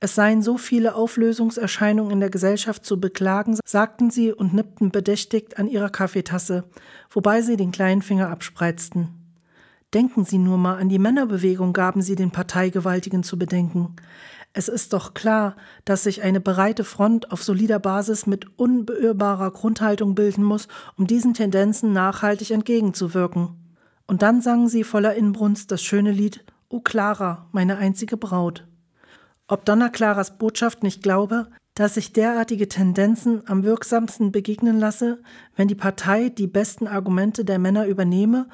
Es 0.00 0.14
seien 0.14 0.42
so 0.42 0.58
viele 0.58 0.96
Auflösungserscheinungen 0.96 2.12
in 2.12 2.20
der 2.20 2.30
Gesellschaft 2.30 2.84
zu 2.84 3.00
beklagen, 3.00 3.58
sagten 3.64 4.10
sie 4.10 4.32
und 4.32 4.52
nippten 4.52 4.90
bedächtigt 4.90 5.58
an 5.58 5.68
ihrer 5.68 5.88
Kaffeetasse, 5.88 6.64
wobei 7.10 7.40
sie 7.40 7.56
den 7.56 7.72
kleinen 7.72 8.02
Finger 8.02 8.28
abspreizten. 8.28 9.08
Denken 9.94 10.24
Sie 10.24 10.38
nur 10.38 10.58
mal 10.58 10.76
an 10.78 10.88
die 10.88 10.98
Männerbewegung, 10.98 11.72
gaben 11.72 12.02
sie 12.02 12.16
den 12.16 12.32
Parteigewaltigen 12.32 13.22
zu 13.22 13.38
bedenken. 13.38 13.94
Es 14.56 14.68
ist 14.68 14.92
doch 14.92 15.14
klar, 15.14 15.56
dass 15.84 16.04
sich 16.04 16.22
eine 16.22 16.40
breite 16.40 16.84
Front 16.84 17.32
auf 17.32 17.42
solider 17.42 17.80
Basis 17.80 18.26
mit 18.26 18.56
unbeirrbarer 18.56 19.50
Grundhaltung 19.50 20.14
bilden 20.14 20.44
muss, 20.44 20.68
um 20.96 21.08
diesen 21.08 21.34
Tendenzen 21.34 21.92
nachhaltig 21.92 22.52
entgegenzuwirken. 22.52 23.56
Und 24.06 24.22
dann 24.22 24.40
sangen 24.42 24.68
sie 24.68 24.84
voller 24.84 25.16
Inbrunst 25.16 25.72
das 25.72 25.82
schöne 25.82 26.12
Lied 26.12 26.44
O 26.68 26.78
Clara, 26.78 27.48
meine 27.50 27.78
einzige 27.78 28.16
Braut. 28.16 28.64
Ob 29.48 29.64
Donna 29.64 29.88
Claras 29.88 30.38
Botschaft 30.38 30.84
nicht 30.84 31.02
glaube, 31.02 31.48
dass 31.74 31.94
sich 31.94 32.12
derartige 32.12 32.68
Tendenzen 32.68 33.42
am 33.48 33.64
wirksamsten 33.64 34.30
begegnen 34.30 34.78
lasse, 34.78 35.20
wenn 35.56 35.66
die 35.66 35.74
Partei 35.74 36.28
die 36.28 36.46
besten 36.46 36.86
Argumente 36.86 37.44
der 37.44 37.58
Männer 37.58 37.86
übernehme 37.86 38.46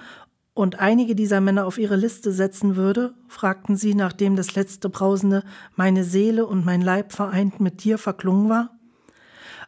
und 0.60 0.78
einige 0.78 1.14
dieser 1.14 1.40
Männer 1.40 1.64
auf 1.64 1.78
ihre 1.78 1.96
Liste 1.96 2.32
setzen 2.32 2.76
würde, 2.76 3.14
fragten 3.28 3.76
sie, 3.76 3.94
nachdem 3.94 4.36
das 4.36 4.56
letzte 4.56 4.90
brausende 4.90 5.42
Meine 5.74 6.04
Seele 6.04 6.46
und 6.46 6.66
mein 6.66 6.82
Leib 6.82 7.12
vereint 7.12 7.60
mit 7.60 7.82
dir 7.82 7.96
verklungen 7.96 8.50
war. 8.50 8.76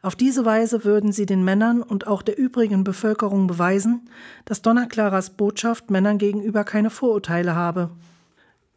Auf 0.03 0.17
diese 0.17 0.45
Weise 0.45 0.85
würden 0.85 1.11
sie 1.11 1.25
den 1.25 1.45
Männern 1.45 1.81
und 1.83 2.07
auch 2.07 2.21
der 2.21 2.37
übrigen 2.37 2.85
Bevölkerung 2.85 3.47
beweisen, 3.47 4.03
dass 4.45 4.61
Donna 4.61 4.85
Claras 4.85 5.31
Botschaft 5.31 5.91
Männern 5.91 6.19
gegenüber 6.19 6.63
keine 6.63 6.91
Vorurteile 6.91 7.55
habe. 7.55 7.91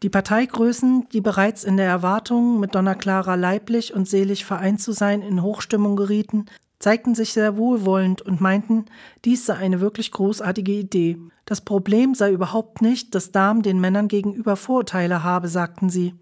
Die 0.02 0.10
Parteigrößen, 0.10 1.10
die 1.12 1.22
bereits 1.22 1.66
in 1.66 1.76
der 1.76 1.88
Erwartung, 1.88 2.62
mit 2.62 2.76
Donna 2.76 2.96
Clara 2.96 3.36
leiblich 3.36 3.94
und 3.94 4.08
seelisch 4.08 4.46
vereint 4.46 4.80
zu 4.80 4.94
sein, 4.94 5.22
in 5.22 5.42
Hochstimmung 5.42 5.98
gerieten, 5.98 6.46
zeigten 6.80 7.16
sich 7.16 7.34
sehr 7.34 7.58
wohlwollend 7.58 8.22
und 8.22 8.42
meinten, 8.42 8.86
dies 9.24 9.46
sei 9.46 9.56
eine 9.56 9.82
wirklich 9.82 10.12
großartige 10.12 10.72
Idee. 10.72 11.18
Das 11.46 11.62
Problem 11.62 12.16
sei 12.16 12.32
überhaupt 12.32 12.82
nicht, 12.82 13.16
dass 13.16 13.32
Darm 13.32 13.62
den 13.62 13.80
Männern 13.80 14.08
gegenüber 14.08 14.56
Vorurteile 14.56 15.24
habe, 15.24 15.48
sagten 15.48 15.90
sie. 15.90 16.16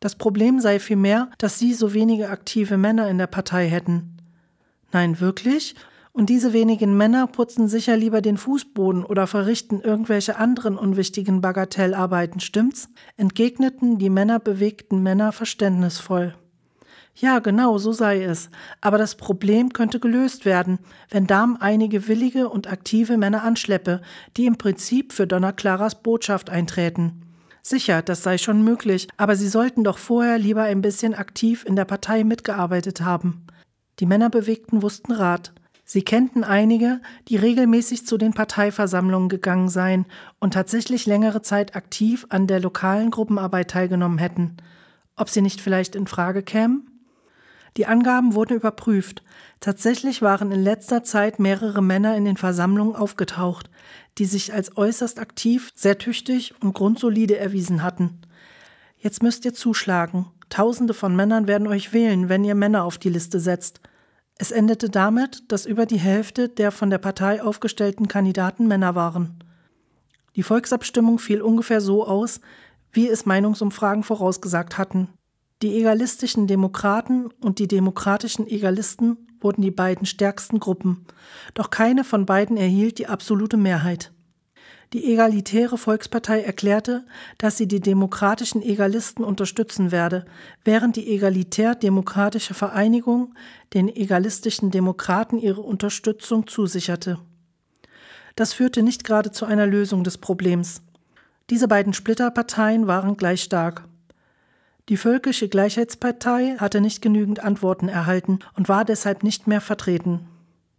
Das 0.00 0.14
Problem 0.14 0.60
sei 0.60 0.78
vielmehr, 0.78 1.30
dass 1.38 1.58
sie 1.58 1.72
so 1.72 1.94
wenige 1.94 2.28
aktive 2.28 2.76
Männer 2.76 3.08
in 3.08 3.18
der 3.18 3.26
Partei 3.26 3.68
hätten. 3.68 4.16
Nein, 4.92 5.20
wirklich? 5.20 5.74
Und 6.12 6.30
diese 6.30 6.54
wenigen 6.54 6.96
Männer 6.96 7.26
putzen 7.26 7.68
sicher 7.68 7.94
lieber 7.96 8.22
den 8.22 8.38
Fußboden 8.38 9.04
oder 9.04 9.26
verrichten 9.26 9.82
irgendwelche 9.82 10.36
anderen 10.36 10.78
unwichtigen 10.78 11.42
Bagatellarbeiten, 11.42 12.40
stimmt's? 12.40 12.88
entgegneten 13.18 13.98
die 13.98 14.08
männerbewegten 14.08 15.02
Männer 15.02 15.32
verständnisvoll. 15.32 16.34
Ja, 17.18 17.38
genau, 17.38 17.78
so 17.78 17.92
sei 17.92 18.22
es. 18.22 18.50
Aber 18.82 18.98
das 18.98 19.14
Problem 19.14 19.72
könnte 19.72 20.00
gelöst 20.00 20.44
werden, 20.44 20.78
wenn 21.08 21.26
Darm 21.26 21.56
einige 21.58 22.08
willige 22.08 22.50
und 22.50 22.70
aktive 22.70 23.16
Männer 23.16 23.42
anschleppe, 23.42 24.02
die 24.36 24.44
im 24.44 24.58
Prinzip 24.58 25.14
für 25.14 25.26
Donna 25.26 25.52
Claras 25.52 26.02
Botschaft 26.02 26.50
einträten. 26.50 27.22
Sicher, 27.62 28.02
das 28.02 28.22
sei 28.22 28.36
schon 28.36 28.62
möglich, 28.62 29.08
aber 29.16 29.34
sie 29.34 29.48
sollten 29.48 29.82
doch 29.82 29.96
vorher 29.96 30.38
lieber 30.38 30.64
ein 30.64 30.82
bisschen 30.82 31.14
aktiv 31.14 31.64
in 31.66 31.74
der 31.74 31.86
Partei 31.86 32.22
mitgearbeitet 32.22 33.00
haben. 33.00 33.46
Die 33.98 34.06
Männerbewegten 34.06 34.82
wussten 34.82 35.12
Rat. 35.12 35.52
Sie 35.84 36.02
kennten 36.02 36.44
einige, 36.44 37.00
die 37.28 37.36
regelmäßig 37.36 38.06
zu 38.06 38.18
den 38.18 38.34
Parteiversammlungen 38.34 39.30
gegangen 39.30 39.70
seien 39.70 40.04
und 40.38 40.52
tatsächlich 40.52 41.06
längere 41.06 41.40
Zeit 41.40 41.76
aktiv 41.76 42.26
an 42.28 42.46
der 42.46 42.60
lokalen 42.60 43.10
Gruppenarbeit 43.10 43.70
teilgenommen 43.70 44.18
hätten. 44.18 44.58
Ob 45.16 45.30
sie 45.30 45.40
nicht 45.40 45.62
vielleicht 45.62 45.96
in 45.96 46.06
Frage 46.06 46.42
kämen? 46.42 46.95
Die 47.76 47.86
Angaben 47.86 48.34
wurden 48.34 48.56
überprüft. 48.56 49.22
Tatsächlich 49.60 50.22
waren 50.22 50.50
in 50.50 50.62
letzter 50.62 51.04
Zeit 51.04 51.38
mehrere 51.38 51.82
Männer 51.82 52.16
in 52.16 52.24
den 52.24 52.36
Versammlungen 52.36 52.96
aufgetaucht, 52.96 53.68
die 54.18 54.24
sich 54.24 54.54
als 54.54 54.76
äußerst 54.76 55.18
aktiv, 55.18 55.70
sehr 55.74 55.98
tüchtig 55.98 56.54
und 56.62 56.72
grundsolide 56.72 57.36
erwiesen 57.36 57.82
hatten. 57.82 58.22
Jetzt 58.96 59.22
müsst 59.22 59.44
ihr 59.44 59.52
zuschlagen. 59.52 60.26
Tausende 60.48 60.94
von 60.94 61.14
Männern 61.14 61.48
werden 61.48 61.66
euch 61.66 61.92
wählen, 61.92 62.28
wenn 62.28 62.44
ihr 62.44 62.54
Männer 62.54 62.84
auf 62.84 62.98
die 62.98 63.10
Liste 63.10 63.40
setzt. 63.40 63.80
Es 64.38 64.50
endete 64.50 64.88
damit, 64.88 65.50
dass 65.50 65.66
über 65.66 65.86
die 65.86 65.98
Hälfte 65.98 66.48
der 66.48 66.70
von 66.70 66.88
der 66.88 66.98
Partei 66.98 67.42
aufgestellten 67.42 68.08
Kandidaten 68.08 68.68
Männer 68.68 68.94
waren. 68.94 69.42
Die 70.34 70.42
Volksabstimmung 70.42 71.18
fiel 71.18 71.42
ungefähr 71.42 71.80
so 71.80 72.06
aus, 72.06 72.40
wie 72.92 73.08
es 73.08 73.26
Meinungsumfragen 73.26 74.02
vorausgesagt 74.02 74.78
hatten. 74.78 75.08
Die 75.62 75.74
egalistischen 75.78 76.46
Demokraten 76.46 77.30
und 77.40 77.58
die 77.58 77.68
demokratischen 77.68 78.46
Egalisten 78.46 79.16
wurden 79.40 79.62
die 79.62 79.70
beiden 79.70 80.04
stärksten 80.04 80.60
Gruppen, 80.60 81.06
doch 81.54 81.70
keine 81.70 82.04
von 82.04 82.26
beiden 82.26 82.58
erhielt 82.58 82.98
die 82.98 83.06
absolute 83.06 83.56
Mehrheit. 83.56 84.12
Die 84.92 85.12
Egalitäre 85.12 85.78
Volkspartei 85.78 86.42
erklärte, 86.42 87.06
dass 87.38 87.56
sie 87.56 87.66
die 87.66 87.80
demokratischen 87.80 88.62
Egalisten 88.62 89.24
unterstützen 89.24 89.90
werde, 89.90 90.26
während 90.62 90.94
die 90.96 91.08
Egalitär-Demokratische 91.08 92.54
Vereinigung 92.54 93.34
den 93.74 93.88
egalistischen 93.88 94.70
Demokraten 94.70 95.38
ihre 95.38 95.62
Unterstützung 95.62 96.46
zusicherte. 96.46 97.18
Das 98.36 98.52
führte 98.52 98.82
nicht 98.82 99.04
gerade 99.04 99.32
zu 99.32 99.46
einer 99.46 99.66
Lösung 99.66 100.04
des 100.04 100.18
Problems. 100.18 100.82
Diese 101.50 101.66
beiden 101.66 101.94
Splitterparteien 101.94 102.86
waren 102.86 103.16
gleich 103.16 103.42
stark. 103.42 103.88
Die 104.88 104.96
Völkische 104.96 105.48
Gleichheitspartei 105.48 106.56
hatte 106.58 106.80
nicht 106.80 107.02
genügend 107.02 107.42
Antworten 107.42 107.88
erhalten 107.88 108.38
und 108.54 108.68
war 108.68 108.84
deshalb 108.84 109.24
nicht 109.24 109.48
mehr 109.48 109.60
vertreten. 109.60 110.28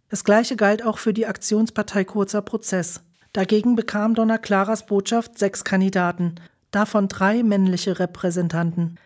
Das 0.08 0.24
gleiche 0.24 0.56
galt 0.56 0.82
auch 0.82 0.96
für 0.96 1.12
die 1.12 1.26
Aktionspartei 1.26 2.04
Kurzer 2.04 2.40
Prozess. 2.40 3.02
Dagegen 3.34 3.76
bekam 3.76 4.14
Donna 4.14 4.38
Claras 4.38 4.86
Botschaft 4.86 5.38
sechs 5.38 5.62
Kandidaten, 5.62 6.36
davon 6.70 7.08
drei 7.08 7.42
männliche 7.42 7.98
Repräsentanten. 7.98 8.98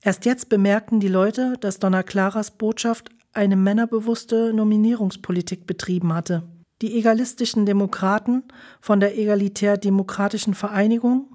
Erst 0.00 0.24
jetzt 0.24 0.48
bemerkten 0.48 0.98
die 0.98 1.08
Leute, 1.08 1.54
dass 1.60 1.78
Donna 1.78 2.02
Claras 2.02 2.50
Botschaft 2.50 3.10
eine 3.32 3.54
männerbewusste 3.54 4.52
Nominierungspolitik 4.52 5.68
betrieben 5.68 6.12
hatte. 6.12 6.42
Die 6.82 6.98
egalistischen 6.98 7.64
Demokraten 7.66 8.42
von 8.80 8.98
der 8.98 9.16
Egalitär-Demokratischen 9.16 10.54
Vereinigung, 10.54 11.26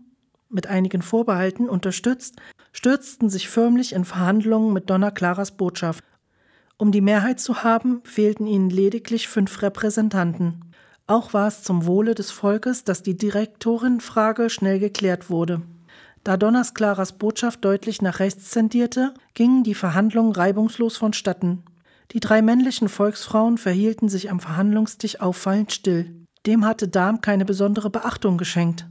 mit 0.49 0.67
einigen 0.67 1.01
Vorbehalten 1.01 1.69
unterstützt, 1.69 2.35
stürzten 2.73 3.29
sich 3.29 3.47
förmlich 3.47 3.93
in 3.93 4.03
Verhandlungen 4.03 4.73
mit 4.73 4.89
Donna 4.89 5.11
Claras 5.11 5.51
Botschaft. 5.51 6.03
Um 6.77 6.91
die 6.91 7.01
Mehrheit 7.01 7.39
zu 7.39 7.63
haben, 7.63 8.01
fehlten 8.03 8.47
ihnen 8.47 8.69
lediglich 8.69 9.29
fünf 9.29 9.61
Repräsentanten. 9.61 10.73
Auch 11.07 11.33
war 11.33 11.47
es 11.47 11.63
zum 11.63 11.85
Wohle 11.85 12.15
des 12.15 12.31
Volkes, 12.31 12.83
dass 12.83 13.03
die 13.03 13.17
Direktorenfrage 13.17 14.49
schnell 14.49 14.79
geklärt 14.79 15.29
wurde. 15.29 15.61
Da 16.23 16.37
Donners 16.37 16.73
Claras 16.73 17.13
Botschaft 17.13 17.63
deutlich 17.63 18.01
nach 18.01 18.19
rechts 18.19 18.49
zendierte, 18.49 19.13
gingen 19.33 19.63
die 19.63 19.75
Verhandlungen 19.75 20.31
reibungslos 20.31 20.97
vonstatten. 20.97 21.63
Die 22.11 22.19
drei 22.19 22.41
männlichen 22.41 22.89
Volksfrauen 22.89 23.57
verhielten 23.57 24.07
sich 24.07 24.31
am 24.31 24.39
Verhandlungstisch 24.39 25.19
auffallend 25.19 25.71
still. 25.73 26.25
Dem 26.45 26.65
hatte 26.65 26.87
Darm 26.87 27.21
keine 27.21 27.45
besondere 27.45 27.89
Beachtung 27.89 28.37
geschenkt. 28.37 28.87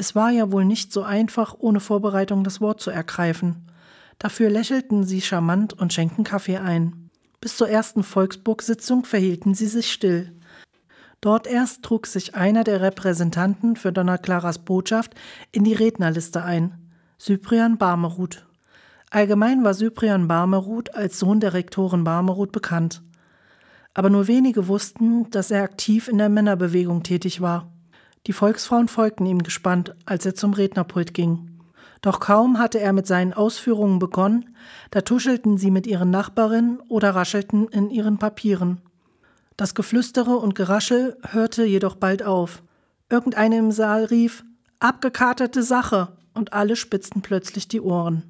Es 0.00 0.14
war 0.14 0.30
ja 0.30 0.50
wohl 0.50 0.64
nicht 0.64 0.94
so 0.94 1.02
einfach, 1.02 1.56
ohne 1.58 1.78
Vorbereitung 1.78 2.42
das 2.42 2.62
Wort 2.62 2.80
zu 2.80 2.90
ergreifen. 2.90 3.66
Dafür 4.18 4.48
lächelten 4.48 5.04
sie 5.04 5.20
charmant 5.20 5.74
und 5.74 5.92
schenkten 5.92 6.24
Kaffee 6.24 6.56
ein. 6.56 7.10
Bis 7.38 7.58
zur 7.58 7.68
ersten 7.68 8.02
Volksburg-Sitzung 8.02 9.04
verhielten 9.04 9.52
sie 9.52 9.66
sich 9.66 9.92
still. 9.92 10.34
Dort 11.20 11.46
erst 11.46 11.82
trug 11.82 12.06
sich 12.06 12.34
einer 12.34 12.64
der 12.64 12.80
Repräsentanten 12.80 13.76
für 13.76 13.92
Donna 13.92 14.16
Claras 14.16 14.60
Botschaft 14.60 15.14
in 15.52 15.64
die 15.64 15.74
Rednerliste 15.74 16.42
ein, 16.44 16.78
Cyprian 17.20 17.76
Barmeruth. 17.76 18.46
Allgemein 19.10 19.64
war 19.64 19.74
Cyprian 19.74 20.28
Barmeruth 20.28 20.94
als 20.94 21.18
Sohn 21.18 21.40
der 21.40 21.52
Rektorin 21.52 22.04
Barmeruth 22.04 22.52
bekannt. 22.52 23.02
Aber 23.92 24.08
nur 24.08 24.28
wenige 24.28 24.66
wussten, 24.66 25.28
dass 25.28 25.50
er 25.50 25.62
aktiv 25.62 26.08
in 26.08 26.16
der 26.16 26.30
Männerbewegung 26.30 27.02
tätig 27.02 27.42
war. 27.42 27.70
Die 28.26 28.32
Volksfrauen 28.32 28.88
folgten 28.88 29.26
ihm 29.26 29.42
gespannt, 29.42 29.94
als 30.04 30.26
er 30.26 30.34
zum 30.34 30.52
Rednerpult 30.52 31.14
ging. 31.14 31.60
Doch 32.02 32.20
kaum 32.20 32.58
hatte 32.58 32.80
er 32.80 32.92
mit 32.92 33.06
seinen 33.06 33.32
Ausführungen 33.32 33.98
begonnen, 33.98 34.56
da 34.90 35.02
tuschelten 35.02 35.58
sie 35.58 35.70
mit 35.70 35.86
ihren 35.86 36.10
Nachbarinnen 36.10 36.80
oder 36.88 37.14
raschelten 37.14 37.68
in 37.68 37.90
ihren 37.90 38.18
Papieren. 38.18 38.80
Das 39.56 39.74
Geflüstere 39.74 40.36
und 40.36 40.54
Geraschel 40.54 41.18
hörte 41.28 41.64
jedoch 41.64 41.96
bald 41.96 42.22
auf. 42.22 42.62
Irgendeine 43.10 43.58
im 43.58 43.70
Saal 43.70 44.04
rief 44.04 44.44
Abgekartete 44.78 45.62
Sache, 45.62 46.16
und 46.32 46.52
alle 46.52 46.76
spitzten 46.76 47.22
plötzlich 47.22 47.68
die 47.68 47.80
Ohren. 47.80 48.29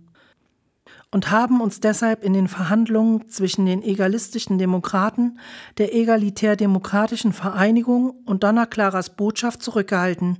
Und 1.12 1.31
haben 1.31 1.61
uns 1.61 1.81
deshalb 1.81 2.23
in 2.23 2.33
den 2.33 2.46
Verhandlungen 2.46 3.29
zwischen 3.29 3.66
den 3.66 3.83
egalistischen 3.83 4.59
Demokraten, 4.59 5.40
der 5.79 5.94
egalitär-demokratischen 5.94 7.33
Vereinigung 7.33 8.11
und 8.27 8.44
Donna 8.44 8.66
Claras 8.66 9.16
Botschaft 9.16 9.62
zurückgehalten. 9.62 10.38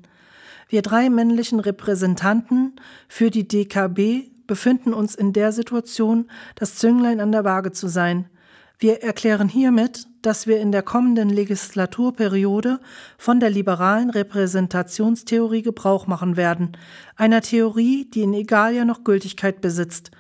Wir 0.69 0.83
drei 0.83 1.11
männlichen 1.11 1.59
Repräsentanten 1.59 2.77
für 3.09 3.31
die 3.31 3.49
DKB 3.49 4.31
befinden 4.47 4.95
uns 4.95 5.17
in 5.17 5.33
der 5.33 5.51
Situation, 5.51 6.31
das 6.55 6.77
Zünglein 6.77 7.21
an 7.21 7.33
der 7.33 7.45
Waage 7.45 7.73
zu 7.73 7.89
sein– 7.89 8.27
wir 8.83 9.03
erklären 9.03 9.51
hiermit, 9.51 10.07
dass 10.23 10.47
wir 10.47 10.59
in 10.59 10.73
der 10.73 10.83
kommenden 10.83 11.29
Legislaturperiode 11.29 12.81
von 13.19 13.39
der 13.39 13.51
liberalen 13.51 14.09
Repräsentationstheorie 14.09 15.61
Gebrauch 15.61 16.07
machen 16.07 16.39
werden, 16.39 16.79
einer 17.15 17.43
Theorie, 17.43 18.09
die 18.09 18.23
in 18.23 18.33
Egalia 18.33 18.87
noch 18.87 19.05
Gültigkeit 19.05 19.61
besitzt. 19.61 20.11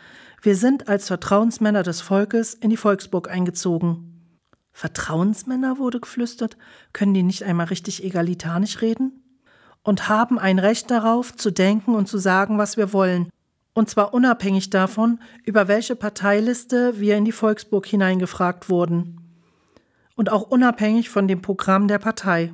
Wir 0.42 0.56
sind 0.56 0.88
als 0.88 1.08
Vertrauensmänner 1.08 1.82
des 1.82 2.00
Volkes 2.00 2.54
in 2.54 2.70
die 2.70 2.78
Volksburg 2.78 3.30
eingezogen. 3.30 4.38
Vertrauensmänner 4.72 5.76
wurde 5.78 6.00
geflüstert, 6.00 6.56
können 6.94 7.12
die 7.12 7.22
nicht 7.22 7.42
einmal 7.42 7.66
richtig 7.66 8.02
egalitarisch 8.02 8.80
reden? 8.80 9.22
Und 9.82 10.08
haben 10.08 10.38
ein 10.38 10.58
Recht 10.58 10.90
darauf, 10.90 11.34
zu 11.34 11.50
denken 11.50 11.94
und 11.94 12.06
zu 12.06 12.16
sagen, 12.16 12.56
was 12.56 12.76
wir 12.76 12.92
wollen, 12.92 13.28
und 13.74 13.88
zwar 13.88 14.14
unabhängig 14.14 14.70
davon, 14.70 15.20
über 15.44 15.68
welche 15.68 15.94
Parteiliste 15.94 16.98
wir 16.98 17.16
in 17.16 17.24
die 17.24 17.32
Volksburg 17.32 17.86
hineingefragt 17.86 18.68
wurden. 18.68 19.20
Und 20.16 20.32
auch 20.32 20.42
unabhängig 20.42 21.08
von 21.08 21.28
dem 21.28 21.40
Programm 21.40 21.86
der 21.86 21.98
Partei. 21.98 22.52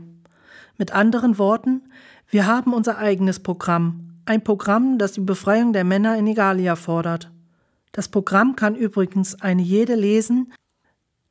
Mit 0.77 0.92
anderen 0.92 1.38
Worten, 1.38 1.83
wir 2.29 2.46
haben 2.46 2.75
unser 2.75 2.99
eigenes 2.99 3.40
Programm, 3.40 4.20
ein 4.25 4.42
Programm, 4.44 4.99
das 4.99 5.12
die 5.12 5.20
Befreiung 5.20 5.72
der 5.72 5.85
Männer 5.85 6.16
in 6.16 6.27
Egalia 6.27 6.77
fordert. 6.77 7.31
Das 7.92 8.09
Programm 8.09 8.57
kann 8.57 8.75
übrigens 8.75 9.40
eine 9.40 9.62
jede 9.62 9.94
lesen, 9.94 10.53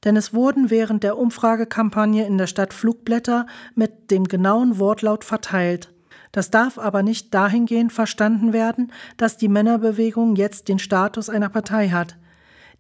denn 0.03 0.15
es 0.15 0.33
wurden 0.33 0.69
während 0.69 1.03
der 1.03 1.17
Umfragekampagne 1.17 2.25
in 2.25 2.37
der 2.37 2.47
Stadt 2.47 2.73
Flugblätter 2.73 3.47
mit 3.73 4.11
dem 4.11 4.25
genauen 4.25 4.79
Wortlaut 4.79 5.23
verteilt. 5.23 5.91
Das 6.31 6.51
darf 6.51 6.77
aber 6.77 7.01
nicht 7.01 7.33
dahingehend 7.33 7.93
verstanden 7.93 8.53
werden, 8.53 8.91
dass 9.17 9.37
die 9.37 9.47
Männerbewegung 9.47 10.35
jetzt 10.35 10.67
den 10.67 10.79
Status 10.79 11.29
einer 11.29 11.49
Partei 11.49 11.89
hat. 11.89 12.17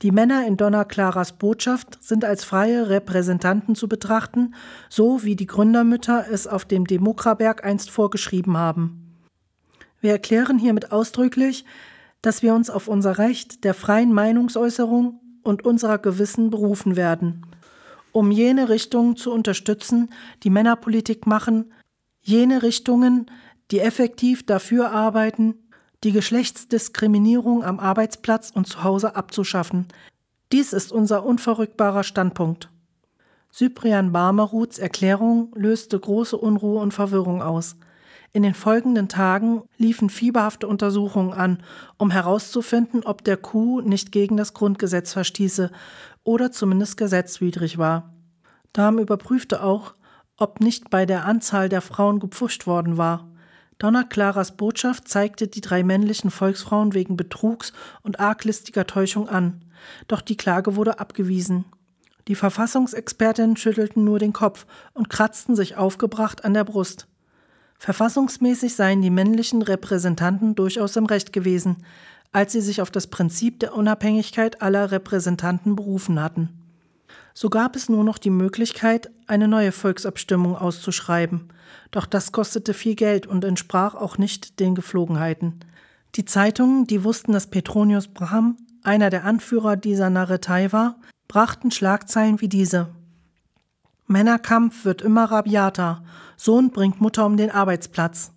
Die 0.01 0.11
Männer 0.11 0.45
in 0.45 0.57
Donna 0.57 0.83
Claras 0.83 1.31
Botschaft 1.31 2.03
sind 2.03 2.25
als 2.25 2.43
freie 2.43 2.89
Repräsentanten 2.89 3.75
zu 3.75 3.87
betrachten, 3.87 4.53
so 4.89 5.23
wie 5.23 5.37
die 5.37 5.45
Gründermütter 5.45 6.25
es 6.29 6.47
auf 6.47 6.65
dem 6.65 6.85
Demokraberg 6.85 7.63
einst 7.63 7.89
vorgeschrieben 7.89 8.57
haben. 8.57 9.15
Wir 10.01 10.11
erklären 10.11 10.59
hiermit 10.59 10.91
ausdrücklich, 10.91 11.63
dass 12.25 12.41
wir 12.41 12.55
uns 12.55 12.71
auf 12.71 12.87
unser 12.87 13.19
Recht 13.19 13.63
der 13.63 13.75
freien 13.75 14.11
Meinungsäußerung 14.11 15.19
und 15.43 15.63
unserer 15.63 15.99
Gewissen 15.99 16.49
berufen 16.49 16.95
werden, 16.95 17.45
um 18.11 18.31
jene 18.31 18.67
Richtungen 18.69 19.15
zu 19.15 19.31
unterstützen, 19.31 20.09
die 20.41 20.49
Männerpolitik 20.49 21.27
machen, 21.27 21.71
jene 22.21 22.63
Richtungen, 22.63 23.29
die 23.69 23.79
effektiv 23.79 24.43
dafür 24.43 24.89
arbeiten, 24.89 25.53
die 26.03 26.11
Geschlechtsdiskriminierung 26.11 27.63
am 27.63 27.79
Arbeitsplatz 27.79 28.49
und 28.49 28.65
zu 28.65 28.83
Hause 28.83 29.15
abzuschaffen. 29.15 29.87
Dies 30.51 30.73
ist 30.73 30.91
unser 30.91 31.25
unverrückbarer 31.25 32.03
Standpunkt. 32.03 32.71
Cyprian 33.53 34.11
Barmeruts 34.11 34.79
Erklärung 34.79 35.51
löste 35.55 35.99
große 35.99 36.37
Unruhe 36.37 36.81
und 36.81 36.91
Verwirrung 36.91 37.43
aus. 37.43 37.75
In 38.35 38.43
den 38.43 38.53
folgenden 38.53 39.07
Tagen 39.07 39.63
liefen 39.77 40.09
fieberhafte 40.09 40.67
Untersuchungen 40.67 41.31
an, 41.31 41.63
um 41.97 42.11
herauszufinden, 42.11 43.05
ob 43.05 43.23
der 43.23 43.37
Coup 43.37 43.81
nicht 43.81 44.11
gegen 44.11 44.35
das 44.35 44.53
Grundgesetz 44.53 45.13
verstieße 45.13 45.71
oder 46.25 46.51
zumindest 46.51 46.97
gesetzwidrig 46.97 47.77
war. 47.77 48.13
Dahm 48.73 48.99
überprüfte 48.99 49.63
auch, 49.63 49.95
ob 50.35 50.59
nicht 50.59 50.89
bei 50.89 51.05
der 51.05 51.23
Anzahl 51.23 51.69
der 51.69 51.79
Frauen 51.79 52.19
gepfuscht 52.19 52.67
worden 52.67 52.97
war. 52.97 53.31
Donna 53.77 54.03
Claras 54.03 54.57
Botschaft 54.57 55.07
zeigte 55.07 55.47
die 55.47 55.61
drei 55.61 55.83
männlichen 55.83 56.29
Volksfrauen 56.29 56.93
wegen 56.93 57.15
Betrugs 57.15 57.71
und 58.01 58.19
arglistiger 58.19 58.85
Täuschung 58.85 59.29
an. 59.29 59.63
Doch 60.09 60.19
die 60.19 60.35
Klage 60.35 60.75
wurde 60.75 60.99
abgewiesen. 60.99 61.63
Die 62.27 62.35
Verfassungsexpertinnen 62.35 63.55
schüttelten 63.55 64.03
nur 64.03 64.19
den 64.19 64.33
Kopf 64.33 64.65
und 64.93 65.09
kratzten 65.09 65.55
sich 65.55 65.77
aufgebracht 65.77 66.43
an 66.43 66.53
der 66.53 66.65
Brust. 66.65 67.07
Verfassungsmäßig 67.77 68.75
seien 68.75 69.01
die 69.01 69.09
männlichen 69.09 69.61
Repräsentanten 69.61 70.55
durchaus 70.55 70.95
im 70.95 71.05
Recht 71.05 71.33
gewesen, 71.33 71.77
als 72.31 72.51
sie 72.51 72.61
sich 72.61 72.81
auf 72.81 72.91
das 72.91 73.07
Prinzip 73.07 73.59
der 73.59 73.75
Unabhängigkeit 73.75 74.61
aller 74.61 74.91
Repräsentanten 74.91 75.75
berufen 75.75 76.21
hatten. 76.21 76.49
So 77.33 77.49
gab 77.49 77.75
es 77.75 77.89
nur 77.89 78.03
noch 78.03 78.17
die 78.17 78.29
Möglichkeit, 78.29 79.11
eine 79.27 79.47
neue 79.47 79.71
Volksabstimmung 79.71 80.55
auszuschreiben. 80.55 81.49
Doch 81.91 82.05
das 82.05 82.31
kostete 82.31 82.73
viel 82.73 82.95
Geld 82.95 83.27
und 83.27 83.43
entsprach 83.43 83.93
auch 83.95 84.17
nicht 84.17 84.59
den 84.59 84.75
Geflogenheiten. 84.75 85.59
Die 86.15 86.25
Zeitungen, 86.25 86.87
die 86.87 87.03
wussten, 87.03 87.33
dass 87.33 87.47
Petronius 87.47 88.07
Braham 88.07 88.57
einer 88.83 89.09
der 89.09 89.25
Anführer 89.25 89.75
dieser 89.75 90.09
Narretei 90.09 90.71
war, 90.71 90.99
brachten 91.27 91.71
Schlagzeilen 91.71 92.39
wie 92.39 92.47
diese. 92.47 92.87
Männerkampf 94.07 94.85
wird 94.85 95.01
immer 95.01 95.25
rabiater. 95.25 96.03
Sohn 96.37 96.71
bringt 96.71 97.01
Mutter 97.01 97.25
um 97.25 97.37
den 97.37 97.49
Arbeitsplatz. 97.49 98.31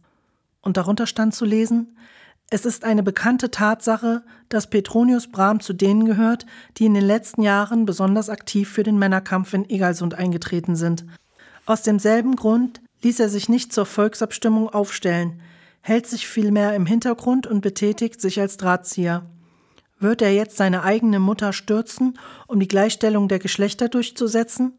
Und 0.60 0.76
darunter 0.76 1.06
stand 1.06 1.34
zu 1.34 1.44
lesen, 1.44 1.96
es 2.50 2.64
ist 2.64 2.84
eine 2.84 3.02
bekannte 3.02 3.50
Tatsache, 3.50 4.22
dass 4.48 4.70
Petronius 4.70 5.26
Brahm 5.26 5.60
zu 5.60 5.74
denen 5.74 6.06
gehört, 6.06 6.46
die 6.78 6.86
in 6.86 6.94
den 6.94 7.04
letzten 7.04 7.42
Jahren 7.42 7.84
besonders 7.84 8.30
aktiv 8.30 8.70
für 8.70 8.82
den 8.82 8.98
Männerkampf 8.98 9.52
in 9.52 9.68
Egalsund 9.68 10.14
eingetreten 10.14 10.74
sind. 10.74 11.04
Aus 11.66 11.82
demselben 11.82 12.36
Grund 12.36 12.80
ließ 13.02 13.20
er 13.20 13.28
sich 13.28 13.50
nicht 13.50 13.74
zur 13.74 13.84
Volksabstimmung 13.84 14.70
aufstellen, 14.70 15.42
hält 15.82 16.06
sich 16.06 16.26
vielmehr 16.26 16.74
im 16.74 16.86
Hintergrund 16.86 17.46
und 17.46 17.60
betätigt 17.60 18.22
sich 18.22 18.40
als 18.40 18.56
Drahtzieher. 18.56 19.26
Wird 20.00 20.22
er 20.22 20.32
jetzt 20.32 20.56
seine 20.56 20.84
eigene 20.84 21.18
Mutter 21.18 21.52
stürzen, 21.52 22.18
um 22.46 22.60
die 22.60 22.68
Gleichstellung 22.68 23.28
der 23.28 23.40
Geschlechter 23.40 23.90
durchzusetzen? 23.90 24.72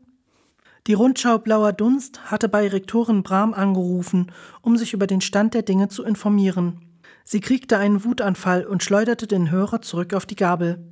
Die 0.87 0.93
Rundschau 0.93 1.37
Blauer 1.37 1.73
Dunst 1.73 2.31
hatte 2.31 2.49
bei 2.49 2.67
Rektorin 2.67 3.23
Brahm 3.23 3.53
angerufen, 3.53 4.31
um 4.61 4.77
sich 4.77 4.93
über 4.93 5.07
den 5.07 5.21
Stand 5.21 5.53
der 5.53 5.61
Dinge 5.61 5.89
zu 5.89 6.03
informieren. 6.03 6.81
Sie 7.23 7.41
kriegte 7.41 7.77
einen 7.77 8.03
Wutanfall 8.03 8.65
und 8.65 8.83
schleuderte 8.83 9.27
den 9.27 9.51
Hörer 9.51 9.81
zurück 9.81 10.13
auf 10.13 10.25
die 10.25 10.35
Gabel. 10.35 10.83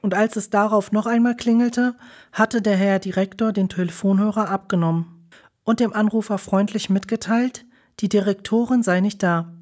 Und 0.00 0.14
als 0.14 0.36
es 0.36 0.48
darauf 0.48 0.92
noch 0.92 1.06
einmal 1.06 1.36
klingelte, 1.36 1.96
hatte 2.32 2.62
der 2.62 2.76
Herr 2.76 2.98
Direktor 2.98 3.52
den 3.52 3.68
Telefonhörer 3.68 4.48
abgenommen 4.48 5.28
und 5.64 5.80
dem 5.80 5.92
Anrufer 5.92 6.38
freundlich 6.38 6.88
mitgeteilt, 6.88 7.66
die 8.00 8.08
Direktorin 8.08 8.82
sei 8.82 9.00
nicht 9.00 9.22
da. 9.22 9.52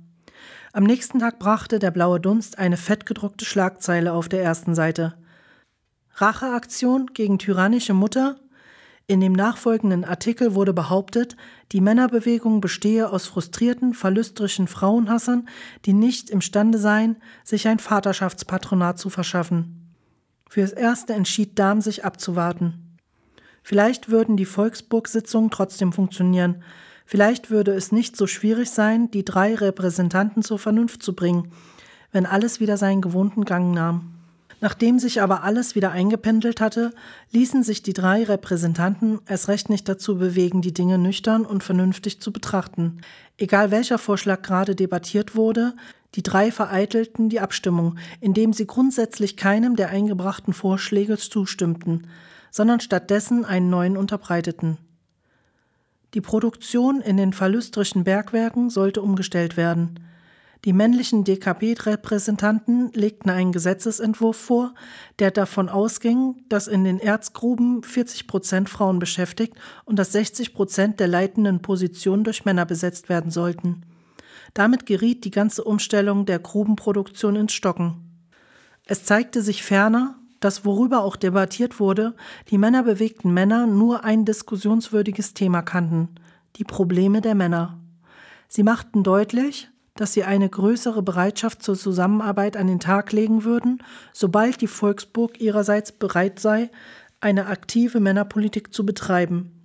Am 0.73 0.85
nächsten 0.85 1.19
Tag 1.19 1.39
brachte 1.39 1.81
der 1.81 1.91
blaue 1.91 2.21
Dunst 2.21 2.59
eine 2.59 2.77
fettgedruckte 2.77 3.45
Schlagzeile 3.45 4.13
auf 4.13 4.29
der 4.29 4.43
ersten 4.43 4.75
Seite. 4.75 5.15
Racheaktion 6.15 7.09
gegen 7.15 7.39
tyrannische 7.39 7.95
Mutter 7.95 8.37
in 9.09 9.21
dem 9.21 9.33
nachfolgenden 9.33 10.05
Artikel 10.05 10.55
wurde 10.55 10.75
behauptet, 10.75 11.35
die 11.73 11.81
Männerbewegung 11.81 12.61
bestehe 12.61 13.11
aus 13.11 13.27
frustrierten, 13.27 13.95
verlüsterischen 13.95 14.69
Frauenhassern, 14.69 15.49
die 15.87 15.95
nicht 15.95 16.29
imstande 16.29 16.77
seien, 16.77 17.17
sich 17.43 17.67
ein 17.69 17.79
Vaterschaftspatronat 17.79 18.99
zu 18.99 19.09
verschaffen. 19.09 19.95
Fürs 20.47 20.73
Erste 20.73 21.15
entschied 21.15 21.59
Dahm 21.59 21.81
sich 21.81 22.05
abzuwarten. 22.05 22.99
Vielleicht 23.63 24.11
würden 24.11 24.37
die 24.37 24.45
Volksburg-Sitzungen 24.45 25.51
trotzdem 25.51 25.93
funktionieren. 25.93 26.63
Vielleicht 27.07 27.51
würde 27.51 27.73
es 27.73 27.93
nicht 27.93 28.15
so 28.15 28.27
schwierig 28.27 28.71
sein, 28.71 29.11
die 29.11 29.25
drei 29.25 29.55
Repräsentanten 29.55 30.43
zur 30.43 30.59
Vernunft 30.59 31.03
zu 31.03 31.15
bringen, 31.15 31.51
wenn 32.13 32.27
alles 32.27 32.61
wieder 32.61 32.77
seinen 32.77 33.01
gewohnten 33.01 33.47
Gang 33.47 33.75
nahm. 33.75 34.18
Nachdem 34.61 34.99
sich 34.99 35.23
aber 35.23 35.45
alles 35.45 35.77
wieder 35.77 35.93
eingependelt 35.93 36.61
hatte, 36.61 36.93
ließen 37.31 37.63
sich 37.63 37.83
die 37.83 37.93
drei 37.93 38.25
Repräsentanten 38.25 39.21
erst 39.27 39.49
recht 39.49 39.71
nicht 39.71 39.89
dazu 39.89 40.19
bewegen, 40.19 40.63
die 40.63 40.75
Dinge 40.75 40.99
nüchtern 40.99 41.47
und 41.47 41.63
vernünftig 41.63 42.21
zu 42.21 42.33
betrachten. 42.33 43.01
Egal 43.37 43.71
welcher 43.71 43.99
Vorschlag 43.99 44.43
gerade 44.43 44.75
debattiert 44.75 45.37
wurde, 45.37 45.75
die 46.15 46.23
drei 46.25 46.51
vereitelten 46.51 47.29
die 47.29 47.39
Abstimmung, 47.39 47.99
indem 48.21 48.53
sie 48.53 48.67
grundsätzlich 48.67 49.37
keinem 49.37 49.77
der 49.77 49.91
eingebrachten 49.91 50.53
Vorschläge 50.53 51.19
zustimmten, 51.19 52.09
sondern 52.51 52.81
stattdessen 52.81 53.45
einen 53.45 53.71
neuen 53.71 53.97
unterbreiteten. 53.97 54.79
Die 56.15 56.21
Produktion 56.23 57.01
in 57.01 57.19
den 57.19 57.33
verlüstrischen 57.33 58.03
Bergwerken 58.03 58.71
sollte 58.71 59.03
umgestellt 59.03 59.57
werden. 59.57 60.01
Die 60.65 60.73
männlichen 60.73 61.23
DKP-Repräsentanten 61.23 62.91
legten 62.93 63.31
einen 63.31 63.53
Gesetzesentwurf 63.53 64.37
vor, 64.37 64.75
der 65.21 65.31
davon 65.31 65.69
ausging, 65.69 66.43
dass 66.49 66.67
in 66.67 66.83
den 66.83 66.99
Erzgruben 66.99 67.85
40 67.85 68.27
Prozent 68.27 68.69
Frauen 68.69 68.99
beschäftigt 68.99 69.55
und 69.85 69.99
dass 69.99 70.13
60 70.13 70.55
Prozent 70.55 70.99
der 70.99 71.07
leitenden 71.07 71.63
Positionen 71.63 72.25
durch 72.25 72.45
Männer 72.45 72.67
besetzt 72.67 73.09
werden 73.09 73.31
sollten. 73.31 73.83
Damit 74.53 74.87
geriet 74.87 75.25
die 75.25 75.31
ganze 75.31 75.63
Umstellung 75.63 76.27
der 76.27 76.41
Grubenproduktion 76.41 77.37
ins 77.37 77.53
Stocken. 77.53 78.09
Es 78.85 79.05
zeigte 79.05 79.43
sich 79.43 79.63
ferner, 79.63 80.17
dass 80.41 80.65
worüber 80.65 81.03
auch 81.03 81.17
debattiert 81.17 81.79
wurde, 81.79 82.15
die 82.51 82.59
männerbewegten 82.59 83.33
Männer 83.33 83.67
nur 83.67 84.05
ein 84.05 84.25
diskussionswürdiges 84.25 85.35
Thema 85.35 85.63
kannten, 85.63 86.09
die 86.57 86.65
Probleme 86.65 87.21
der 87.21 87.35
Männer. 87.35 87.79
Sie 88.49 88.63
machten 88.63 89.03
deutlich, 89.03 89.69
dass 89.99 90.13
sie 90.13 90.23
eine 90.23 90.49
größere 90.49 91.03
Bereitschaft 91.03 91.63
zur 91.63 91.77
Zusammenarbeit 91.77 92.57
an 92.57 92.69
den 92.69 92.79
Tag 92.79 93.11
legen 93.11 93.43
würden, 93.43 93.83
sobald 94.13 94.61
die 94.61 94.69
Volksburg 94.69 95.41
ihrerseits 95.41 95.91
bereit 95.91 96.39
sei, 96.39 96.71
eine 97.21 97.47
aktive 97.47 97.99
Männerpolitik 97.99 98.73
zu 98.73 98.87
betreiben. 98.87 99.59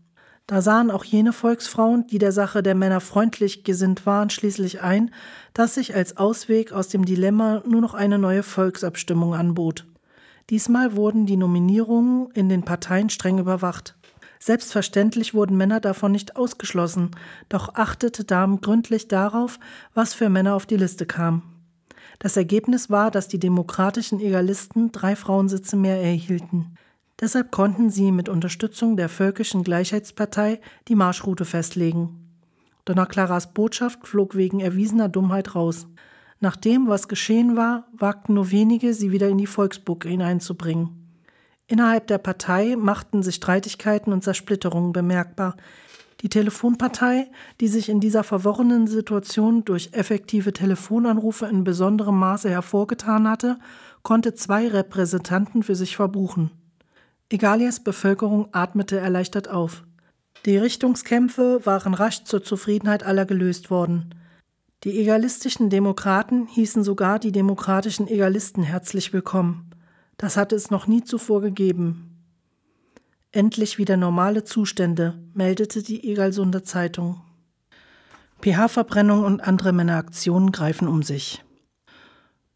Da 0.47 0.61
sahen 0.61 0.89
auch 0.89 1.03
jene 1.03 1.33
Volksfrauen, 1.33 2.07
die 2.07 2.17
der 2.17 2.31
Sache 2.31 2.63
der 2.63 2.73
Männer 2.73 2.99
freundlich 2.99 3.63
gesinnt 3.63 4.07
waren, 4.07 4.31
schließlich 4.31 4.81
ein, 4.81 5.11
dass 5.53 5.75
sich 5.75 5.95
als 5.95 6.17
Ausweg 6.17 6.73
aus 6.73 6.89
dem 6.89 7.05
Dilemma 7.05 7.61
nur 7.67 7.79
noch 7.79 7.93
eine 7.93 8.17
neue 8.17 8.41
Volksabstimmung 8.43 9.35
anbot. 9.35 9.85
Diesmal 10.49 10.95
wurden 10.95 11.27
die 11.27 11.37
Nominierungen 11.37 12.31
in 12.31 12.49
den 12.49 12.63
Parteien 12.63 13.09
streng 13.11 13.37
überwacht. 13.37 13.95
Selbstverständlich 14.45 15.33
wurden 15.33 15.55
Männer 15.55 15.79
davon 15.79 16.11
nicht 16.11 16.35
ausgeschlossen, 16.35 17.11
doch 17.47 17.75
achtete 17.75 18.25
Dahm 18.25 18.59
gründlich 18.59 19.07
darauf, 19.07 19.57
was 19.93 20.13
für 20.13 20.27
Männer 20.27 20.55
auf 20.55 20.65
die 20.65 20.75
Liste 20.75 21.05
kam. 21.05 21.43
Das 22.19 22.35
Ergebnis 22.35 22.89
war, 22.89 23.09
dass 23.09 23.29
die 23.29 23.39
demokratischen 23.39 24.19
Egalisten 24.19 24.91
drei 24.91 25.15
Frauensitze 25.15 25.77
mehr 25.77 25.95
erhielten. 25.95 26.75
Deshalb 27.21 27.51
konnten 27.51 27.89
sie 27.89 28.11
mit 28.11 28.27
Unterstützung 28.27 28.97
der 28.97 29.07
Völkischen 29.07 29.63
Gleichheitspartei 29.63 30.59
die 30.89 30.95
Marschroute 30.95 31.45
festlegen. 31.45 32.29
Donna 32.83 33.05
Claras 33.05 33.53
Botschaft 33.53 34.05
flog 34.05 34.35
wegen 34.35 34.59
erwiesener 34.59 35.07
Dummheit 35.07 35.55
raus. 35.55 35.87
Nach 36.41 36.57
dem, 36.57 36.89
was 36.89 37.07
geschehen 37.07 37.55
war, 37.55 37.87
wagten 37.97 38.33
nur 38.33 38.51
wenige, 38.51 38.93
sie 38.93 39.13
wieder 39.13 39.29
in 39.29 39.37
die 39.37 39.47
Volksburg 39.47 40.03
hineinzubringen. 40.03 41.02
Innerhalb 41.67 42.07
der 42.07 42.17
Partei 42.17 42.75
machten 42.77 43.23
sich 43.23 43.35
Streitigkeiten 43.35 44.11
und 44.11 44.23
Zersplitterungen 44.23 44.91
bemerkbar. 44.91 45.55
Die 46.21 46.29
Telefonpartei, 46.29 47.27
die 47.59 47.67
sich 47.67 47.89
in 47.89 47.99
dieser 47.99 48.23
verworrenen 48.23 48.87
Situation 48.87 49.65
durch 49.65 49.89
effektive 49.91 50.53
Telefonanrufe 50.53 51.45
in 51.47 51.63
besonderem 51.63 52.17
Maße 52.17 52.49
hervorgetan 52.49 53.27
hatte, 53.27 53.59
konnte 54.03 54.33
zwei 54.33 54.67
Repräsentanten 54.67 55.63
für 55.63 55.75
sich 55.75 55.95
verbuchen. 55.95 56.51
Egalias 57.29 57.83
Bevölkerung 57.83 58.49
atmete 58.53 58.97
erleichtert 58.97 59.49
auf. 59.49 59.83
Die 60.45 60.57
Richtungskämpfe 60.57 61.65
waren 61.65 61.93
rasch 61.93 62.23
zur 62.25 62.43
Zufriedenheit 62.43 63.03
aller 63.03 63.25
gelöst 63.25 63.69
worden. 63.69 64.13
Die 64.83 64.99
egalistischen 64.99 65.69
Demokraten 65.69 66.47
hießen 66.47 66.83
sogar 66.83 67.19
die 67.19 67.31
demokratischen 67.31 68.07
Egalisten 68.07 68.63
herzlich 68.63 69.13
willkommen. 69.13 69.72
Das 70.17 70.37
hatte 70.37 70.55
es 70.55 70.71
noch 70.71 70.87
nie 70.87 71.03
zuvor 71.03 71.41
gegeben. 71.41 72.09
Endlich 73.31 73.77
wieder 73.77 73.97
normale 73.97 74.43
Zustände, 74.43 75.19
meldete 75.33 75.81
die 75.81 76.09
Egalsunder 76.11 76.63
Zeitung. 76.63 77.21
pH-Verbrennung 78.41 79.23
und 79.23 79.41
andere 79.41 79.73
Männeraktionen 79.73 80.51
greifen 80.51 80.87
um 80.87 81.01
sich. 81.01 81.43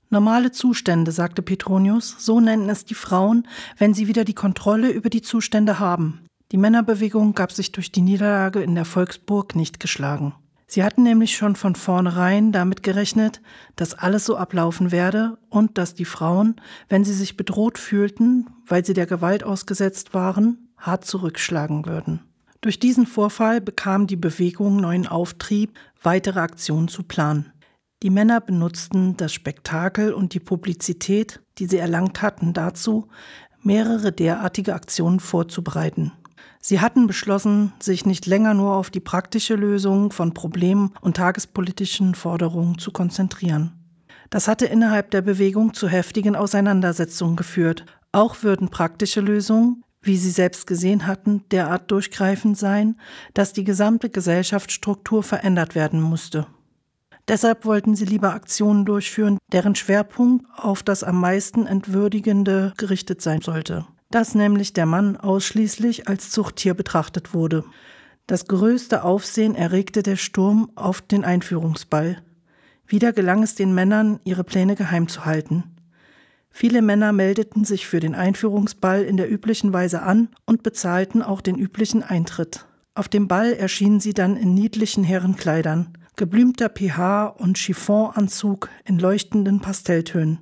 Normale 0.10 0.52
Zustände, 0.52 1.12
sagte 1.12 1.42
Petronius, 1.42 2.16
so 2.20 2.40
nennen 2.40 2.70
es 2.70 2.86
die 2.86 2.94
Frauen, 2.94 3.48
wenn 3.78 3.94
sie 3.94 4.08
wieder 4.08 4.24
die 4.24 4.36
Kontrolle 4.36 4.90
über 4.92 5.10
die 5.10 5.22
Zustände 5.22 5.80
haben. 5.80 6.22
Die 6.52 6.58
Männerbewegung 6.58 7.34
gab 7.34 7.52
sich 7.52 7.74
durch 7.74 7.92
die 7.92 8.02
Niederlage 8.02 8.62
in 8.62 8.76
der 8.76 8.86
Volksburg 8.86 9.56
nicht 9.56 9.82
geschlagen. 9.82 10.34
Sie 10.70 10.84
hatten 10.84 11.04
nämlich 11.04 11.36
schon 11.36 11.56
von 11.56 11.76
vornherein 11.76 12.52
damit 12.52 12.84
gerechnet, 12.84 13.42
dass 13.78 13.94
alles 13.94 14.26
so 14.26 14.36
ablaufen 14.36 14.92
werde 14.92 15.38
und 15.50 15.78
dass 15.78 15.94
die 15.94 16.06
Frauen, 16.06 16.60
wenn 16.90 17.06
sie 17.06 17.14
sich 17.14 17.38
bedroht 17.38 17.78
fühlten, 17.78 18.50
weil 18.66 18.86
sie 18.86 18.94
der 18.94 19.06
Gewalt 19.06 19.46
ausgesetzt 19.46 20.14
waren, 20.14 20.70
hart 20.78 21.06
zurückschlagen 21.06 21.86
würden. 21.86 22.20
Durch 22.60 22.80
diesen 22.80 23.06
Vorfall 23.06 23.62
bekam 23.62 24.08
die 24.08 24.18
Bewegung 24.18 24.78
neuen 24.78 25.08
Auftrieb, 25.08 25.78
weitere 26.04 26.42
Aktionen 26.42 26.90
zu 26.90 27.04
planen. 27.04 27.54
Die 28.04 28.10
Männer 28.10 28.42
benutzten 28.42 29.16
das 29.16 29.34
Spektakel 29.34 30.14
und 30.14 30.34
die 30.34 30.40
Publizität, 30.40 31.40
die 31.60 31.66
sie 31.66 31.78
erlangt 31.78 32.22
hatten, 32.22 32.54
dazu, 32.54 33.08
mehrere 33.62 34.12
derartige 34.12 34.76
Aktionen 34.76 35.20
vorzubereiten. 35.20 36.12
Sie 36.62 36.82
hatten 36.82 37.08
beschlossen, 37.08 37.74
sich 37.80 38.06
nicht 38.06 38.26
länger 38.26 38.54
nur 38.54 38.76
auf 38.76 38.90
die 38.90 39.00
praktische 39.00 39.56
Lösung 39.56 40.12
von 40.12 40.34
Problemen 40.34 40.94
und 41.02 41.18
tagespolitischen 41.18 42.16
Forderungen 42.16 42.78
zu 42.78 42.92
konzentrieren. 42.92 43.74
Das 44.30 44.48
hatte 44.48 44.66
innerhalb 44.66 45.12
der 45.12 45.22
Bewegung 45.22 45.74
zu 45.74 45.88
heftigen 45.88 46.36
Auseinandersetzungen 46.36 47.36
geführt. 47.36 47.86
Auch 48.12 48.44
würden 48.44 48.70
praktische 48.70 49.22
Lösungen, 49.22 49.84
wie 50.02 50.18
sie 50.18 50.32
selbst 50.32 50.68
gesehen 50.68 51.08
hatten, 51.08 51.44
derart 51.52 51.90
durchgreifend 51.92 52.58
sein, 52.58 53.00
dass 53.34 53.54
die 53.54 53.64
gesamte 53.64 54.10
Gesellschaftsstruktur 54.10 55.24
verändert 55.24 55.76
werden 55.76 56.02
musste. 56.02 56.48
Deshalb 57.28 57.66
wollten 57.66 57.96
sie 57.96 58.06
lieber 58.06 58.34
Aktionen 58.34 58.86
durchführen, 58.86 59.38
deren 59.52 59.76
Schwerpunkt 59.76 60.46
auf 60.56 60.82
das 60.82 61.04
am 61.04 61.20
meisten 61.20 61.66
Entwürdigende 61.66 62.74
gerichtet 62.78 63.22
sein 63.22 63.42
sollte 63.42 63.86
dass 64.10 64.36
nämlich 64.36 64.74
der 64.74 64.86
Mann 64.86 65.18
ausschließlich 65.18 66.08
als 66.08 66.30
Zuchttier 66.30 66.74
betrachtet 66.74 67.34
wurde. 67.34 67.64
Das 68.26 68.48
größte 68.48 69.04
Aufsehen 69.04 69.56
erregte 69.56 70.04
der 70.04 70.18
Sturm 70.18 70.72
auf 70.76 71.02
den 71.02 71.24
Einführungsball. 71.24 72.22
Wieder 72.86 73.14
gelang 73.14 73.44
es 73.44 73.56
den 73.56 73.74
Männern, 73.74 74.20
ihre 74.24 74.44
Pläne 74.44 74.76
geheim 74.76 75.08
zu 75.08 75.26
halten. 75.26 75.64
Viele 76.50 76.82
Männer 76.82 77.12
meldeten 77.12 77.66
sich 77.66 77.86
für 77.86 78.00
den 78.00 78.16
Einführungsball 78.16 79.04
in 79.04 79.18
der 79.18 79.32
üblichen 79.32 79.74
Weise 79.74 80.02
an 80.02 80.30
und 80.46 80.64
bezahlten 80.64 81.22
auch 81.22 81.42
den 81.42 81.58
üblichen 81.58 82.02
Eintritt. 82.02 82.66
Auf 82.96 83.08
dem 83.08 83.28
Ball 83.28 83.54
erschienen 83.54 84.00
sie 84.00 84.14
dann 84.14 84.36
in 84.36 84.54
niedlichen 84.54 85.04
Herrenkleidern, 85.04 85.94
geblümter 86.16 86.70
PH 86.70 87.28
und 87.28 87.58
Chiffonanzug 87.58 88.70
in 88.86 88.98
leuchtenden 88.98 89.60
Pastelltönen. 89.60 90.40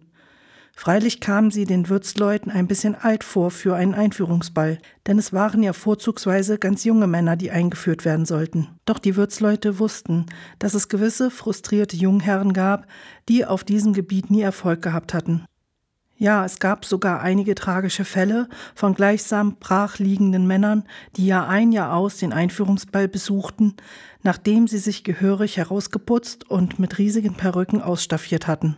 Freilich 0.77 1.21
kamen 1.21 1.51
sie 1.51 1.63
den 1.63 1.87
Wirtsleuten 1.87 2.51
ein 2.51 2.67
bisschen 2.67 2.95
alt 2.95 3.23
vor 3.23 3.49
für 3.49 3.75
einen 3.75 3.93
Einführungsball, 3.93 4.77
denn 5.07 5.17
es 5.17 5.31
waren 5.31 5.63
ja 5.63 5.71
vorzugsweise 5.71 6.59
ganz 6.59 6.83
junge 6.83 7.07
Männer, 7.07 7.37
die 7.37 7.49
eingeführt 7.49 8.03
werden 8.03 8.25
sollten. 8.25 8.67
Doch 8.83 8.99
die 8.99 9.15
Wirtsleute 9.15 9.79
wussten, 9.79 10.25
dass 10.59 10.73
es 10.73 10.89
gewisse 10.89 11.31
frustrierte 11.31 11.95
Jungherren 11.95 12.51
gab, 12.51 12.87
die 13.29 13.45
auf 13.45 13.63
diesem 13.63 13.93
Gebiet 13.93 14.29
nie 14.29 14.41
Erfolg 14.41 14.81
gehabt 14.81 15.13
hatten. 15.13 15.45
Ja, 16.17 16.45
es 16.45 16.59
gab 16.59 16.85
sogar 16.85 17.21
einige 17.21 17.55
tragische 17.55 18.05
Fälle 18.05 18.47
von 18.73 18.95
gleichsam 18.95 19.57
brachliegenden 19.57 20.45
Männern, 20.45 20.83
die 21.15 21.25
Jahr 21.25 21.47
ein 21.47 21.71
Jahr 21.71 21.93
aus 21.93 22.17
den 22.17 22.31
Einführungsball 22.31 23.07
besuchten, 23.07 23.75
nachdem 24.23 24.67
sie 24.67 24.77
sich 24.77 25.03
gehörig 25.03 25.57
herausgeputzt 25.57 26.49
und 26.49 26.79
mit 26.79 26.97
riesigen 26.99 27.33
Perücken 27.35 27.81
ausstaffiert 27.81 28.47
hatten. 28.47 28.77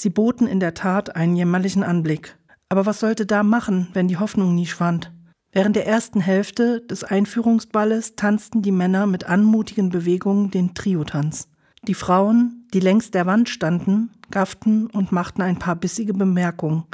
Sie 0.00 0.08
boten 0.08 0.46
in 0.46 0.60
der 0.60 0.72
Tat 0.72 1.14
einen 1.14 1.36
jämmerlichen 1.36 1.82
Anblick. 1.82 2.38
Aber 2.70 2.86
was 2.86 3.00
sollte 3.00 3.26
da 3.26 3.42
machen, 3.42 3.88
wenn 3.92 4.08
die 4.08 4.16
Hoffnung 4.16 4.54
nie 4.54 4.64
schwand? 4.64 5.12
Während 5.52 5.76
der 5.76 5.86
ersten 5.86 6.22
Hälfte 6.22 6.80
des 6.80 7.04
Einführungsballes 7.04 8.16
tanzten 8.16 8.62
die 8.62 8.72
Männer 8.72 9.06
mit 9.06 9.24
anmutigen 9.24 9.90
Bewegungen 9.90 10.50
den 10.50 10.72
Triotanz. 10.72 11.48
Die 11.82 11.92
Frauen, 11.92 12.66
die 12.72 12.80
längs 12.80 13.10
der 13.10 13.26
Wand 13.26 13.50
standen, 13.50 14.08
gafften 14.30 14.86
und 14.86 15.12
machten 15.12 15.42
ein 15.42 15.58
paar 15.58 15.76
bissige 15.76 16.14
Bemerkungen, 16.14 16.84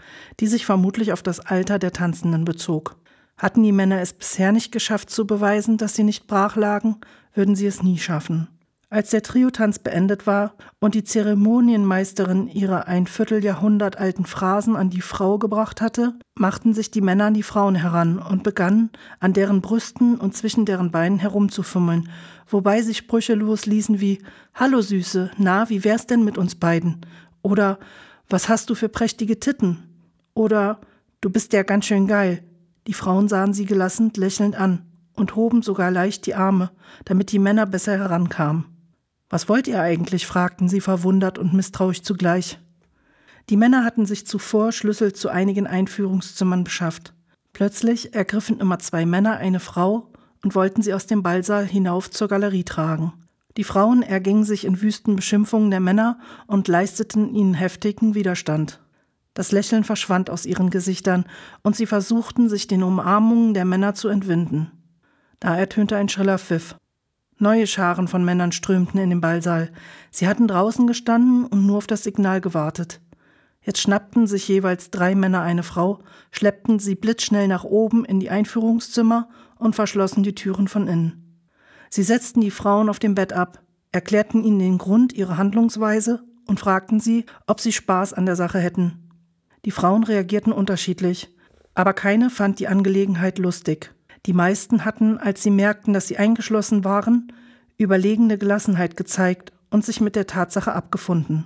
die 0.41 0.49
sich 0.49 0.67
vermutlich 0.67 1.13
auf 1.13 1.23
das 1.23 1.39
Alter 1.39 1.79
der 1.79 1.93
Tanzenden 1.93 2.45
bezog. 2.45 2.97
Hatten 3.39 3.63
die 3.63 3.71
Männer 3.71 4.01
es 4.01 4.15
bisher 4.15 4.51
nicht 4.51 4.73
geschafft 4.73 5.11
zu 5.11 5.29
beweisen, 5.29 5.77
dass 5.77 5.95
sie 5.95 6.03
nicht 6.03 6.27
brach 6.27 6.57
lagen, 6.57 6.97
würden 7.35 7.55
sie 7.55 7.67
es 7.67 7.85
nie 7.85 7.99
schaffen. 7.99 8.49
Als 8.89 9.11
der 9.11 9.23
Triotanz 9.23 9.81
beendet 9.81 10.27
war 10.27 10.55
und 10.79 10.95
die 10.95 11.03
Zeremonienmeisterin 11.03 12.47
ihre 12.47 12.87
ein 12.87 13.07
Vierteljahrhundert 13.07 13.99
alten 13.99 14.25
Phrasen 14.27 14.77
an 14.77 14.91
die 14.91 15.01
Frau 15.01 15.39
gebracht 15.39 15.81
hatte, 15.81 16.15
machten 16.37 16.73
sich 16.73 16.93
die 16.93 17.01
Männer 17.01 17.25
an 17.27 17.35
die 17.35 17.43
Frauen 17.43 17.75
heran 17.75 18.19
und 18.19 18.45
begannen, 18.45 18.91
an 19.19 19.33
deren 19.33 19.61
Brüsten 19.61 20.17
und 20.17 20.37
zwischen 20.37 20.67
deren 20.67 20.93
Beinen 20.93 21.19
herumzufummeln, 21.19 22.09
wobei 22.47 22.81
sie 22.83 22.95
Sprüche 22.95 23.35
losließen 23.35 24.01
wie 24.01 24.23
Hallo 24.55 24.81
Süße, 24.81 25.33
na, 25.37 25.69
wie 25.69 25.83
wär's 25.83 26.07
denn 26.07 26.25
mit 26.25 26.39
uns 26.39 26.55
beiden? 26.55 27.01
Oder 27.43 27.79
Was 28.29 28.49
hast 28.49 28.71
du 28.71 28.75
für 28.75 28.89
prächtige 28.89 29.41
Titten? 29.41 29.83
Oder 30.35 30.81
Du 31.27 31.31
bist 31.31 31.53
ja 31.53 31.65
ganz 31.65 31.87
schön 31.87 32.07
geil. 32.07 32.45
Die 32.87 32.93
Frauen 32.93 33.27
sahen 33.27 33.53
sie 33.53 33.65
gelassen 33.65 34.13
lächelnd 34.15 34.55
an 34.55 34.83
und 35.15 35.35
hoben 35.35 35.63
sogar 35.63 35.91
leicht 35.91 36.27
die 36.27 36.35
Arme, 36.35 36.71
damit 37.05 37.33
die 37.33 37.41
Männer 37.41 37.67
besser 37.67 37.99
herankamen. 37.99 38.76
Was 39.29 39.49
wollt 39.49 39.67
ihr 39.67 39.81
eigentlich? 39.81 40.27
fragten 40.27 40.69
sie 40.69 40.81
verwundert 40.81 41.39
und 41.39 41.53
misstrauisch 41.53 42.03
zugleich. 42.03 42.59
Die 43.49 43.57
Männer 43.57 43.85
hatten 43.85 44.07
sich 44.07 44.27
zuvor 44.27 44.73
Schlüssel 44.73 45.13
zu 45.13 45.29
einigen 45.29 45.67
Einführungszimmern 45.67 46.65
beschafft. 46.65 47.15
Plötzlich 47.53 48.15
ergriffen 48.15 48.61
immer 48.61 48.79
zwei 48.79 49.07
Männer 49.07 49.37
eine 49.37 49.61
Frau 49.61 50.13
und 50.43 50.55
wollten 50.55 50.83
sie 50.83 50.95
aus 50.95 51.07
dem 51.07 51.23
Ballsaal 51.23 51.65
hinauf 51.65 52.11
zur 52.11 52.29
Galerie 52.29 52.65
tragen. 52.65 53.13
Die 53.57 53.65
Frauen 53.65 54.03
ergingen 54.03 54.45
sich 54.45 54.65
in 54.65 54.83
wüsten 54.83 55.17
Beschimpfungen 55.17 55.71
der 55.71 55.81
Männer 55.81 56.19
und 56.47 56.69
leisteten 56.69 57.35
ihnen 57.35 57.55
heftigen 57.55 58.15
Widerstand. 58.15 58.81
Das 59.33 59.53
Lächeln 59.53 59.85
verschwand 59.85 60.31
aus 60.31 60.47
ihren 60.47 60.71
Gesichtern, 60.71 61.25
und 61.63 61.77
sie 61.77 61.87
versuchten, 61.87 62.49
sich 62.49 62.67
den 62.67 62.83
Umarmungen 62.83 63.55
der 63.55 63.65
Männer 63.65 63.95
zu 63.95 64.09
entwinden. 64.09 64.71
Da 65.41 65.57
ertönte 65.57 65.97
ein 65.97 66.09
schriller 66.09 66.39
Pfiff. 66.39 66.77
Neue 67.39 67.67
Scharen 67.67 68.09
von 68.09 68.25
Männern 68.25 68.53
strömten 68.53 68.99
in 68.99 69.11
den 69.11 69.21
Ballsaal. 69.21 69.71
Sie 70.11 70.27
hatten 70.27 70.49
draußen 70.49 70.87
gestanden 70.87 71.45
und 71.45 71.67
nur 71.67 71.77
auf 71.77 71.87
das 71.87 72.03
Signal 72.03 72.41
gewartet. 72.41 73.01
Jetzt 73.61 73.81
schnappten 73.81 74.27
sich 74.27 74.49
jeweils 74.49 74.91
drei 74.91 75.15
Männer 75.15 75.43
eine 75.43 75.63
Frau, 75.63 75.99
schleppten 76.31 76.79
sie 76.79 76.95
blitzschnell 76.95 77.49
nach 77.49 77.65
oben 77.65 78.05
in 78.05 78.21
die 78.21 78.31
Einführungszimmer 78.31 79.29
und 79.59 79.75
verschlossen 79.75 80.23
die 80.23 80.35
Türen 80.35 80.69
von 80.69 80.89
innen. 80.89 81.45
Sie 81.91 82.05
setzten 82.05 82.41
die 82.41 82.51
Frauen 82.51 82.89
auf 82.89 83.01
dem 83.01 83.15
Bett 83.15 83.33
ab, 83.33 83.61
erklärten 83.93 84.43
ihnen 84.45 84.61
den 84.61 84.79
Grund 84.79 85.13
ihrer 85.13 85.37
Handlungsweise 85.37 86.23
und 86.47 86.61
fragten 86.61 87.01
sie, 87.01 87.27
ob 87.47 87.61
sie 87.61 87.73
Spaß 87.73 88.15
an 88.15 88.25
der 88.25 88.37
Sache 88.37 88.61
hätten. 88.61 89.11
Die 89.65 89.71
Frauen 89.73 90.05
reagierten 90.05 90.53
unterschiedlich, 90.53 91.35
aber 91.75 91.93
keine 91.93 92.31
fand 92.31 92.61
die 92.61 92.69
Angelegenheit 92.69 93.39
lustig. 93.39 93.96
Die 94.27 94.33
meisten 94.33 94.85
hatten, 94.85 95.19
als 95.19 95.43
sie 95.43 95.51
merkten, 95.51 95.93
dass 95.93 96.09
sie 96.09 96.19
eingeschlossen 96.19 96.85
waren, 96.85 97.33
überlegene 97.79 98.39
Gelassenheit 98.39 98.97
gezeigt 98.97 99.53
und 99.71 99.85
sich 99.85 100.01
mit 100.01 100.17
der 100.17 100.27
Tatsache 100.27 100.73
abgefunden. 100.73 101.45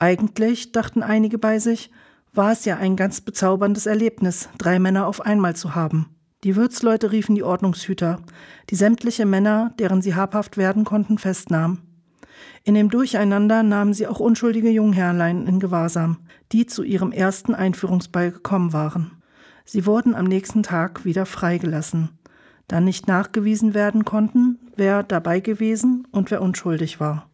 Eigentlich, 0.00 0.72
dachten 0.72 1.02
einige 1.02 1.38
bei 1.38 1.60
sich, 1.60 1.90
war 2.32 2.50
es 2.50 2.64
ja 2.64 2.76
ein 2.76 2.96
ganz 2.96 3.20
bezauberndes 3.20 3.86
Erlebnis, 3.86 4.48
drei 4.58 4.80
Männer 4.80 5.06
auf 5.06 5.20
einmal 5.20 5.54
zu 5.54 5.76
haben. 5.76 6.08
Die 6.42 6.56
Wirtsleute 6.56 7.12
riefen 7.12 7.36
die 7.36 7.44
Ordnungshüter, 7.44 8.20
die 8.70 8.74
sämtliche 8.74 9.24
Männer, 9.24 9.72
deren 9.78 10.02
sie 10.02 10.16
habhaft 10.16 10.56
werden 10.56 10.84
konnten, 10.84 11.16
festnahmen. 11.16 11.80
In 12.64 12.74
dem 12.74 12.90
Durcheinander 12.90 13.62
nahmen 13.62 13.94
sie 13.94 14.08
auch 14.08 14.18
unschuldige 14.18 14.70
Jungherrlein 14.70 15.46
in 15.46 15.60
Gewahrsam, 15.60 16.18
die 16.50 16.66
zu 16.66 16.82
ihrem 16.82 17.12
ersten 17.12 17.54
Einführungsball 17.54 18.32
gekommen 18.32 18.72
waren. 18.72 19.22
Sie 19.64 19.86
wurden 19.86 20.14
am 20.14 20.24
nächsten 20.26 20.62
Tag 20.62 21.04
wieder 21.04 21.26
freigelassen, 21.26 22.10
da 22.68 22.80
nicht 22.80 23.08
nachgewiesen 23.08 23.74
werden 23.74 24.04
konnten, 24.04 24.58
wer 24.76 25.02
dabei 25.02 25.40
gewesen 25.40 26.06
und 26.12 26.30
wer 26.30 26.42
unschuldig 26.42 27.00
war. 27.00 27.30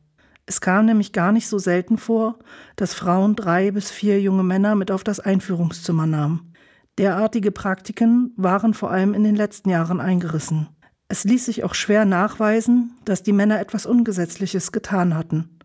Es 0.47 0.61
kam 0.61 0.87
nämlich 0.87 1.13
gar 1.13 1.33
nicht 1.33 1.49
so 1.49 1.59
selten 1.59 1.99
vor, 1.99 2.39
dass 2.77 2.95
Frauen 2.95 3.37
drei 3.37 3.71
bis 3.71 3.91
vier 3.91 4.21
junge 4.21 4.43
Männer 4.43 4.75
mit 4.75 4.91
auf 4.91 5.05
das 5.05 5.21
Einführungszimmer 5.21 6.07
nahmen. 6.07 6.53
Derartige 6.99 7.53
Praktiken 7.53 8.33
waren 8.37 8.75
vor 8.75 8.91
allem 8.91 9.15
in 9.15 9.25
den 9.25 9.37
letzten 9.37 9.71
Jahren 9.71 10.01
eingerissen. 10.01 10.69
Es 11.09 11.25
ließ 11.25 11.47
sich 11.47 11.65
auch 11.65 11.75
schwer 11.75 12.05
nachweisen, 12.05 12.97
dass 13.05 13.23
die 13.23 13.33
Männer 13.33 13.61
etwas 13.61 13.87
Ungesetzliches 13.87 14.71
getan 14.71 15.17
hatten. 15.17 15.59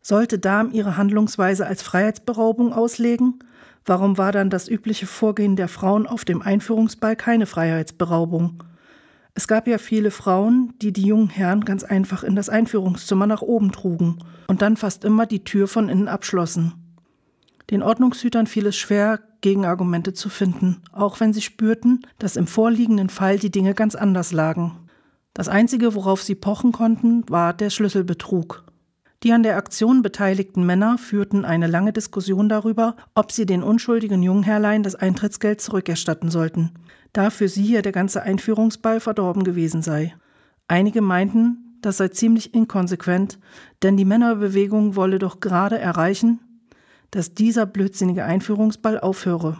Sollte 0.00 0.38
Darm 0.38 0.70
ihre 0.70 0.96
Handlungsweise 0.96 1.66
als 1.66 1.82
Freiheitsberaubung 1.82 2.72
auslegen? 2.72 3.40
Warum 3.86 4.18
war 4.18 4.32
dann 4.32 4.50
das 4.50 4.68
übliche 4.68 5.06
Vorgehen 5.06 5.54
der 5.54 5.68
Frauen 5.68 6.08
auf 6.08 6.24
dem 6.24 6.42
Einführungsball 6.42 7.14
keine 7.14 7.46
Freiheitsberaubung? 7.46 8.64
Es 9.34 9.46
gab 9.46 9.68
ja 9.68 9.78
viele 9.78 10.10
Frauen, 10.10 10.74
die 10.82 10.92
die 10.92 11.06
jungen 11.06 11.28
Herren 11.28 11.64
ganz 11.64 11.84
einfach 11.84 12.24
in 12.24 12.34
das 12.34 12.48
Einführungszimmer 12.48 13.28
nach 13.28 13.42
oben 13.42 13.70
trugen 13.70 14.18
und 14.48 14.60
dann 14.60 14.76
fast 14.76 15.04
immer 15.04 15.24
die 15.24 15.44
Tür 15.44 15.68
von 15.68 15.88
innen 15.88 16.08
abschlossen. 16.08 16.74
Den 17.70 17.82
Ordnungshütern 17.82 18.48
fiel 18.48 18.66
es 18.66 18.76
schwer, 18.76 19.20
Gegenargumente 19.40 20.14
zu 20.14 20.30
finden, 20.30 20.82
auch 20.90 21.20
wenn 21.20 21.32
sie 21.32 21.42
spürten, 21.42 22.02
dass 22.18 22.36
im 22.36 22.48
vorliegenden 22.48 23.08
Fall 23.08 23.38
die 23.38 23.50
Dinge 23.50 23.74
ganz 23.74 23.94
anders 23.94 24.32
lagen. 24.32 24.72
Das 25.32 25.48
Einzige, 25.48 25.94
worauf 25.94 26.22
sie 26.22 26.34
pochen 26.34 26.72
konnten, 26.72 27.28
war 27.28 27.52
der 27.52 27.70
Schlüsselbetrug. 27.70 28.65
Die 29.22 29.32
an 29.32 29.42
der 29.42 29.56
Aktion 29.56 30.02
beteiligten 30.02 30.66
Männer 30.66 30.98
führten 30.98 31.44
eine 31.44 31.66
lange 31.66 31.92
Diskussion 31.92 32.48
darüber, 32.48 32.96
ob 33.14 33.32
sie 33.32 33.46
den 33.46 33.62
unschuldigen 33.62 34.22
Jungherrlein 34.22 34.82
das 34.82 34.94
Eintrittsgeld 34.94 35.60
zurückerstatten 35.60 36.30
sollten 36.30 36.72
da 37.16 37.30
für 37.30 37.48
sie 37.48 37.72
ja 37.72 37.82
der 37.82 37.92
ganze 37.92 38.22
Einführungsball 38.22 39.00
verdorben 39.00 39.42
gewesen 39.42 39.80
sei. 39.80 40.14
Einige 40.68 41.00
meinten, 41.00 41.78
das 41.80 41.96
sei 41.96 42.08
ziemlich 42.08 42.52
inkonsequent, 42.52 43.38
denn 43.82 43.96
die 43.96 44.04
Männerbewegung 44.04 44.96
wolle 44.96 45.18
doch 45.18 45.40
gerade 45.40 45.78
erreichen, 45.78 46.40
dass 47.10 47.32
dieser 47.32 47.64
blödsinnige 47.64 48.24
Einführungsball 48.24 49.00
aufhöre. 49.00 49.56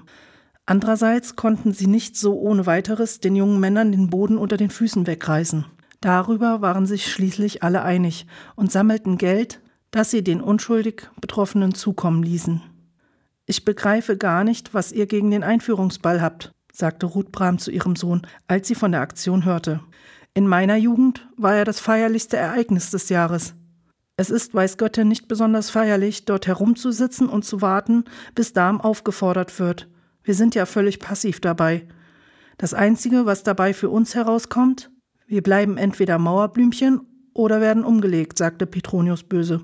Andererseits 0.67 1.37
konnten 1.37 1.73
sie 1.73 1.87
nicht 1.87 2.17
so 2.17 2.39
ohne 2.39 2.67
weiteres 2.67 3.21
den 3.21 3.37
jungen 3.37 3.59
Männern 3.59 3.91
den 3.91 4.11
Boden 4.11 4.37
unter 4.37 4.59
den 4.59 4.71
Füßen 4.71 5.07
wegreißen. 5.07 5.65
Darüber 6.01 6.61
waren 6.61 6.87
sich 6.87 7.11
schließlich 7.11 7.63
alle 7.63 7.83
einig 7.83 8.27
und 8.55 8.71
sammelten 8.71 9.19
Geld, 9.19 9.61
das 9.91 10.11
sie 10.11 10.23
den 10.23 10.41
unschuldig 10.41 11.09
Betroffenen 11.21 11.75
zukommen 11.75 12.23
ließen. 12.23 12.63
Ich 13.47 13.65
begreife 13.65 14.17
gar 14.17 14.45
nicht, 14.45 14.75
was 14.75 14.93
ihr 14.93 15.07
gegen 15.07 15.31
den 15.31 15.45
Einführungsball 15.45 16.21
habt, 16.21 16.53
sagte 16.73 17.07
Ruth 17.07 17.33
Bram 17.33 17.59
zu 17.59 17.71
ihrem 17.71 17.97
Sohn, 17.97 18.23
als 18.49 18.69
sie 18.69 18.75
von 18.75 18.93
der 18.93 19.01
Aktion 19.01 19.45
hörte. 19.45 19.81
In 20.35 20.47
meiner 20.47 20.77
Jugend 20.77 21.27
war 21.37 21.55
er 21.55 21.65
das 21.65 21.81
feierlichste 21.81 22.37
Ereignis 22.37 22.91
des 22.91 23.09
Jahres. 23.09 23.55
Es 24.19 24.31
ist, 24.31 24.55
weiß 24.55 24.79
Gott, 24.79 24.97
nicht 24.99 25.29
besonders 25.29 25.71
feierlich, 25.71 26.25
dort 26.25 26.47
herumzusitzen 26.47 27.29
und 27.29 27.45
zu 27.45 27.63
warten, 27.63 28.05
bis 28.35 28.53
Darm 28.53 28.81
aufgefordert 28.81 29.59
wird. 29.59 29.89
Wir 30.25 30.35
sind 30.35 30.55
ja 30.55 30.67
völlig 30.67 31.01
passiv 31.01 31.41
dabei. 31.41 31.87
Das 32.59 32.75
Einzige, 32.75 33.27
was 33.27 33.45
dabei 33.45 33.75
für 33.75 33.91
uns 33.91 34.15
herauskommt, 34.15 34.91
wir 35.27 35.43
bleiben 35.43 35.77
entweder 35.77 36.19
Mauerblümchen 36.19 37.01
oder 37.35 37.61
werden 37.61 37.85
umgelegt, 37.85 38.39
sagte 38.39 38.67
Petronius 38.67 39.25
böse. 39.25 39.63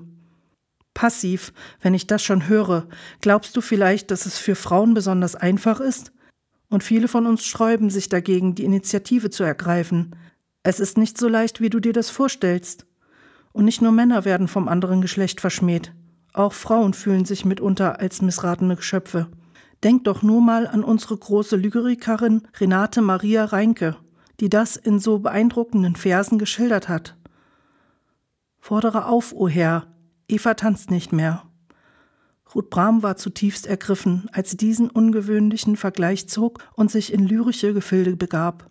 Passiv, 0.93 1.53
wenn 1.81 1.93
ich 1.93 2.05
das 2.05 2.21
schon 2.21 2.47
höre, 2.47 2.87
glaubst 3.21 3.55
du 3.55 3.61
vielleicht, 3.61 4.11
dass 4.11 4.25
es 4.25 4.37
für 4.37 4.55
Frauen 4.55 4.93
besonders 4.93 5.35
einfach 5.35 5.79
ist? 5.79 6.11
Und 6.69 6.83
viele 6.83 7.07
von 7.07 7.25
uns 7.25 7.45
sträuben 7.45 7.89
sich 7.89 8.09
dagegen, 8.09 8.55
die 8.55 8.65
Initiative 8.65 9.29
zu 9.29 9.43
ergreifen. 9.43 10.15
Es 10.63 10.79
ist 10.79 10.97
nicht 10.97 11.17
so 11.17 11.27
leicht, 11.27 11.61
wie 11.61 11.69
du 11.69 11.79
dir 11.79 11.93
das 11.93 12.09
vorstellst. 12.09 12.85
Und 13.53 13.65
nicht 13.65 13.81
nur 13.81 13.91
Männer 13.91 14.25
werden 14.25 14.47
vom 14.47 14.67
anderen 14.67 15.01
Geschlecht 15.01 15.39
verschmäht. 15.39 15.93
Auch 16.33 16.53
Frauen 16.53 16.93
fühlen 16.93 17.25
sich 17.25 17.45
mitunter 17.45 17.99
als 17.99 18.21
missratene 18.21 18.75
Geschöpfe. 18.75 19.27
Denk 19.83 20.05
doch 20.05 20.23
nur 20.23 20.41
mal 20.41 20.67
an 20.67 20.83
unsere 20.83 21.17
große 21.17 21.55
Lyrikerin 21.55 22.47
Renate 22.59 23.01
Maria 23.01 23.45
Reinke, 23.45 23.95
die 24.43 24.49
das 24.49 24.75
in 24.75 24.99
so 24.99 25.19
beeindruckenden 25.19 25.95
Versen 25.95 26.37
geschildert 26.37 26.89
hat. 26.89 27.15
Fordere 28.59 29.05
auf, 29.05 29.31
o 29.31 29.47
Herr, 29.47 29.87
Eva 30.27 30.53
tanzt 30.55 30.91
nicht 30.91 31.13
mehr. 31.13 31.43
Ruth 32.53 32.69
Brahm 32.69 33.03
war 33.03 33.15
zutiefst 33.15 33.65
ergriffen, 33.65 34.27
als 34.33 34.51
sie 34.51 34.57
diesen 34.57 34.89
ungewöhnlichen 34.89 35.77
Vergleich 35.77 36.27
zog 36.27 36.59
und 36.73 36.91
sich 36.91 37.13
in 37.13 37.25
lyrische 37.25 37.73
Gefilde 37.73 38.17
begab. 38.17 38.69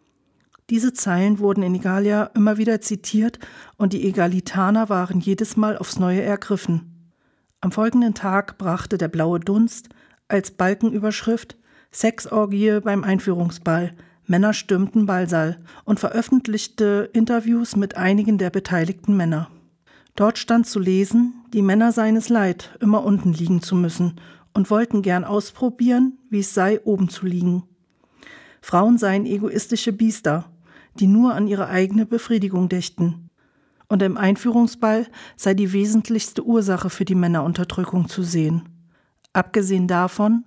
Diese 0.68 0.92
Zeilen 0.92 1.38
wurden 1.38 1.62
in 1.62 1.74
Egalia 1.74 2.24
immer 2.34 2.58
wieder 2.58 2.82
zitiert 2.82 3.38
und 3.78 3.94
die 3.94 4.06
Egalitaner 4.06 4.90
waren 4.90 5.20
jedes 5.20 5.56
Mal 5.56 5.78
aufs 5.78 5.98
Neue 5.98 6.20
ergriffen. 6.20 7.14
Am 7.62 7.72
folgenden 7.72 8.12
Tag 8.12 8.58
brachte 8.58 8.98
der 8.98 9.08
blaue 9.08 9.40
Dunst 9.40 9.88
als 10.28 10.50
Balkenüberschrift 10.50 11.56
Sexorgie 11.90 12.80
beim 12.80 13.04
Einführungsball. 13.04 13.94
Männer 14.26 14.52
stürmten 14.52 15.06
Ballsaal 15.06 15.58
und 15.84 16.00
veröffentlichte 16.00 17.10
Interviews 17.12 17.76
mit 17.76 17.96
einigen 17.96 18.38
der 18.38 18.50
beteiligten 18.50 19.16
Männer. 19.16 19.50
Dort 20.14 20.38
stand 20.38 20.66
zu 20.66 20.78
lesen, 20.78 21.34
die 21.52 21.62
Männer 21.62 21.92
seien 21.92 22.16
es 22.16 22.28
leid, 22.28 22.76
immer 22.80 23.04
unten 23.04 23.32
liegen 23.32 23.62
zu 23.62 23.74
müssen 23.74 24.20
und 24.54 24.70
wollten 24.70 25.02
gern 25.02 25.24
ausprobieren, 25.24 26.18
wie 26.30 26.40
es 26.40 26.54
sei, 26.54 26.80
oben 26.84 27.08
zu 27.08 27.26
liegen. 27.26 27.64
Frauen 28.60 28.98
seien 28.98 29.26
egoistische 29.26 29.92
Biester, 29.92 30.44
die 31.00 31.06
nur 31.06 31.34
an 31.34 31.48
ihre 31.48 31.68
eigene 31.68 32.06
Befriedigung 32.06 32.68
dächten. 32.68 33.30
Und 33.88 34.02
im 34.02 34.16
Einführungsball 34.16 35.06
sei 35.36 35.54
die 35.54 35.72
wesentlichste 35.72 36.44
Ursache 36.44 36.90
für 36.90 37.04
die 37.04 37.14
Männerunterdrückung 37.14 38.08
zu 38.08 38.22
sehen. 38.22 38.68
Abgesehen 39.32 39.88
davon, 39.88 40.44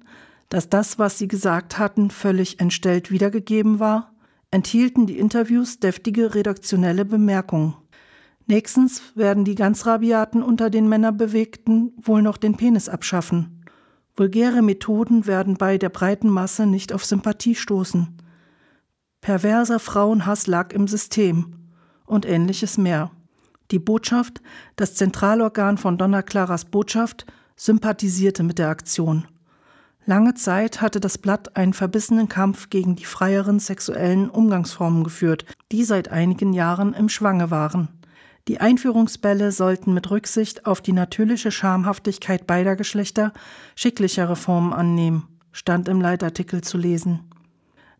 dass 0.55 0.69
das, 0.69 0.97
was 0.97 1.17
sie 1.17 1.27
gesagt 1.27 1.79
hatten, 1.79 2.09
völlig 2.09 2.61
entstellt 2.61 3.11
wiedergegeben 3.11 3.81
war, 3.81 4.13
enthielten 4.51 5.05
die 5.05 5.19
Interviews 5.19 5.81
deftige 5.81 6.33
redaktionelle 6.33 7.03
Bemerkungen. 7.03 7.75
Nächstens 8.47 9.01
werden 9.15 9.43
die 9.43 9.55
ganz 9.55 9.85
Rabiaten 9.85 10.41
unter 10.41 10.69
den 10.69 10.87
Männerbewegten 10.87 11.91
wohl 11.97 12.21
noch 12.21 12.37
den 12.37 12.55
Penis 12.55 12.87
abschaffen. 12.87 13.65
Vulgäre 14.15 14.61
Methoden 14.61 15.27
werden 15.27 15.55
bei 15.55 15.77
der 15.77 15.89
breiten 15.89 16.29
Masse 16.29 16.65
nicht 16.65 16.93
auf 16.93 17.03
Sympathie 17.03 17.55
stoßen. 17.55 18.15
Perverser 19.19 19.81
Frauenhass 19.81 20.47
lag 20.47 20.71
im 20.71 20.87
System 20.87 21.67
und 22.05 22.25
ähnliches 22.25 22.77
mehr. 22.77 23.11
Die 23.71 23.79
Botschaft, 23.79 24.41
das 24.77 24.95
Zentralorgan 24.95 25.77
von 25.77 25.97
Donna 25.97 26.21
Claras 26.21 26.63
Botschaft, 26.63 27.25
sympathisierte 27.57 28.43
mit 28.43 28.57
der 28.57 28.69
Aktion. 28.69 29.27
Lange 30.07 30.35
Zeit 30.35 30.81
hatte 30.81 30.99
das 30.99 31.17
Blatt 31.17 31.57
einen 31.57 31.73
verbissenen 31.73 32.29
Kampf 32.29 32.69
gegen 32.69 32.95
die 32.95 33.05
freieren 33.05 33.59
sexuellen 33.59 34.29
Umgangsformen 34.29 35.03
geführt, 35.03 35.45
die 35.71 35.83
seit 35.83 36.09
einigen 36.09 36.53
Jahren 36.53 36.93
im 36.93 37.09
Schwange 37.09 37.49
waren. 37.49 37.87
Die 38.47 38.61
Einführungsbälle 38.61 39.51
sollten 39.51 39.95
mit 39.95 40.11
Rücksicht 40.11 40.67
auf 40.67 40.81
die 40.81 40.93
natürliche 40.93 41.49
Schamhaftigkeit 41.49 42.45
beider 42.45 42.75
Geschlechter 42.75 43.33
schicklichere 43.75 44.35
Formen 44.35 44.73
annehmen, 44.73 45.27
stand 45.51 45.87
im 45.87 45.99
Leitartikel 45.99 46.61
zu 46.61 46.77
lesen. 46.77 47.21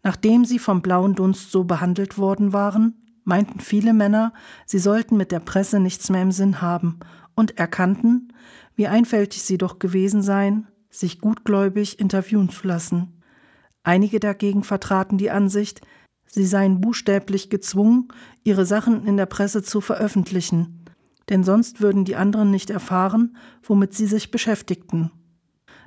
Nachdem 0.03 0.45
sie 0.45 0.59
vom 0.59 0.83
blauen 0.83 1.15
Dunst 1.15 1.51
so 1.51 1.63
behandelt 1.63 2.19
worden 2.19 2.53
waren, 2.53 2.93
meinten 3.23 3.59
viele 3.59 3.93
Männer, 3.93 4.31
sie 4.67 4.77
sollten 4.77 5.17
mit 5.17 5.31
der 5.31 5.39
Presse 5.39 5.79
nichts 5.79 6.11
mehr 6.11 6.21
im 6.21 6.31
Sinn 6.31 6.61
haben 6.61 6.99
und 7.33 7.57
erkannten, 7.57 8.31
wie 8.75 8.87
einfältig 8.87 9.41
sie 9.41 9.57
doch 9.57 9.79
gewesen 9.79 10.21
seien, 10.21 10.67
sich 10.99 11.19
gutgläubig 11.19 11.99
interviewen 11.99 12.49
zu 12.49 12.67
lassen. 12.67 13.21
Einige 13.83 14.19
dagegen 14.19 14.63
vertraten 14.63 15.17
die 15.17 15.29
Ansicht, 15.29 15.81
sie 16.27 16.45
seien 16.45 16.81
buchstäblich 16.81 17.49
gezwungen, 17.49 18.07
ihre 18.43 18.65
Sachen 18.65 19.05
in 19.05 19.17
der 19.17 19.27
Presse 19.27 19.61
zu 19.61 19.81
veröffentlichen, 19.81 20.85
denn 21.29 21.43
sonst 21.43 21.81
würden 21.81 22.05
die 22.05 22.15
anderen 22.15 22.51
nicht 22.51 22.69
erfahren, 22.69 23.37
womit 23.63 23.93
sie 23.93 24.07
sich 24.07 24.31
beschäftigten. 24.31 25.11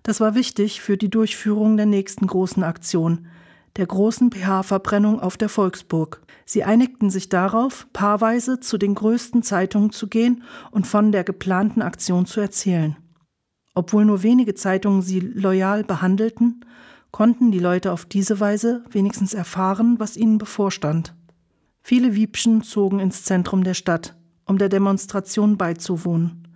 Das 0.03 0.21
war 0.21 0.35
wichtig 0.35 0.81
für 0.81 0.97
die 0.97 1.11
Durchführung 1.11 1.77
der 1.77 1.87
nächsten 1.87 2.27
großen 2.27 2.63
Aktion, 2.63 3.27
der 3.77 3.87
großen 3.87 4.31
pH-Verbrennung 4.31 5.21
auf 5.21 5.37
der 5.37 5.49
Volksburg. 5.49 6.23
Sie 6.45 6.65
einigten 6.65 7.11
sich 7.11 7.29
darauf, 7.29 7.87
paarweise 7.93 8.61
zu 8.61 8.79
den 8.79 8.95
größten 8.95 9.43
Zeitungen 9.43 9.91
zu 9.91 10.09
gehen 10.09 10.43
und 10.71 10.87
von 10.87 11.13
der 11.13 11.25
geplanten 11.25 11.83
Aktion 11.83 12.27
zu 12.27 12.41
erzählen. 12.41 12.97
Obwohl 13.79 14.05
nur 14.05 14.25
wenige 14.25 14.57
Zeitungen 14.57 15.03
sie 15.03 15.21
loyal 15.21 15.85
behandelten, 15.85 16.65
konnten 17.13 17.53
die 17.53 17.61
Leute 17.61 17.93
auf 17.93 18.07
diese 18.07 18.41
Weise 18.41 18.83
wenigstens 18.91 19.35
erfahren, 19.35 20.01
was 20.01 20.17
ihnen 20.17 20.37
bevorstand. 20.37 21.15
Viele 21.81 22.17
Wiebschen 22.17 22.65
zogen 22.65 22.99
ins 22.99 23.23
Zentrum 23.23 23.63
der 23.63 23.75
Stadt, 23.75 24.17
um 24.47 24.59
der 24.59 24.69
Demonstration 24.69 25.57
beizuwohnen. 25.57 26.49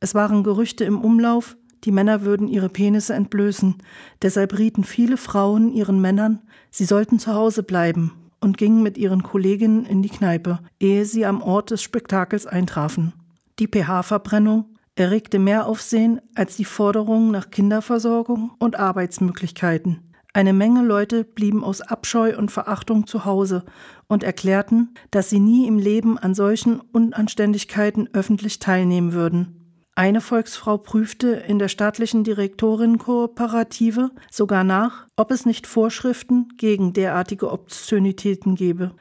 Es 0.00 0.14
waren 0.14 0.42
Gerüchte 0.42 0.84
im 0.84 0.98
Umlauf, 1.02 1.58
die 1.84 1.92
Männer 1.92 2.22
würden 2.22 2.48
ihre 2.48 2.70
Penisse 2.70 3.12
entblößen, 3.12 3.74
deshalb 4.22 4.56
rieten 4.56 4.82
viele 4.82 5.18
Frauen 5.18 5.74
ihren 5.74 6.00
Männern, 6.00 6.40
sie 6.70 6.86
sollten 6.86 7.18
zu 7.18 7.34
Hause 7.34 7.62
bleiben 7.62 8.12
und 8.40 8.56
gingen 8.56 8.82
mit 8.82 8.96
ihren 8.96 9.22
Kolleginnen 9.22 9.84
in 9.84 10.00
die 10.00 10.08
Kneipe, 10.08 10.60
ehe 10.80 11.04
sie 11.04 11.26
am 11.26 11.42
Ort 11.42 11.72
des 11.72 11.82
Spektakels 11.82 12.46
eintrafen. 12.46 13.12
Die 13.58 13.66
pH-Verbrennung 13.66 14.78
erregte 14.96 15.38
mehr 15.38 15.66
Aufsehen 15.66 16.20
als 16.34 16.56
die 16.56 16.64
Forderungen 16.64 17.30
nach 17.30 17.50
Kinderversorgung 17.50 18.52
und 18.58 18.76
Arbeitsmöglichkeiten. 18.76 20.10
Eine 20.32 20.52
Menge 20.52 20.84
Leute 20.84 21.24
blieben 21.24 21.64
aus 21.64 21.80
Abscheu 21.80 22.36
und 22.36 22.52
Verachtung 22.52 23.06
zu 23.06 23.24
Hause 23.24 23.64
und 24.06 24.22
erklärten, 24.22 24.94
dass 25.10 25.28
sie 25.28 25.40
nie 25.40 25.66
im 25.66 25.78
Leben 25.78 26.18
an 26.18 26.34
solchen 26.34 26.80
Unanständigkeiten 26.80 28.08
öffentlich 28.12 28.60
teilnehmen 28.60 29.12
würden. 29.12 29.56
Eine 29.96 30.20
Volksfrau 30.20 30.78
prüfte 30.78 31.30
in 31.30 31.58
der 31.58 31.68
staatlichen 31.68 32.22
Direktorenkooperative 32.22 34.12
sogar 34.30 34.62
nach, 34.62 35.06
ob 35.16 35.32
es 35.32 35.46
nicht 35.46 35.66
Vorschriften 35.66 36.48
gegen 36.56 36.92
derartige 36.92 37.50
Obszönitäten 37.50 38.54
gebe. 38.54 38.92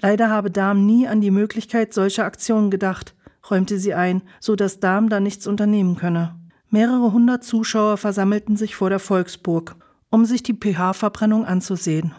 Leider 0.00 0.28
habe 0.28 0.50
Dahm 0.50 0.84
nie 0.84 1.08
an 1.08 1.22
die 1.22 1.30
Möglichkeit 1.30 1.94
solcher 1.94 2.24
Aktionen 2.24 2.70
gedacht, 2.70 3.14
räumte 3.50 3.78
sie 3.78 3.94
ein, 3.94 4.22
so 4.40 4.56
dass 4.56 4.80
Dahm 4.80 5.08
da 5.08 5.20
nichts 5.20 5.46
unternehmen 5.46 5.96
könne. 5.96 6.34
Mehrere 6.70 7.12
hundert 7.12 7.44
Zuschauer 7.44 7.96
versammelten 7.96 8.56
sich 8.56 8.76
vor 8.76 8.90
der 8.90 8.98
Volksburg 8.98 9.76
um 10.14 10.24
sich 10.24 10.44
die 10.44 10.54
pH-Verbrennung 10.54 11.44
anzusehen. 11.44 12.14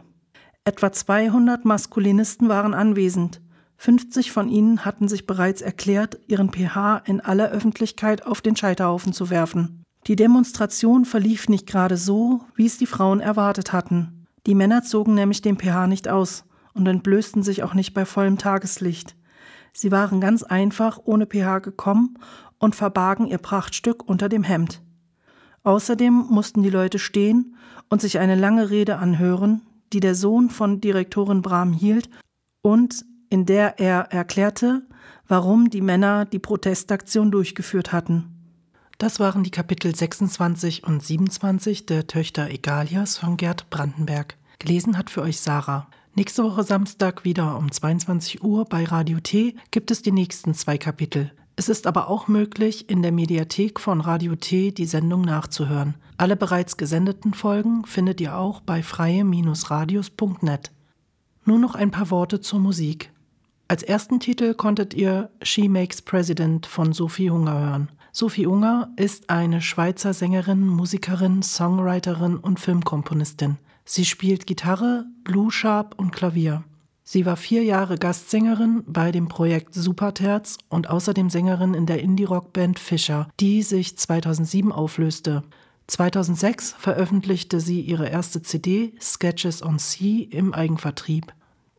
Etwa 0.66 0.92
200 0.92 1.64
Maskulinisten 1.64 2.50
waren 2.50 2.74
anwesend. 2.74 3.40
50 3.78 4.34
von 4.34 4.50
ihnen 4.50 4.84
hatten 4.84 5.08
sich 5.08 5.26
bereits 5.26 5.62
erklärt, 5.62 6.20
ihren 6.28 6.52
pH 6.52 7.04
in 7.06 7.22
aller 7.22 7.52
Öffentlichkeit 7.52 8.26
auf 8.26 8.42
den 8.42 8.58
Scheiterhaufen 8.58 9.14
zu 9.14 9.30
werfen. 9.30 9.86
Die 10.08 10.18
Demonstration 10.18 11.06
verlief 11.06 11.48
nicht 11.48 11.68
gerade 11.68 11.96
so, 11.96 12.42
wie 12.54 12.66
es 12.66 12.78
die 12.78 12.86
Frauen 12.86 13.22
erwartet 13.22 13.72
hatten. 13.72 14.28
Die 14.46 14.56
Männer 14.56 14.84
zogen 14.84 15.14
nämlich 15.14 15.42
den 15.42 15.58
pH 15.58 15.88
nicht 15.88 16.10
aus 16.10 16.44
und 16.74 16.86
entblößten 16.88 17.44
sich 17.44 17.64
auch 17.64 17.76
nicht 17.76 17.94
bei 17.94 18.04
vollem 18.04 18.38
Tageslicht. 18.38 19.16
Sie 19.76 19.92
waren 19.92 20.22
ganz 20.22 20.42
einfach 20.42 21.00
ohne 21.04 21.26
pH 21.26 21.60
gekommen 21.60 22.18
und 22.60 22.76
verbargen 22.76 23.28
ihr 23.28 23.38
Prachtstück 23.38 24.08
unter 24.08 24.30
dem 24.30 24.44
Hemd. 24.44 24.82
Außerdem 25.64 26.28
mussten 26.30 26.64
die 26.64 26.70
Leute 26.70 26.98
stehen 26.98 27.58
und 27.90 28.00
sich 28.00 28.20
eine 28.20 28.36
lange 28.36 28.70
Rede 28.70 28.98
anhören, 28.98 29.62
die 29.92 30.00
der 30.00 30.16
Sohn 30.16 30.50
von 30.50 30.80
Direktorin 30.80 31.42
Brahm 31.42 31.74
hielt 31.74 32.10
und 32.62 33.06
in 33.30 33.46
der 33.46 33.80
er 33.80 34.12
erklärte, 34.14 34.84
warum 35.28 35.70
die 35.70 35.82
Männer 35.82 36.26
die 36.26 36.40
Protestaktion 36.40 37.32
durchgeführt 37.32 37.92
hatten. 37.92 38.32
Das 38.98 39.20
waren 39.20 39.44
die 39.44 39.52
Kapitel 39.52 39.94
26 39.94 40.86
und 40.86 41.04
27 41.04 41.86
der 41.86 42.08
Töchter 42.08 42.50
Egalias 42.50 43.18
von 43.18 43.36
Gerd 43.36 43.70
Brandenberg. 43.70 44.38
Gelesen 44.60 44.98
hat 44.98 45.10
für 45.10 45.22
euch 45.22 45.42
Sarah. 45.42 45.88
Nächste 46.18 46.46
Woche 46.46 46.64
Samstag 46.64 47.26
wieder 47.26 47.58
um 47.58 47.70
22 47.70 48.42
Uhr 48.42 48.64
bei 48.64 48.86
Radio 48.86 49.20
T 49.20 49.54
gibt 49.72 49.92
es 49.92 50.02
die 50.02 50.14
nächsten 50.14 50.54
zwei 50.54 50.78
Kapitel. 50.78 51.34
Es 51.58 51.68
ist 51.68 51.88
aber 51.88 52.10
auch 52.10 52.30
möglich, 52.30 52.90
in 52.90 53.02
der 53.02 53.12
Mediathek 53.12 53.82
von 53.82 54.00
Radio 54.00 54.38
T 54.38 54.72
die 54.72 54.86
Sendung 54.86 55.24
nachzuhören. 55.24 55.96
Alle 56.16 56.38
bereits 56.38 56.78
gesendeten 56.78 57.34
Folgen 57.34 57.84
findet 57.86 58.22
ihr 58.22 58.38
auch 58.38 58.62
bei 58.62 58.82
freie-radios.net. 58.82 60.72
Nur 61.44 61.60
noch 61.60 61.76
ein 61.76 61.92
paar 61.92 62.10
Worte 62.12 62.40
zur 62.40 62.60
Musik. 62.60 63.12
Als 63.68 63.84
ersten 63.84 64.22
Titel 64.22 64.54
konntet 64.54 64.94
ihr 64.94 65.30
She 65.42 65.68
Makes 65.68 66.02
President 66.02 66.66
von 66.66 66.94
Sophie 66.94 67.30
Hunger 67.30 67.60
hören. 67.60 67.90
Sophie 68.14 68.46
Unger 68.48 68.88
ist 68.96 69.30
eine 69.30 69.60
Schweizer 69.60 70.14
Sängerin, 70.14 70.66
Musikerin, 70.66 71.44
Songwriterin 71.44 72.38
und 72.38 72.62
Filmkomponistin. 72.62 73.58
Sie 73.86 74.04
spielt 74.04 74.48
Gitarre, 74.48 75.06
Blue 75.24 75.52
Sharp 75.52 75.94
und 75.98 76.12
Klavier. 76.12 76.64
Sie 77.04 77.28
war 77.28 77.38
vier 77.38 77.64
Jahre 77.64 78.00
Gastsängerin 78.00 78.84
bei 78.88 79.12
dem 79.12 79.28
Projekt 79.28 79.76
Superterz 79.76 80.58
und 80.70 80.90
außerdem 80.90 81.30
Sängerin 81.30 81.76
in 81.76 81.86
der 81.86 82.02
Indie-Rock-Band 82.02 82.80
Fischer, 82.80 83.30
die 83.40 83.62
sich 83.62 83.96
2007 83.96 84.72
auflöste. 84.72 85.44
2006 85.86 86.74
veröffentlichte 86.80 87.60
sie 87.60 87.80
ihre 87.82 88.10
erste 88.10 88.42
CD 88.42 88.94
Sketches 89.00 89.62
on 89.62 89.78
Sea 89.78 90.26
im 90.32 90.56
Eigenvertrieb. 90.56 91.32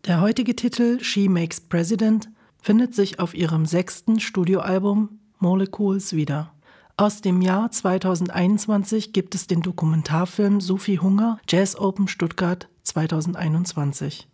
Der 0.07 0.21
heutige 0.21 0.55
Titel 0.55 1.03
She 1.03 1.29
Makes 1.29 1.61
President 1.63 2.29
findet 2.63 2.95
sich 2.95 3.19
auf 3.19 3.35
ihrem 3.35 3.67
sechsten 3.67 4.21
Studioalbum 4.21 5.19
Molecules 5.41 6.13
wieder. 6.13 6.53
Aus 6.99 7.21
dem 7.21 7.43
Jahr 7.43 7.71
2021 7.71 9.13
gibt 9.13 9.35
es 9.35 9.47
den 9.47 9.61
Dokumentarfilm 9.61 10.63
Sophie 10.63 10.99
Hunger 10.99 11.39
Jazz 11.47 11.79
Open 11.79 12.09
Stuttgart 12.09 12.71
2021. 12.85 14.27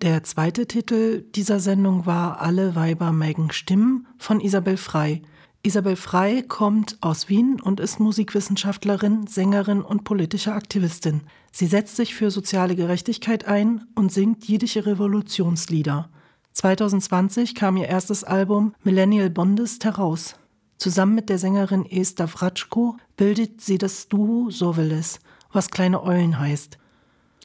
Der 0.00 0.24
zweite 0.24 0.66
Titel 0.66 1.22
dieser 1.36 1.60
Sendung 1.60 2.04
war 2.04 2.40
Alle 2.40 2.74
Weiber 2.74 3.12
Megan 3.12 3.52
Stimmen 3.52 4.08
von 4.18 4.40
Isabel 4.40 4.76
Frei. 4.76 5.22
Isabel 5.62 5.94
Frei 5.94 6.42
kommt 6.42 6.98
aus 7.00 7.28
Wien 7.28 7.60
und 7.60 7.78
ist 7.78 8.00
Musikwissenschaftlerin, 8.00 9.28
Sängerin 9.28 9.82
und 9.82 10.02
politische 10.02 10.54
Aktivistin. 10.54 11.20
Sie 11.52 11.68
setzt 11.68 11.94
sich 11.94 12.16
für 12.16 12.32
soziale 12.32 12.74
Gerechtigkeit 12.74 13.46
ein 13.46 13.86
und 13.94 14.10
singt 14.10 14.48
jüdische 14.48 14.84
Revolutionslieder. 14.84 16.10
2020 16.54 17.54
kam 17.54 17.76
ihr 17.76 17.86
erstes 17.86 18.24
Album 18.24 18.74
Millennial 18.82 19.30
Bondest 19.30 19.84
heraus. 19.84 20.34
Zusammen 20.82 21.14
mit 21.14 21.28
der 21.28 21.38
Sängerin 21.38 21.86
Esther 21.86 22.26
Fratschko 22.26 22.96
bildet 23.16 23.60
sie 23.60 23.78
das 23.78 24.08
Duo 24.08 24.50
Soveles, 24.50 25.20
was 25.52 25.70
kleine 25.70 26.02
Eulen 26.02 26.40
heißt. 26.40 26.76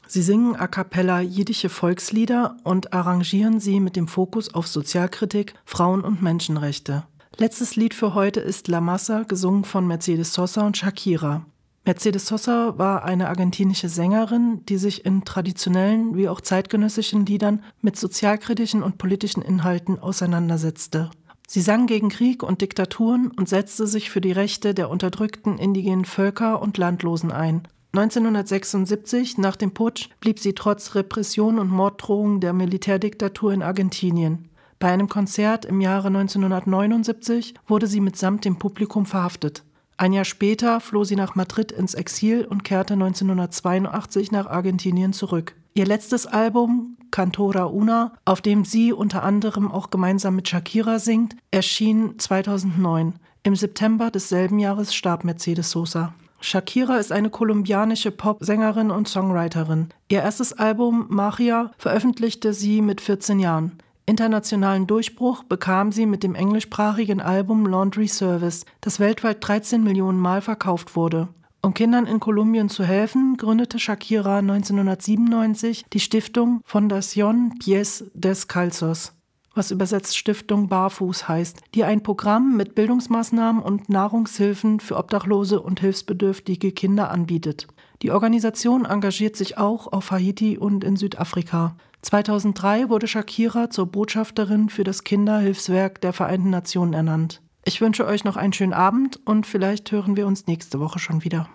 Sie 0.08 0.22
singen 0.22 0.56
a 0.56 0.66
cappella 0.66 1.20
jiddische 1.20 1.68
Volkslieder 1.68 2.56
und 2.64 2.92
arrangieren 2.92 3.60
sie 3.60 3.78
mit 3.78 3.94
dem 3.94 4.08
Fokus 4.08 4.52
auf 4.52 4.66
Sozialkritik, 4.66 5.54
Frauen- 5.64 6.02
und 6.02 6.20
Menschenrechte. 6.20 7.04
Letztes 7.36 7.76
Lied 7.76 7.94
für 7.94 8.12
heute 8.14 8.40
ist 8.40 8.66
La 8.66 8.80
Massa, 8.80 9.22
gesungen 9.22 9.62
von 9.62 9.86
Mercedes 9.86 10.34
Sosa 10.34 10.66
und 10.66 10.76
Shakira. 10.76 11.46
Mercedes 11.84 12.26
Sosa 12.26 12.76
war 12.76 13.04
eine 13.04 13.28
argentinische 13.28 13.88
Sängerin, 13.88 14.66
die 14.66 14.78
sich 14.78 15.06
in 15.06 15.24
traditionellen 15.24 16.16
wie 16.16 16.28
auch 16.28 16.40
zeitgenössischen 16.40 17.24
Liedern 17.24 17.62
mit 17.82 17.96
sozialkritischen 17.96 18.82
und 18.82 18.98
politischen 18.98 19.42
Inhalten 19.42 19.96
auseinandersetzte. 19.96 21.10
Sie 21.50 21.62
sang 21.62 21.86
gegen 21.86 22.10
Krieg 22.10 22.42
und 22.42 22.60
Diktaturen 22.60 23.30
und 23.30 23.48
setzte 23.48 23.86
sich 23.86 24.10
für 24.10 24.20
die 24.20 24.32
Rechte 24.32 24.74
der 24.74 24.90
unterdrückten 24.90 25.56
indigenen 25.56 26.04
Völker 26.04 26.60
und 26.60 26.76
Landlosen 26.76 27.32
ein. 27.32 27.66
1976, 27.94 29.38
nach 29.38 29.56
dem 29.56 29.72
Putsch, 29.72 30.10
blieb 30.20 30.40
sie 30.40 30.52
trotz 30.52 30.94
Repression 30.94 31.58
und 31.58 31.70
Morddrohungen 31.70 32.40
der 32.40 32.52
Militärdiktatur 32.52 33.54
in 33.54 33.62
Argentinien. 33.62 34.50
Bei 34.78 34.92
einem 34.92 35.08
Konzert 35.08 35.64
im 35.64 35.80
Jahre 35.80 36.08
1979 36.08 37.54
wurde 37.66 37.86
sie 37.86 38.02
mitsamt 38.02 38.44
dem 38.44 38.58
Publikum 38.58 39.06
verhaftet. 39.06 39.64
Ein 39.98 40.12
Jahr 40.12 40.24
später 40.24 40.78
floh 40.78 41.02
sie 41.02 41.16
nach 41.16 41.34
Madrid 41.34 41.72
ins 41.72 41.94
Exil 41.94 42.46
und 42.48 42.62
kehrte 42.62 42.94
1982 42.94 44.30
nach 44.30 44.46
Argentinien 44.46 45.12
zurück. 45.12 45.56
Ihr 45.74 45.86
letztes 45.86 46.24
Album, 46.26 46.96
Cantora 47.10 47.64
Una, 47.64 48.12
auf 48.24 48.40
dem 48.40 48.64
sie 48.64 48.92
unter 48.92 49.24
anderem 49.24 49.72
auch 49.72 49.90
gemeinsam 49.90 50.36
mit 50.36 50.48
Shakira 50.48 51.00
singt, 51.00 51.34
erschien 51.50 52.16
2009. 52.16 53.14
Im 53.42 53.56
September 53.56 54.12
desselben 54.12 54.60
Jahres 54.60 54.94
starb 54.94 55.24
Mercedes 55.24 55.72
Sosa. 55.72 56.14
Shakira 56.40 56.98
ist 56.98 57.10
eine 57.10 57.30
kolumbianische 57.30 58.12
Pop-Sängerin 58.12 58.92
und 58.92 59.08
Songwriterin. 59.08 59.88
Ihr 60.08 60.22
erstes 60.22 60.52
Album 60.52 61.06
Magia 61.08 61.72
veröffentlichte 61.76 62.52
sie 62.52 62.82
mit 62.82 63.00
14 63.00 63.40
Jahren. 63.40 63.72
Internationalen 64.08 64.86
Durchbruch 64.86 65.44
bekam 65.44 65.92
sie 65.92 66.06
mit 66.06 66.22
dem 66.22 66.34
englischsprachigen 66.34 67.20
Album 67.20 67.66
Laundry 67.66 68.08
Service, 68.08 68.64
das 68.80 69.00
weltweit 69.00 69.46
13 69.46 69.84
Millionen 69.84 70.18
Mal 70.18 70.40
verkauft 70.40 70.96
wurde. 70.96 71.28
Um 71.60 71.74
Kindern 71.74 72.06
in 72.06 72.18
Kolumbien 72.18 72.70
zu 72.70 72.84
helfen, 72.84 73.36
gründete 73.36 73.78
Shakira 73.78 74.38
1997 74.38 75.84
die 75.92 76.00
Stiftung 76.00 76.62
Fundación 76.64 77.58
Pies 77.58 78.06
Descalzos 78.14 79.12
was 79.58 79.72
übersetzt 79.72 80.16
Stiftung 80.16 80.68
Barfuß 80.68 81.28
heißt, 81.28 81.60
die 81.74 81.82
ein 81.82 82.02
Programm 82.02 82.56
mit 82.56 82.76
Bildungsmaßnahmen 82.76 83.60
und 83.60 83.88
Nahrungshilfen 83.88 84.78
für 84.78 84.96
obdachlose 84.96 85.60
und 85.60 85.80
hilfsbedürftige 85.80 86.70
Kinder 86.70 87.10
anbietet. 87.10 87.66
Die 88.00 88.12
Organisation 88.12 88.84
engagiert 88.84 89.34
sich 89.34 89.58
auch 89.58 89.92
auf 89.92 90.12
Haiti 90.12 90.56
und 90.56 90.84
in 90.84 90.94
Südafrika. 90.94 91.76
2003 92.02 92.88
wurde 92.88 93.08
Shakira 93.08 93.70
zur 93.70 93.86
Botschafterin 93.86 94.68
für 94.68 94.84
das 94.84 95.04
Kinderhilfswerk 95.04 96.00
der 96.00 96.12
Vereinten 96.12 96.50
Nationen 96.50 96.92
ernannt. 96.92 97.42
Ich 97.64 97.80
wünsche 97.80 98.06
euch 98.06 98.24
noch 98.24 98.36
einen 98.36 98.52
schönen 98.52 98.72
Abend 98.72 99.20
und 99.26 99.46
vielleicht 99.46 99.90
hören 99.92 100.16
wir 100.16 100.26
uns 100.26 100.46
nächste 100.46 100.80
Woche 100.80 100.98
schon 100.98 101.24
wieder. 101.24 101.48